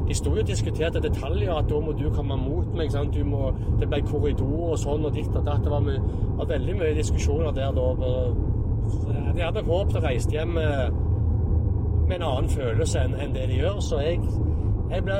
De 0.07 0.15
sto 0.17 0.31
jo 0.33 0.41
og 0.41 0.47
diskuterte 0.47 1.01
detaljer, 1.03 1.51
at 1.53 1.67
da 1.69 1.79
må 1.79 1.93
du 1.93 2.07
komme 2.09 2.37
mot 2.41 2.71
meg. 2.73 2.95
Må, 3.29 3.51
det 3.79 3.89
ble 3.91 3.99
korridor 4.07 4.71
og 4.73 4.79
sånn 4.81 5.05
og 5.05 5.13
ditt 5.13 5.35
og 5.35 5.45
datt. 5.45 5.61
Det 5.61 5.69
var, 5.69 5.83
my, 5.85 5.97
var 6.39 6.49
veldig 6.49 6.77
mye 6.79 6.95
diskusjoner 6.97 7.53
der 7.53 7.75
da. 7.77 7.85
De 9.35 9.43
hadde 9.43 9.65
håpet 9.67 9.99
å 9.99 10.01
reise 10.03 10.33
hjem 10.33 10.55
med, 10.57 10.97
med 12.07 12.15
en 12.17 12.25
annen 12.31 12.49
følelse 12.49 13.05
enn 13.05 13.13
enn 13.21 13.37
det 13.37 13.45
de 13.51 13.61
gjør, 13.61 13.77
så 13.85 14.01
jeg, 14.01 14.17
jeg 14.89 15.05
ble 15.05 15.19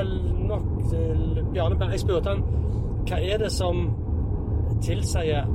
nok 0.50 0.66
eh, 0.90 1.40
Bjarne 1.54 1.90
jeg 1.92 2.02
spurte 2.02 2.34
han 2.34 2.42
hva 3.06 3.18
er 3.22 3.40
det 3.40 3.48
som 3.54 3.86
tilsier 4.84 5.46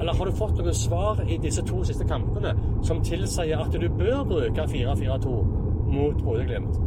Eller 0.00 0.16
har 0.18 0.28
du 0.28 0.36
fått 0.36 0.58
noen 0.58 0.76
svar 0.76 1.20
i 1.28 1.38
disse 1.42 1.62
to 1.66 1.82
siste 1.86 2.06
kampene 2.08 2.54
som 2.86 3.02
tilsier 3.04 3.60
at 3.60 3.72
du 3.72 3.88
bør 3.88 4.24
bruke 4.28 4.66
4-4-2 4.70 5.63
mot 5.94 6.24
Bodø-Glimt? 6.24 6.80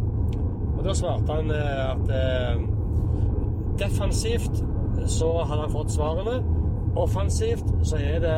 Og 0.77 0.83
da 0.85 0.93
svarte 0.93 1.33
han 1.33 1.51
eh, 1.51 1.83
at 1.91 2.11
eh, 2.19 2.61
defensivt 3.79 4.63
så 5.07 5.31
hadde 5.47 5.61
han 5.61 5.71
fått 5.71 5.91
svarene. 5.95 6.37
Offensivt 6.97 7.65
så 7.87 7.99
er 8.01 8.19
det 8.19 8.37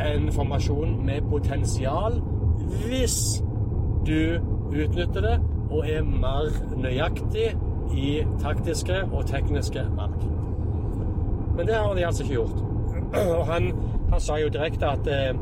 en 0.00 0.32
formasjon 0.32 0.98
med 1.06 1.22
potensial 1.30 2.20
hvis 2.84 3.42
du 4.06 4.38
utnytter 4.70 5.20
det 5.20 5.36
og 5.70 5.84
er 5.88 6.02
mer 6.02 6.50
nøyaktig 6.76 7.50
i 7.94 8.10
taktiske 8.42 9.02
og 9.12 9.26
tekniske 9.26 9.84
valg. 9.96 10.26
Men 11.56 11.66
det 11.66 11.74
har 11.74 11.94
de 11.94 12.06
altså 12.06 12.22
ikke 12.22 12.34
gjort. 12.34 12.62
Og 13.38 13.46
han, 13.46 13.72
han 14.10 14.20
sa 14.20 14.36
jo 14.38 14.48
direkte 14.48 14.86
at 14.86 15.06
eh, 15.10 15.34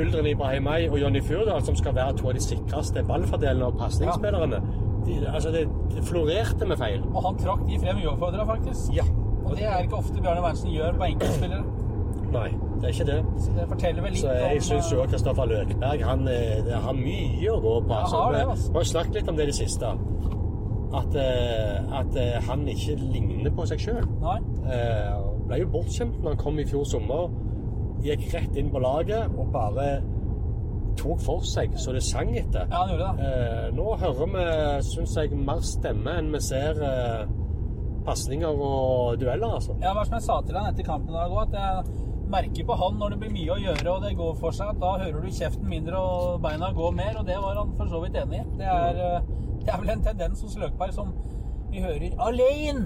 Uldren 0.00 0.26
Ibrahimay 0.26 0.88
og 0.88 0.98
Jonny 1.00 1.22
Furdal, 1.22 1.62
som 1.64 1.76
skal 1.78 1.94
være 1.94 2.16
to 2.18 2.28
av 2.28 2.34
de 2.34 2.42
sikreste 2.42 3.04
ballfordelene 3.06 3.68
og 3.68 3.78
pasningsspillerne, 3.78 4.58
de, 5.06 5.18
altså 5.28 5.50
det, 5.54 5.68
det 5.94 6.04
florerte 6.08 6.66
med 6.66 6.76
feil. 6.80 7.02
Og 7.12 7.22
han 7.28 7.38
trakk 7.38 7.66
de 7.68 7.78
frem 7.82 8.00
uoppfordra, 8.06 8.44
faktisk. 8.48 8.94
Ja. 8.96 9.04
Og 9.44 9.56
det 9.58 9.66
er 9.68 9.82
ikke 9.84 9.98
ofte 10.00 10.22
Bjarne 10.24 10.42
Wernsen 10.42 10.70
gjør 10.72 10.96
på 10.98 11.04
enkeltspillere. 11.10 11.64
Nei, 12.34 12.48
det 12.80 12.88
er 12.88 12.94
ikke 12.94 13.06
det. 13.10 13.18
Så 13.44 13.52
det 13.54 13.66
forteller 13.70 14.02
vel 14.02 14.14
litt 14.16 14.22
Så 14.24 14.32
jeg 14.40 14.62
syns 14.66 14.88
jo 14.92 15.02
eh, 15.02 15.10
Kristoffer 15.12 15.46
Løkberg 15.50 16.02
han, 16.08 16.24
eh, 16.32 16.72
har 16.86 16.96
mye 16.98 17.52
å 17.52 17.60
gå 17.62 17.74
på. 17.84 17.92
Ja, 17.92 18.00
Altså. 18.00 18.16
har 18.16 18.32
det, 18.32 18.40
Vi 18.40 18.50
altså. 18.54 18.72
har 18.72 18.86
jo 18.86 18.90
snakket 18.94 19.14
litt 19.20 19.28
om 19.28 19.36
det 19.38 19.46
i 19.46 19.50
det 19.52 19.56
siste. 19.60 19.92
At, 20.94 21.16
eh, 21.18 21.98
at 22.00 22.18
han 22.48 22.66
ikke 22.70 22.96
ligner 23.02 23.50
på 23.54 23.66
seg 23.70 23.82
sjøl. 23.82 24.04
Ble 25.44 25.58
jo 25.60 25.68
bortskjemt 25.74 26.20
når 26.22 26.34
han 26.34 26.40
kom 26.40 26.58
i 26.58 26.66
fjor 26.70 26.84
sommer. 26.88 27.28
Gikk 28.04 28.26
rett 28.34 28.58
inn 28.60 28.68
på 28.72 28.82
laget 28.84 29.32
og 29.32 29.48
bare 29.54 29.88
tok 30.98 31.22
for 31.24 31.46
seg 31.48 31.74
så 31.80 31.94
det 31.94 32.02
sang 32.06 32.34
etter. 32.38 32.68
Ja, 32.70 32.84
det 32.86 32.94
gjorde 32.94 33.12
det. 33.18 33.30
Eh, 33.30 33.68
nå 33.74 33.86
hører 34.02 34.34
vi, 34.34 34.44
syns 34.90 35.16
jeg, 35.18 35.38
mer 35.46 35.62
stemme 35.66 36.18
enn 36.20 36.30
vi 36.34 36.42
ser 36.44 36.80
eh, 36.84 37.24
pasninger 38.04 38.64
og 38.68 39.20
dueller, 39.20 39.56
altså. 39.58 39.76
Ja, 39.82 39.94
hva 39.96 40.04
som 40.06 40.18
jeg 40.18 40.26
sa 40.26 40.40
til 40.44 40.58
han 40.58 40.70
etter 40.70 40.86
kampen 40.86 41.14
i 41.14 41.18
dag 41.18 41.32
òg, 41.32 41.48
at 41.48 41.58
jeg 41.58 42.10
merker 42.34 42.66
på 42.68 42.76
han 42.80 42.98
når 43.00 43.14
det 43.14 43.20
blir 43.22 43.34
mye 43.34 43.54
å 43.54 43.60
gjøre 43.60 43.94
og 43.94 44.04
det 44.04 44.14
går 44.20 44.36
for 44.40 44.56
seg, 44.56 44.72
at 44.72 44.80
da 44.82 44.94
hører 45.02 45.24
du 45.24 45.38
kjeften 45.40 45.68
mindre 45.70 46.00
og 46.00 46.40
beina 46.44 46.70
går 46.76 46.96
mer, 46.96 47.20
og 47.20 47.28
det 47.28 47.38
var 47.42 47.60
han 47.60 47.74
for 47.78 47.92
så 47.92 48.00
vidt 48.04 48.20
enig 48.20 48.40
i. 48.40 48.46
Det 48.60 48.70
er, 48.76 49.02
eh, 49.08 49.30
det 49.64 49.72
er 49.72 49.82
vel 49.82 49.94
en 49.96 50.06
tendens 50.08 50.44
hos 50.44 50.58
Løkberg 50.60 50.96
som 50.96 51.14
vi 51.72 51.82
hører 51.84 52.12
Alein! 52.22 52.84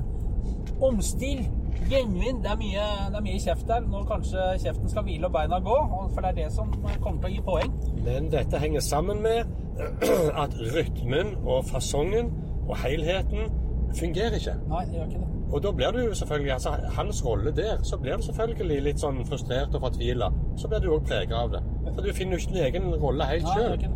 Omstill! 0.81 1.47
Gjenvinn! 1.89 2.43
Det 2.43 2.51
er 2.51 2.59
mye, 2.61 2.87
det 3.09 3.21
er 3.21 3.25
mye 3.25 3.41
kjeft 3.43 3.69
der. 3.69 3.87
Når 3.93 4.05
kanskje 4.11 4.49
kjeften 4.65 4.91
skal 4.93 5.07
hvile 5.07 5.31
og 5.31 5.37
beina 5.37 5.61
gå, 5.65 5.79
for 6.15 6.25
det 6.25 6.33
er 6.33 6.37
det 6.43 6.51
som 6.57 6.75
kommer 6.75 7.23
til 7.23 7.31
å 7.31 7.33
gi 7.33 7.45
poeng. 7.47 7.79
Men 8.05 8.29
dette 8.35 8.61
henger 8.61 8.85
sammen 8.85 9.23
med 9.25 9.49
at 10.45 10.59
rytmen 10.75 11.37
og 11.45 11.65
fasongen 11.71 12.33
og 12.69 12.77
helheten 12.83 13.49
fungerer 13.97 14.37
ikke. 14.41 14.57
Nei, 14.69 14.85
det 14.89 14.99
gjør 14.99 15.11
ikke 15.13 15.21
det. 15.23 15.29
Og 15.49 15.63
da 15.65 15.71
blir 15.73 15.95
du 15.97 15.99
jo 16.03 16.15
selvfølgelig, 16.15 16.53
altså 16.53 16.71
hans 16.93 17.23
rolle 17.25 17.53
der, 17.57 17.79
så 17.83 17.97
blir 17.97 18.19
du 18.21 18.27
selvfølgelig 18.27 18.83
litt 18.85 19.01
sånn 19.01 19.23
frustrert 19.25 19.73
og 19.79 19.87
fortvila. 19.87 20.29
Så 20.61 20.69
blir 20.69 20.83
du 20.85 20.91
òg 20.93 21.07
prega 21.09 21.41
av 21.47 21.55
det. 21.55 21.63
For 21.87 22.05
du 22.05 22.11
finner 22.13 22.37
jo 22.37 22.43
ikke 22.43 22.53
din 22.59 22.67
egen 22.67 22.91
rolle 23.01 23.31
helt 23.31 23.49
sjøl. 23.55 23.79
det. 23.81 23.89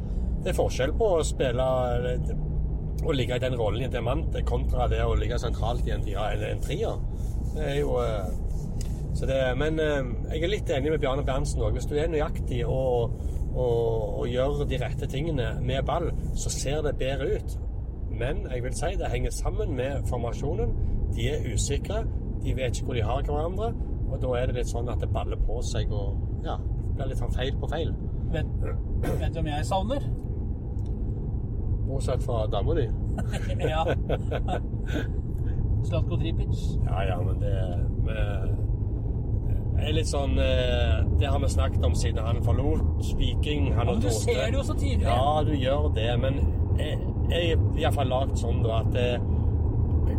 Det 0.42 0.50
er 0.54 0.56
forskjell 0.56 0.94
på 0.96 1.10
å 1.18 1.20
spille 1.26 1.66
å 3.02 3.12
ligge 3.12 3.36
i 3.36 3.42
den 3.42 3.56
rollen 3.58 3.82
i 3.82 3.86
en 3.86 3.92
diamant 3.92 4.38
kontra 4.48 4.88
det 4.90 5.02
å 5.04 5.14
ligge 5.18 5.38
sentralt 5.42 5.86
i 5.86 5.92
en, 5.94 6.06
en 6.06 6.64
trier. 6.64 6.96
Det 7.52 7.66
er 7.68 7.78
jo 7.80 7.98
eh, 8.00 8.30
så 9.14 9.26
det, 9.26 9.58
Men 9.58 9.80
eh, 9.80 10.06
jeg 10.32 10.42
er 10.42 10.52
litt 10.54 10.70
enig 10.72 10.94
med 10.94 11.02
Bjarne 11.02 11.24
Berntsen 11.26 11.62
òg. 11.62 11.76
Hvis 11.76 11.88
du 11.90 11.94
er 12.00 12.08
nøyaktig 12.10 12.62
og, 12.66 13.12
og, 13.52 14.18
og 14.22 14.26
gjør 14.30 14.64
de 14.68 14.80
rette 14.80 15.08
tingene 15.10 15.52
med 15.60 15.84
ball, 15.86 16.10
så 16.34 16.50
ser 16.50 16.82
det 16.86 16.96
bedre 17.00 17.36
ut. 17.36 17.56
Men 18.12 18.46
jeg 18.50 18.64
vil 18.64 18.74
si 18.76 18.92
det 19.00 19.12
henger 19.12 19.34
sammen 19.36 19.76
med 19.76 20.08
formasjonen. 20.08 20.74
De 21.16 21.28
er 21.28 21.46
usikre. 21.52 22.04
De 22.42 22.56
vet 22.56 22.76
ikke 22.76 22.88
hvor 22.88 22.98
de 22.98 23.04
har 23.06 23.24
hverandre. 23.28 23.72
Og 24.12 24.18
da 24.22 24.34
er 24.40 24.48
det 24.48 24.58
litt 24.60 24.72
sånn 24.72 24.90
at 24.92 25.00
det 25.00 25.12
baller 25.12 25.40
på 25.46 25.60
seg 25.64 25.92
og 25.94 26.42
ja, 26.44 26.58
blir 26.96 27.12
litt 27.12 27.20
sånn 27.20 27.32
feil 27.32 27.54
på 27.60 27.70
feil. 27.72 27.94
Vet, 28.32 28.48
vet 29.04 29.32
du 29.32 29.40
hvem 29.40 29.52
jeg 29.52 29.68
savner? 29.68 30.04
Bortsett 31.86 32.24
fra 32.24 32.46
dama 32.52 32.76
di. 32.76 32.88
ja. 33.72 33.84
Slatko 35.84 36.16
Tripic. 36.16 36.78
Ja, 36.86 37.02
ja, 37.08 37.16
men 37.22 37.40
det 37.40 37.56
vi- 38.06 39.86
er 39.88 39.92
litt 39.92 40.06
sånn 40.06 40.38
eh, 40.38 41.02
Det 41.18 41.26
har 41.26 41.38
vi 41.42 41.48
snakket 41.48 41.84
om 41.84 41.94
siden 41.94 42.24
han 42.24 42.42
forlot 42.42 43.14
Viking. 43.18 43.72
Han 43.74 43.86
Ja, 43.86 43.92
men 43.92 44.00
du 44.00 44.08
Torstein. 44.08 44.34
ser 44.36 44.50
det 44.50 44.54
jo 44.58 44.62
så 44.62 44.74
tidlig. 44.78 45.02
Ja, 45.02 45.42
du 45.44 45.52
gjør 45.52 45.94
det, 45.94 46.20
men 46.20 46.34
jeg, 46.78 46.98
jeg 47.30 47.52
er 47.52 47.56
iallfall 47.80 48.08
lagd 48.08 48.36
sånn 48.38 48.62
da 48.62 48.78
at 48.80 48.94
jeg 48.94 49.20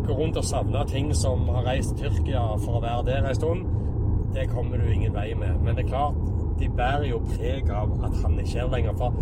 går 0.06 0.18
rundt 0.18 0.36
og 0.36 0.44
savner 0.44 0.84
ting 0.86 1.12
som 1.14 1.48
har 1.48 1.64
reist 1.64 1.96
til 1.96 2.10
Tyrkia 2.10 2.42
for 2.64 2.78
å 2.78 2.82
være 2.82 3.04
der 3.06 3.28
en 3.28 3.34
stund. 3.34 3.66
Det 4.34 4.48
kommer 4.50 4.76
du 4.78 4.92
ingen 4.92 5.14
vei 5.14 5.34
med. 5.34 5.60
Men 5.62 5.76
det 5.76 5.84
er 5.86 5.88
klart, 5.88 6.14
de 6.58 6.68
bærer 6.68 7.08
jo 7.08 7.18
preg 7.20 7.70
av 7.70 7.92
at 8.04 8.16
han 8.22 8.38
ikke 8.38 8.58
er 8.64 8.68
lenger. 8.68 8.92
For 8.98 9.14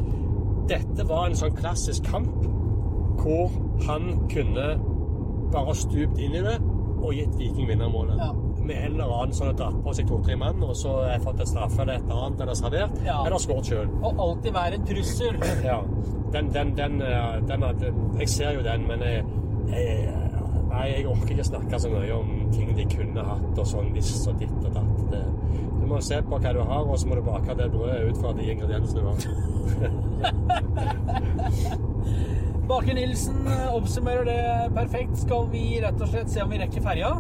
dette 0.69 1.05
var 1.09 1.27
en 1.27 1.35
sånn 1.39 1.55
klassisk 1.57 2.05
kamp 2.05 2.47
hvor 3.23 3.51
han 3.87 4.27
kunne 4.33 4.81
bare 5.53 5.75
stupt 5.77 6.19
inn 6.19 6.35
i 6.39 6.43
det 6.45 6.57
og 7.03 7.13
gitt 7.17 7.35
Viking 7.39 7.67
vinnermålet. 7.69 8.19
Ja. 8.21 8.31
Med 8.63 8.77
en 8.79 8.93
eller 8.93 9.11
annen 9.11 9.33
som 9.35 9.49
har 9.49 9.57
dratt 9.59 9.79
på 9.83 9.95
seg 9.97 10.07
to-tre 10.07 10.37
mann, 10.39 10.63
og 10.63 10.77
så 10.79 10.93
har 11.03 11.23
fått 11.25 11.41
et 11.43 11.51
straffe 11.51 11.83
eller 11.83 11.99
et 11.99 12.05
eller 12.07 12.27
annet, 12.29 12.41
eller 12.45 12.55
servert, 12.55 12.95
Ja. 13.05 13.17
eller 13.27 13.39
skåret 13.43 13.67
sjøl. 13.67 13.89
Og 14.03 14.21
alltid 14.27 14.53
være 14.55 14.75
en 14.79 14.87
trussel. 14.87 15.39
Ja. 15.73 15.81
Den, 16.33 16.49
den, 16.55 16.71
den, 16.77 17.03
eh, 17.03 17.41
den, 17.49 17.61
den 17.81 18.19
Jeg 18.21 18.29
ser 18.29 18.55
jo 18.57 18.63
den, 18.65 18.87
men 18.89 19.01
jeg, 19.05 19.25
jeg 19.69 20.19
Nei, 20.73 20.87
jeg 20.89 21.07
orker 21.07 21.35
ikke 21.35 21.45
snakke 21.45 21.79
så 21.83 21.89
mye 21.93 22.15
om 22.17 22.29
ting 22.55 22.71
de 22.77 22.85
kunne 22.89 23.21
hatt, 23.27 23.59
og 23.61 23.67
sånn 23.69 23.91
hvis 23.93 24.27
og 24.31 24.39
ditt 24.41 24.55
og 24.65 24.71
datt. 24.73 25.03
Det, 25.13 25.21
du 25.83 25.85
må 25.91 25.99
se 26.01 26.23
på 26.25 26.39
hva 26.41 26.53
du 26.57 26.63
har, 26.65 26.87
og 26.89 26.97
så 26.99 27.11
må 27.11 27.19
du 27.19 27.23
bake 27.27 27.53
det 27.59 27.67
brødet 27.75 28.09
ut 28.09 28.17
fra 28.23 28.33
de 28.39 28.47
ingrediensene 28.55 29.03
du 29.03 29.07
har. 29.11 29.19
Baker 32.69 32.95
Nilsen 32.95 33.47
eh, 33.47 33.75
oppsummerer 33.75 34.25
det 34.25 34.75
perfekt. 34.75 35.19
Skal 35.25 35.49
vi 35.51 35.65
rett 35.83 36.01
og 36.01 36.09
slett 36.13 36.31
se 36.31 36.43
om 36.45 36.53
vi 36.53 36.61
rekker 36.63 36.85
ferja? 36.85 37.13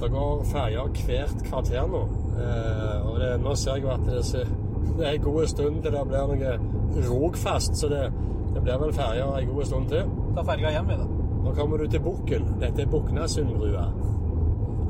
Det 0.00 0.08
går 0.08 0.44
ferjer 0.48 0.92
hvert 0.96 1.44
kvarter 1.44 1.88
nå. 1.92 2.02
Eh, 2.40 3.08
og 3.10 3.20
det, 3.20 3.30
nå 3.44 3.54
ser 3.58 3.78
jeg 3.78 3.84
jo 3.84 3.92
at 3.92 4.06
det, 4.08 4.24
det 4.96 5.06
er 5.06 5.12
en 5.12 5.24
god 5.28 5.46
stund 5.52 5.82
til 5.84 5.96
det 5.96 6.04
blir 6.08 6.34
noe 6.34 6.58
Rogfast, 7.06 7.76
så 7.78 7.88
det, 7.88 8.06
det 8.54 8.62
blir 8.64 8.80
vel 8.80 8.94
ferja 8.96 9.28
en 9.38 9.52
god 9.52 9.68
stund 9.68 9.92
til. 9.92 10.08
Ta 10.34 10.46
ferja 10.48 10.72
hjem, 10.74 10.88
vi, 10.88 10.98
da. 11.02 11.10
Nå 11.44 11.54
kommer 11.56 11.80
du 11.80 11.86
til 11.92 12.02
Bukken. 12.04 12.48
Dette 12.60 12.82
er 12.82 12.90
Buknasundbrua. 12.90 13.86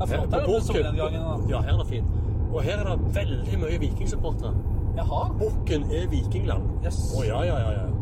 Det 0.01 0.07
er 0.07 0.09
flott 0.15 0.31
på 0.31 0.39
her 0.39 0.47
med 0.47 0.65
solnedgangen. 0.65 1.49
Ja, 1.51 1.61
her 1.61 1.75
er 1.75 1.83
det 1.83 1.87
fint. 1.91 2.17
Og 2.51 2.63
her 2.65 2.81
er 2.81 2.89
det 2.89 3.15
veldig 3.15 3.59
mye 3.61 3.79
vikingsupportere. 3.79 4.53
Bukken 5.39 5.85
er 5.91 6.09
vikingland. 6.11 6.65
Yes. 6.83 7.03
Å 7.15 7.23
ja, 7.27 7.43
ja, 7.47 7.59
ja. 7.61 7.75
ja. 7.77 8.00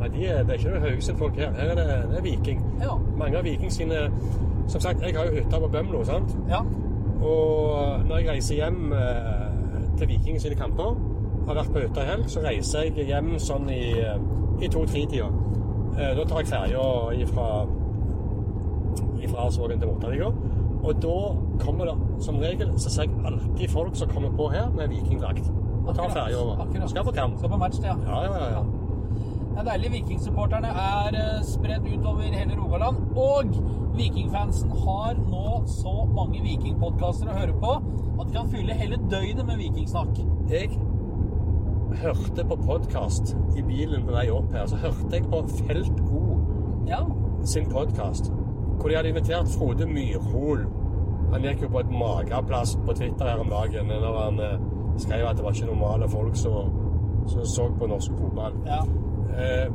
Nei, 0.00 0.08
de 0.14 0.26
er, 0.26 0.42
det 0.44 0.54
er 0.54 0.58
ikke 0.58 0.70
noe 0.74 0.80
Haugesund-folk 0.86 1.36
her. 1.36 1.50
Her 1.56 1.72
er 1.72 1.74
det, 1.80 1.86
det 2.10 2.18
er 2.18 2.22
viking. 2.24 2.62
Ja. 2.80 2.94
Mange 3.20 3.38
av 3.38 3.44
Viking 3.44 3.72
sine 3.72 4.06
Som 4.70 4.80
sagt, 4.80 5.02
jeg 5.02 5.16
har 5.16 5.26
jo 5.26 5.34
hytta 5.34 5.58
på 5.58 5.68
Bømlo, 5.68 6.04
sant? 6.04 6.36
ja. 6.48 6.60
Og 7.20 8.06
når 8.08 8.16
jeg 8.16 8.28
reiser 8.30 8.54
hjem 8.54 8.92
eh, 8.96 9.48
til 9.98 10.08
Viking 10.08 10.38
sine 10.40 10.54
kamper, 10.56 10.94
har 11.48 11.58
vært 11.58 11.72
på 11.74 11.82
hytta 11.82 12.04
i 12.04 12.08
helg, 12.08 12.28
så 12.32 12.40
reiser 12.44 12.86
jeg 12.88 13.10
hjem 13.10 13.34
sånn 13.42 13.68
i, 13.68 13.82
eh, 14.00 14.22
i 14.62 14.70
to-tre-tida. 14.72 15.26
Eh, 15.98 16.14
da 16.16 16.24
tar 16.24 16.40
jeg 16.40 16.48
ferja 16.54 16.86
ifra 17.20 17.50
Arsvågen 19.44 19.80
til 19.80 19.88
Mortavika. 19.88 20.30
Og 20.82 21.02
da 21.02 21.16
kommer 21.60 21.90
det 21.90 22.24
som 22.24 22.38
regel 22.40 22.72
så 22.80 22.90
ser 22.90 23.02
jeg 23.02 23.24
alltid 23.28 23.68
folk 23.68 23.96
som 23.96 24.08
kommer 24.08 24.30
på 24.36 24.48
her 24.48 24.70
med 24.76 24.88
vikingdrakt. 24.88 25.50
Og 25.86 25.94
tar 25.94 26.08
ferja 26.14 26.38
over. 26.40 26.88
Skal 26.88 27.04
på 27.04 27.12
kamp. 27.16 27.38
Skal 27.38 27.50
på 27.52 27.56
match, 27.56 27.82
ja. 27.84 27.96
Ja, 28.06 28.22
ja, 28.22 28.48
ja. 28.54 28.62
Det 29.50 29.58
er 29.58 29.66
deilig. 29.66 29.90
Vikingsupporterne 29.92 30.68
er 30.68 31.16
spredt 31.16 31.48
spredd 31.50 31.88
utover 31.90 32.36
hele 32.36 32.56
Rogaland. 32.58 32.96
Og 33.18 33.56
vikingfansen 33.96 34.70
har 34.84 35.18
nå 35.18 35.62
så 35.66 35.94
mange 36.14 36.42
vikingpodkaster 36.44 37.30
å 37.30 37.38
høre 37.40 37.56
på 37.62 37.72
at 38.20 38.28
de 38.28 38.36
kan 38.36 38.50
fylle 38.52 38.76
hele 38.78 39.00
døgnet 39.10 39.46
med 39.46 39.58
vikingsnakk. 39.60 40.20
Jeg 40.50 40.78
hørte 42.02 42.44
på 42.46 42.56
podkast 42.62 43.34
i 43.58 43.64
bilen 43.66 44.06
på 44.06 44.14
vei 44.14 44.28
opp 44.30 44.54
her. 44.54 44.68
Så 44.70 44.78
hørte 44.80 45.16
jeg 45.18 45.26
på 45.30 45.42
Felt 45.64 46.04
O. 46.08 46.38
Ja. 46.88 47.04
sin 47.44 47.68
podkast, 47.70 48.32
hvor 48.78 48.88
de 48.88 48.96
hadde 48.96 49.08
invitert 49.08 49.48
Frode 49.48 49.86
Myrhol. 49.86 50.64
Han 51.32 51.44
gikk 51.44 51.62
jo 51.62 51.68
på 51.74 51.82
et 51.84 51.92
mageplass 51.92 52.74
på 52.86 52.94
Twitter 52.96 53.28
her 53.28 53.42
om 53.42 53.52
dagen 53.52 53.86
når 53.86 54.16
han 54.18 54.40
eh, 54.44 54.56
skrev 54.98 55.28
at 55.28 55.38
det 55.38 55.44
var 55.44 55.54
ikke 55.54 55.70
normale 55.70 56.08
folk 56.10 56.36
som 56.36 56.72
som 57.26 57.44
så 57.46 57.68
på 57.78 57.86
norsk 57.86 58.12
fotball. 58.18 58.52
ja. 58.66 58.80
Eh, 59.36 59.70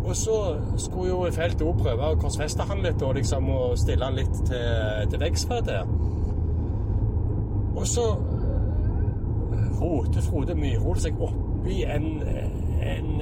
og 0.00 0.16
så 0.16 0.36
skulle 0.80 1.10
jo 1.10 1.26
Feltet 1.32 1.66
òg 1.66 1.82
prøve 1.82 2.06
å 2.12 2.18
korsfeste 2.18 2.64
han 2.66 2.80
litt 2.84 3.02
og 3.04 3.18
liksom 3.18 3.50
og 3.52 3.76
stille 3.78 4.06
han 4.06 4.16
litt 4.16 4.32
til, 4.48 5.10
til 5.12 5.20
veggs 5.20 5.44
for 5.50 5.66
det. 5.66 5.82
Og 7.76 7.84
så 7.86 8.06
eh, 8.16 9.68
roter 9.80 10.24
Frode 10.24 10.56
Myrhol 10.58 10.98
seg 11.02 11.20
opp 11.20 11.68
i 11.68 11.82
en, 11.84 12.08
en 12.80 13.12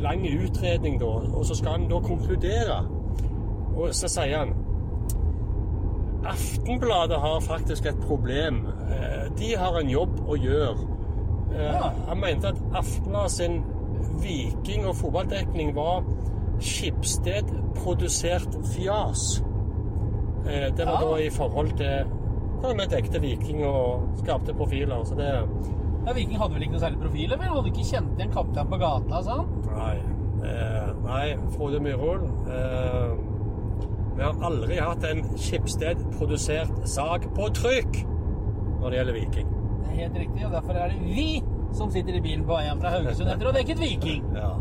lang 0.00 0.22
utredning, 0.26 1.00
da, 1.00 1.10
og 1.34 1.44
så 1.46 1.54
skal 1.58 1.78
han 1.78 1.90
da 1.90 2.00
konkludere. 2.02 2.78
Og 3.76 3.94
så 3.94 4.10
sier 4.10 4.38
han 4.38 4.56
Aftenbladet 6.28 7.16
har 7.22 7.40
faktisk 7.40 7.86
et 7.86 8.00
problem. 8.02 8.66
Eh, 8.66 9.38
De 9.38 9.56
har 9.56 9.78
en 9.78 9.90
jobb 9.90 10.18
å 10.28 10.36
gjøre. 10.36 10.86
Eh. 11.54 11.84
Han 12.08 12.20
mente 12.20 12.50
at 12.50 12.58
Aftenbladet 12.74 13.30
sin 13.32 13.62
viking- 14.22 14.86
og 14.88 14.96
fotballdekning 14.96 15.74
var 15.76 16.04
Skipsted-produsert 16.58 18.56
fjas. 18.74 19.42
Eh, 20.46 20.68
Det 20.74 20.86
var 20.86 21.00
da 21.02 21.16
i 21.22 21.30
forhold 21.30 21.76
til 21.78 22.04
hvordan 22.60 22.80
vi 22.80 22.86
dekte 22.96 23.20
Viking 23.22 23.64
og 23.66 24.08
skapte 24.18 24.54
profiler. 24.54 25.04
Så 25.04 25.14
det 25.14 25.28
ja. 26.06 26.12
Viking 26.14 26.38
hadde 26.40 26.54
vel 26.54 26.62
ikke 26.62 26.72
noe 26.72 26.80
særlig 26.82 27.00
profil? 27.02 27.34
men 27.38 27.48
hadde 27.52 27.68
ikke 27.72 27.84
kjent 27.90 28.14
igjen 28.18 28.32
kaptein 28.32 28.70
på 28.70 28.78
gata? 28.80 29.20
Sånn. 29.26 29.46
Nei, 29.76 29.96
eh, 30.48 30.88
nei 31.04 31.36
Frode 31.54 31.80
Myrhol. 31.84 32.24
Eh, 32.48 33.12
vi 34.16 34.24
har 34.24 34.34
aldri 34.42 34.76
hatt 34.82 35.04
en 35.04 35.22
Skipsted-produsert 35.38 36.88
sak 36.88 37.28
på 37.36 37.50
trykk 37.54 38.00
når 38.80 38.90
det 38.90 38.98
gjelder 38.98 39.14
Viking. 39.20 39.52
Det 39.78 39.90
er 39.92 40.00
helt 40.02 40.18
riktig, 40.18 40.46
og 40.46 40.52
derfor 40.52 40.72
er 40.72 40.88
det 40.88 41.00
vi 41.04 41.42
som 41.72 41.90
sitter 41.90 42.16
i 42.16 42.20
bilen 42.20 42.44
på 42.46 42.56
vei 42.56 42.64
hjem 42.66 42.80
fra 42.80 42.92
Haugesund 42.96 43.30
etter 43.32 43.48
å 43.48 43.52
ha 43.52 43.58
dekket 43.60 43.82
Viking. 43.82 44.24
Ja. 44.38 44.54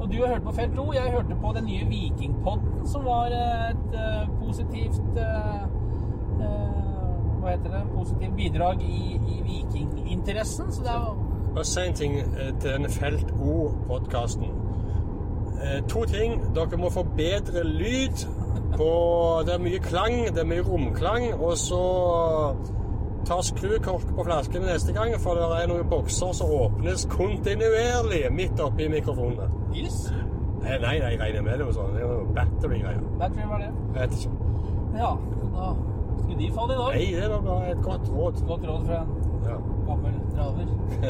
Og 0.00 0.08
du 0.08 0.16
har 0.22 0.32
hørt 0.32 0.42
på 0.42 0.52
Felt 0.52 0.72
2, 0.76 0.92
jeg 0.92 1.12
hørte 1.12 1.36
på 1.42 1.52
den 1.52 1.64
nye 1.64 1.86
Vikingpodden, 1.88 2.86
som 2.88 3.04
var 3.04 3.34
eh, 3.36 3.66
et 3.70 3.96
uh, 3.96 4.46
positivt 4.46 5.18
uh, 5.20 5.66
uh, 6.40 7.40
Hva 7.40 7.50
heter 7.50 7.74
det? 7.74 7.82
Positivt 7.92 8.36
bidrag 8.36 8.82
i, 8.82 9.20
i 9.28 9.42
vikinginteressen. 9.44 10.72
Så 10.72 10.86
det 10.86 10.94
er 10.94 11.04
Bare 11.54 11.64
si 11.68 11.84
en 11.84 11.94
ting 11.98 12.16
til 12.62 12.70
denne 12.70 12.88
Felt 12.88 13.32
O-podkasten. 13.42 14.56
To 15.88 16.04
ting. 16.08 16.40
Dere 16.56 16.78
må 16.80 16.88
få 16.94 17.02
bedre 17.16 17.64
lyd. 17.66 18.24
På, 18.76 18.90
det 19.46 19.54
er 19.54 19.64
mye 19.64 19.80
klang, 19.82 20.20
det 20.30 20.40
er 20.40 20.48
mye 20.48 20.64
romklang. 20.64 21.26
Og 21.34 21.58
så 21.58 21.80
ta 23.28 23.40
skrukork 23.44 24.06
på 24.16 24.24
flaskene 24.26 24.66
neste 24.66 24.92
gang, 24.96 25.12
for 25.20 25.34
det 25.38 25.48
er 25.62 25.68
noen 25.70 25.88
bokser 25.90 26.32
som 26.36 26.50
åpnes 26.50 27.06
kontinuerlig 27.12 28.24
midt 28.32 28.60
oppi 28.64 28.88
mikrofonene. 28.92 29.48
Nils. 29.72 30.00
Eh, 30.10 30.26
Nei, 30.60 30.76
nei, 30.82 30.94
jeg 31.00 31.20
regner 31.20 31.42
med 31.46 31.58
det. 31.58 31.66
var 31.66 31.72
sånn. 31.72 31.94
Det 31.96 32.02
er 32.04 32.10
noe 32.10 32.34
battery-greier. 32.36 33.04
Battery 33.20 33.46
var 33.48 33.62
det. 33.62 33.70
Jeg 33.94 34.00
vet 34.00 34.16
ikke. 34.18 34.32
Ja, 35.00 35.10
da 35.54 35.68
skulle 36.20 36.38
de 36.38 36.50
falle 36.52 36.74
i 36.74 36.80
dag. 36.80 36.90
Nei, 36.96 37.06
det 37.20 37.30
var 37.32 37.44
bare 37.46 37.70
et 37.70 37.80
godt 37.86 38.10
råd. 38.12 38.42
Godt 38.50 38.66
råd 38.68 38.84
fra 38.90 38.98
en 39.04 39.16
Ja. 39.48 39.56
gammel 39.86 40.18
traver. 40.34 40.66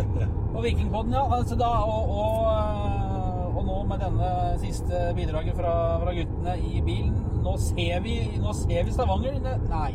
Og 0.54 0.62
Vikingpodden, 0.62 1.12
ja. 1.12 1.24
Altså 1.36 1.56
da, 1.58 1.66
og, 1.66 2.10
og, 2.10 2.46
øh, 2.52 3.56
og 3.56 3.64
nå 3.66 3.80
med 3.90 3.98
denne 4.04 4.30
siste 4.62 5.00
bidraget 5.16 5.54
fra, 5.58 5.72
fra 6.04 6.14
guttene 6.14 6.54
i 6.58 6.80
bilen 6.86 7.16
Nå 7.42 7.56
ser 7.58 8.00
vi, 8.04 8.14
nå 8.38 8.52
ser 8.54 8.84
vi 8.84 8.92
Stavanger. 8.92 9.38
Nei, 9.70 9.92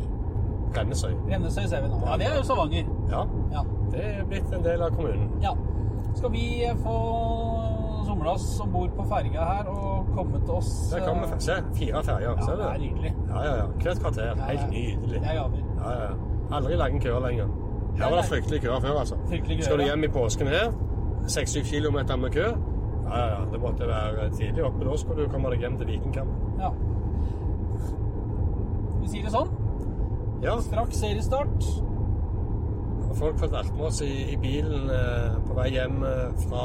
Rennesøy. 0.76 1.12
Rennesøy 1.30 1.66
ser 1.66 1.82
vi 1.82 1.88
nå. 1.88 2.00
Ja, 2.06 2.16
det 2.20 2.26
er 2.26 2.36
jo 2.36 2.42
Stavanger. 2.42 2.84
Ja, 3.10 3.22
Ja. 3.52 3.62
det 3.92 4.04
er 4.04 4.24
blitt 4.28 4.52
en 4.54 4.64
del 4.64 4.82
av 4.82 4.90
kommunen. 4.96 5.30
ja. 5.42 5.50
Skal 6.16 6.30
vi 6.32 6.64
få 6.80 6.92
somla 8.06 8.30
oss 8.32 8.60
om 8.60 8.70
bord 8.72 8.90
på 8.96 9.04
ferga 9.08 9.44
her 9.44 9.66
og 9.68 10.06
komme 10.16 10.38
til 10.40 10.50
oss 10.54 10.90
Der 10.94 11.04
kommer 11.06 11.22
øh, 11.34 11.38
Se, 11.38 11.52
fire 11.74 12.02
ferger. 12.04 12.20
Ja, 12.30 12.40
Ser 12.46 12.56
det 12.56 12.64
er 12.64 12.78
nydelig. 12.78 13.14
Ja, 13.28 13.42
ja, 13.44 13.54
ja. 13.56 13.66
Hvert 13.82 14.00
kvarter. 14.00 14.24
Ja, 14.26 14.44
Helt 14.50 14.70
nydelig. 14.70 15.20
Det 15.20 15.28
er 15.28 15.34
gaver. 15.34 15.58
Ja, 15.84 15.90
ja. 16.02 16.56
Aldri 16.56 16.74
lange 16.76 17.00
køer 17.00 17.20
lenger. 17.28 17.46
Her 17.98 18.10
var 18.10 18.16
det 18.16 18.24
fryktelig 18.24 18.60
køer 18.62 18.80
før, 18.80 18.98
altså. 19.00 19.14
Fryktelig 19.28 19.56
køer, 19.58 19.64
Skal 19.64 19.78
du 19.78 19.82
hjem 19.84 20.04
i 20.04 20.08
påsken 20.08 20.46
her, 20.46 20.72
6-7 21.26 21.64
kilometer 21.70 22.16
med 22.16 22.30
kø, 22.30 22.40
ja, 23.10 23.18
ja, 23.18 23.26
ja. 23.26 23.40
Det 23.52 23.60
måtte 23.60 23.86
være 23.86 24.30
tidlig 24.30 24.64
oppe. 24.64 24.84
Da 24.90 24.96
skulle 24.96 25.24
du 25.24 25.28
komme 25.30 25.50
deg 25.50 25.58
hjem 25.58 25.76
til 25.78 25.86
Vikingkamp. 25.86 26.28
Ja. 26.60 26.70
Vi 29.02 29.08
sier 29.08 29.22
det 29.28 29.32
sånn. 29.32 29.48
Ja, 30.42 30.58
Straks 30.60 30.96
seriestart. 31.00 31.64
folk 33.16 33.38
har 33.40 33.48
vært 33.48 33.70
med 33.76 33.86
oss 33.88 34.00
i, 34.04 34.12
i 34.32 34.36
bilen 34.36 34.90
eh, 34.92 35.36
på 35.46 35.54
vei 35.56 35.70
hjem 35.72 36.02
eh, 36.04 36.26
fra 36.44 36.64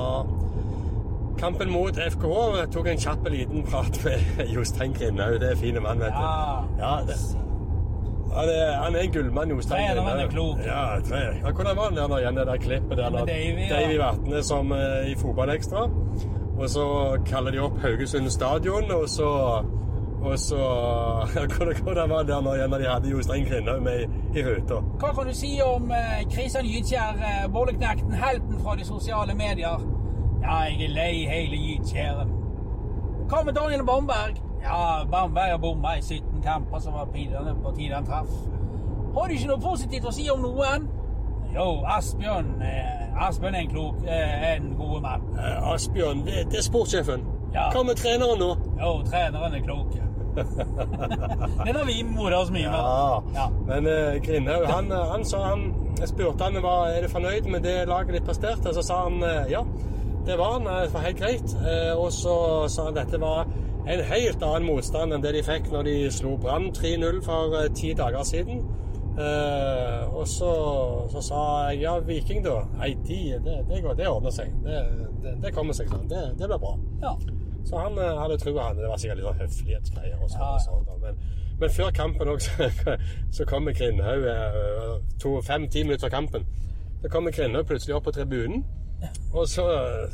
kampen 1.40 1.72
mot 1.72 1.96
FKH. 1.96 2.34
Jeg 2.60 2.72
tok 2.76 2.90
en 2.92 3.00
kjapp 3.06 3.30
liten 3.32 3.64
prat 3.64 4.02
med 4.04 4.42
Jostein 4.56 4.94
Grindhaug. 4.98 5.38
Det 5.42 5.54
er 5.54 5.62
fine 5.62 5.80
mann, 5.80 6.04
vet 6.04 6.12
du. 6.12 6.26
Ja. 6.26 6.66
Ja, 6.82 6.92
det, 7.08 7.16
han, 8.36 8.50
er, 8.52 8.74
han 8.84 8.95
er 8.95 9.06
en 9.06 9.12
gullmann, 9.16 9.50
Jostein 9.56 9.88
Trener, 9.88 10.02
han 10.10 10.20
er 10.26 10.30
klok. 10.32 10.60
Ja, 10.66 10.84
tre. 11.08 11.22
ja, 11.39 11.52
hvordan 11.52 11.76
var 11.80 11.89
han 11.89 11.98
der 12.00 12.18
igjen, 12.20 12.36
det 12.41 12.45
der 12.48 12.62
klippet 12.68 12.98
der? 13.00 13.10
Med 13.16 13.32
Davy. 13.32 13.66
Davy 13.72 13.98
Vatne 14.00 14.43
som 14.43 14.72
eh, 14.76 15.12
i 15.12 15.16
Fotballekstra. 15.20 15.88
Og 16.62 16.68
så 16.70 16.86
kaller 17.26 17.52
de 17.56 17.64
opp 17.64 17.80
Haugesund 17.82 18.30
stadion, 18.30 18.91
og 18.91 19.08
så 19.10 19.32
og 20.22 20.39
så 20.39 20.57
Hvordan 21.84 22.09
var 22.09 22.24
det 22.24 22.34
igjen 22.34 22.69
når 22.69 22.78
de 22.78 22.89
hadde 22.89 23.09
Jostein 23.09 23.45
Grindhaug 23.45 23.82
med 23.84 24.05
i, 24.36 24.43
ruta? 24.45 24.82
Hva 25.01 25.13
kan 25.17 25.28
du 25.28 25.34
si 25.36 25.55
om 25.65 25.91
eh, 25.91 26.22
Kristian 26.34 26.65
Gytkjær, 26.65 27.17
eh, 27.30 27.49
bolleknekten, 27.53 28.13
helten 28.13 28.59
fra 28.63 28.76
de 28.76 28.86
sosiale 28.86 29.34
medier? 29.36 29.82
Ja, 30.43 30.61
jeg 30.69 30.86
er 30.86 30.95
lei 30.95 31.26
hele 31.30 31.57
Gytkjæren. 31.65 32.32
Hva 33.30 33.43
med 33.43 33.53
Daniel 33.53 33.86
Bamberg? 33.86 34.41
Ja, 34.63 35.03
Bamberg 35.11 35.51
har 35.51 35.57
bomma 35.57 35.95
i 35.97 36.01
17 36.01 36.41
kamper, 36.43 36.80
som 36.80 36.93
var 36.93 37.05
pinlig 37.13 37.55
på 37.63 37.74
tide 37.78 37.95
han 37.95 38.05
traff. 38.05 38.34
Har 39.13 39.28
du 39.28 39.34
ikke 39.34 39.47
noe 39.47 39.61
positivt 39.61 40.05
å 40.07 40.13
si 40.15 40.30
om 40.30 40.41
noen? 40.43 40.88
Jo, 41.51 41.82
Asbjørn 41.97 42.61
eh, 42.63 43.26
Asbjørn 43.28 43.55
er 43.55 43.65
en 43.65 43.72
klok, 43.74 43.95
eh, 44.07 44.45
en 44.55 44.76
god 44.78 45.01
mann. 45.01 45.26
Eh, 45.36 45.74
Asbjørn, 45.74 46.26
det, 46.26 46.45
det 46.51 46.61
er 46.61 46.63
sportssjefen. 46.63 47.26
Ja. 47.53 47.67
Hva 47.74 47.84
med 47.84 47.99
treneren 47.99 48.39
nå? 48.39 48.53
Jo, 48.80 48.93
treneren 49.09 49.57
er 49.57 49.65
klok. 49.65 49.97
Den 51.66 51.76
har 51.76 51.86
vi 51.86 52.04
mora 52.08 52.42
oss 52.42 52.52
mye 52.54 52.72
med. 52.72 53.32
Ja. 53.36 53.48
Men 53.68 53.88
uh, 53.88 54.20
Grindhaug, 54.24 54.66
han, 54.72 54.92
eh, 54.92 55.08
han 55.12 55.26
sa 55.26 55.42
han 55.50 55.66
Jeg 56.00 56.12
spurte 56.12 56.48
han 56.48 56.62
var 56.64 56.92
er 56.92 57.06
du 57.06 57.10
fornøyd 57.12 57.50
med 57.52 57.66
det 57.68 57.88
laget 57.88 58.16
de 58.18 58.24
presterte. 58.26 58.74
Så 58.74 58.84
sa 58.86 59.04
han 59.06 59.24
eh, 59.24 59.52
ja, 59.52 59.66
det 60.26 60.38
var 60.38 60.58
han. 60.58 60.70
Det 60.70 60.94
var 60.94 61.08
helt 61.08 61.20
greit. 61.20 61.58
Eh, 61.62 61.92
og 61.98 62.12
så 62.14 62.68
sa 62.70 62.90
han 62.90 62.98
dette 62.98 63.22
var 63.22 63.46
en 63.88 64.04
helt 64.06 64.44
annen 64.46 64.68
motstand 64.70 65.14
enn 65.14 65.24
det 65.24 65.34
de 65.36 65.42
fikk 65.46 65.72
når 65.74 65.88
de 65.90 65.96
slo 66.14 66.36
Brann 66.42 66.70
3-0 66.76 67.22
for 67.26 67.58
eh, 67.62 67.72
ti 67.78 67.96
dager 67.98 68.24
siden. 68.28 68.64
Uh, 69.12 70.08
og 70.16 70.24
så, 70.28 70.50
så 71.12 71.22
sa 71.22 71.40
jeg 71.70 71.82
ja, 71.82 71.98
Viking, 72.00 72.40
da. 72.46 72.62
Nei, 72.80 72.94
de, 73.04 73.18
det, 73.44 73.58
det, 73.68 73.82
går, 73.84 73.98
det 74.00 74.08
ordner 74.08 74.32
seg. 74.32 74.54
Det, 74.64 74.78
det, 75.22 75.34
det 75.44 75.52
kommer 75.54 75.76
seg 75.76 75.92
sånn. 75.92 76.08
Det, 76.10 76.22
det 76.40 76.48
blir 76.48 76.62
bra. 76.62 76.72
Ja. 77.04 77.12
Så 77.66 77.78
han 77.78 77.97
eh, 77.97 78.18
hadde 78.22 78.38
trua 78.41 78.68
han. 78.68 78.78
Det 78.78 78.89
var 78.89 78.97
sikkert 78.97 79.22
litt 79.22 79.28
sånn 79.30 79.41
høflighetsgreier. 79.43 80.18
og 80.22 80.30
sånn, 80.30 80.41
Ja, 80.41 80.59
sånn. 80.66 81.01
Men, 81.01 81.22
men 81.62 81.70
før 81.70 81.91
kampen 81.95 82.34
også, 82.34 82.70
så 83.38 83.45
kommer 83.49 83.76
Grindhaug 83.78 84.28
eh, 84.28 85.41
fem-ti 85.47 85.84
minutter 85.84 86.07
før 86.07 86.16
kampen. 86.18 86.47
Så 87.01 87.09
kommer 87.09 87.32
Grindhaug 87.32 87.68
plutselig 87.70 87.95
opp 87.97 88.09
på 88.09 88.16
tribunen. 88.18 88.64
Og 89.34 89.47
så, 89.49 89.66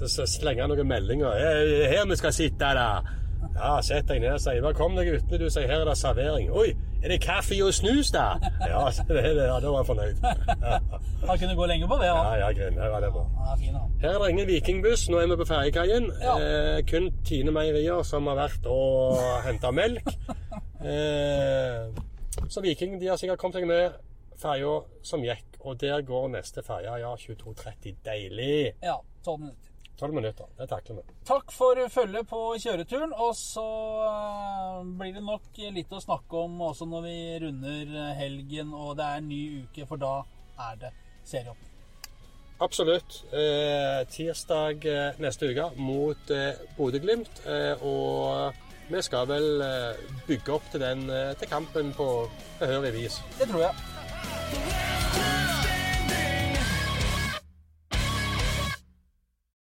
så 0.07 0.25
slenger 0.29 0.63
han 0.63 0.71
noen 0.71 0.87
meldinger. 0.87 1.31
«Eh, 1.35 1.87
'Her 1.91 2.05
vi 2.07 2.15
skal 2.15 2.33
sitte, 2.33 2.73
da!' 2.77 3.01
Ja, 3.57 3.81
sett 3.81 4.07
deg 4.07 4.21
ned, 4.21 4.39
sier 4.39 4.61
'Velkommen 4.61 5.05
guttene', 5.05 5.39
du 5.41 5.49
sier 5.49 5.67
'her 5.67 5.81
er 5.81 5.89
det 5.89 5.97
servering'. 5.97 6.51
'Oi, 6.51 6.69
er 7.03 7.09
det 7.09 7.21
kaffe 7.21 7.57
og 7.65 7.73
snus, 7.73 8.11
da?' 8.11 8.39
Ja, 8.67 8.89
så 8.91 9.03
det, 9.09 9.23
det, 9.23 9.43
ja 9.49 9.59
da 9.59 9.67
var 9.73 9.83
han 9.83 9.89
fornøyd. 9.91 10.23
Ja, 10.23 10.79
Han 11.25 11.39
kunne 11.39 11.55
gå 11.55 11.65
lenge 11.65 11.87
på 11.87 11.97
det. 11.97 12.05
ja, 12.05 12.35
ja 12.37 12.49
ja, 12.51 12.67
det 12.99 13.07
er 13.07 13.11
bra. 13.11 13.25
Ja, 13.45 13.55
fin. 13.59 13.77
Her 14.01 14.09
er 14.09 14.19
det 14.23 14.29
ingen 14.29 14.47
vikingbuss. 14.47 15.07
Nå 15.09 15.19
er 15.19 15.27
vi 15.31 15.37
på 15.39 15.47
ferjekaien. 15.49 16.11
Ja. 16.21 16.35
Eh, 16.39 16.81
kun 16.85 17.09
Tine 17.25 17.51
Meierier 17.51 18.03
som 18.05 18.27
har 18.29 18.37
vært 18.37 18.67
og 18.71 19.17
henta 19.47 19.71
melk. 19.73 20.13
Eh, 20.77 21.87
så 22.47 22.61
Viking 22.61 22.99
de 23.01 23.07
har 23.09 23.17
sikkert 23.17 23.41
kommet 23.41 23.57
seg 23.57 23.65
med 23.67 23.95
ferja 24.37 24.75
som 25.01 25.23
gikk, 25.25 25.57
og 25.65 25.79
der 25.81 26.03
går 26.05 26.27
neste 26.35 26.61
ferje. 26.63 26.99
Ja, 27.01 27.15
22.30. 27.17 27.97
Deilig. 28.05 28.75
Ja, 28.85 28.99
tolv 29.25 29.41
minutter. 29.41 29.73
Tolv 29.97 30.13
minutter. 30.13 30.45
Det 30.59 30.67
takler 30.69 30.99
vi. 30.99 31.15
Takk 31.25 31.49
for 31.51 31.81
følget 31.89 32.29
på 32.29 32.43
kjøreturen. 32.61 33.17
Og 33.17 33.33
så 33.35 33.65
eh, 34.05 34.85
blir 35.01 35.17
det 35.17 35.25
nok 35.25 35.59
litt 35.73 35.97
å 35.97 36.03
snakke 36.05 36.45
om 36.45 36.61
også 36.69 36.85
når 36.85 37.09
vi 37.09 37.17
runder 37.47 37.97
helgen 38.21 38.71
og 38.77 38.93
det 39.01 39.09
er 39.09 39.23
en 39.23 39.29
ny 39.33 39.41
uke, 39.65 39.89
for 39.89 39.97
da 40.05 40.13
er 40.69 40.79
det 40.85 40.93
serieåpning. 41.27 41.67
Absolutt. 42.59 43.19
Eh, 43.33 44.07
tirsdag 44.09 44.85
eh, 44.89 45.19
neste 45.21 45.51
uke 45.51 45.67
mot 45.77 46.31
eh, 46.33 46.57
Bodø-Glimt. 46.77 47.43
Eh, 47.45 47.83
og 47.85 48.55
vi 48.89 49.01
skal 49.05 49.27
vel 49.29 49.61
eh, 49.61 49.99
bygge 50.27 50.55
opp 50.57 50.71
til 50.71 50.81
den 50.81 51.05
eh, 51.09 51.35
til 51.37 51.51
kampen 51.51 51.93
på 51.97 52.09
behørig 52.59 52.93
vis. 52.97 53.21
Det 53.37 53.51
tror 53.51 53.67
jeg. 53.67 55.46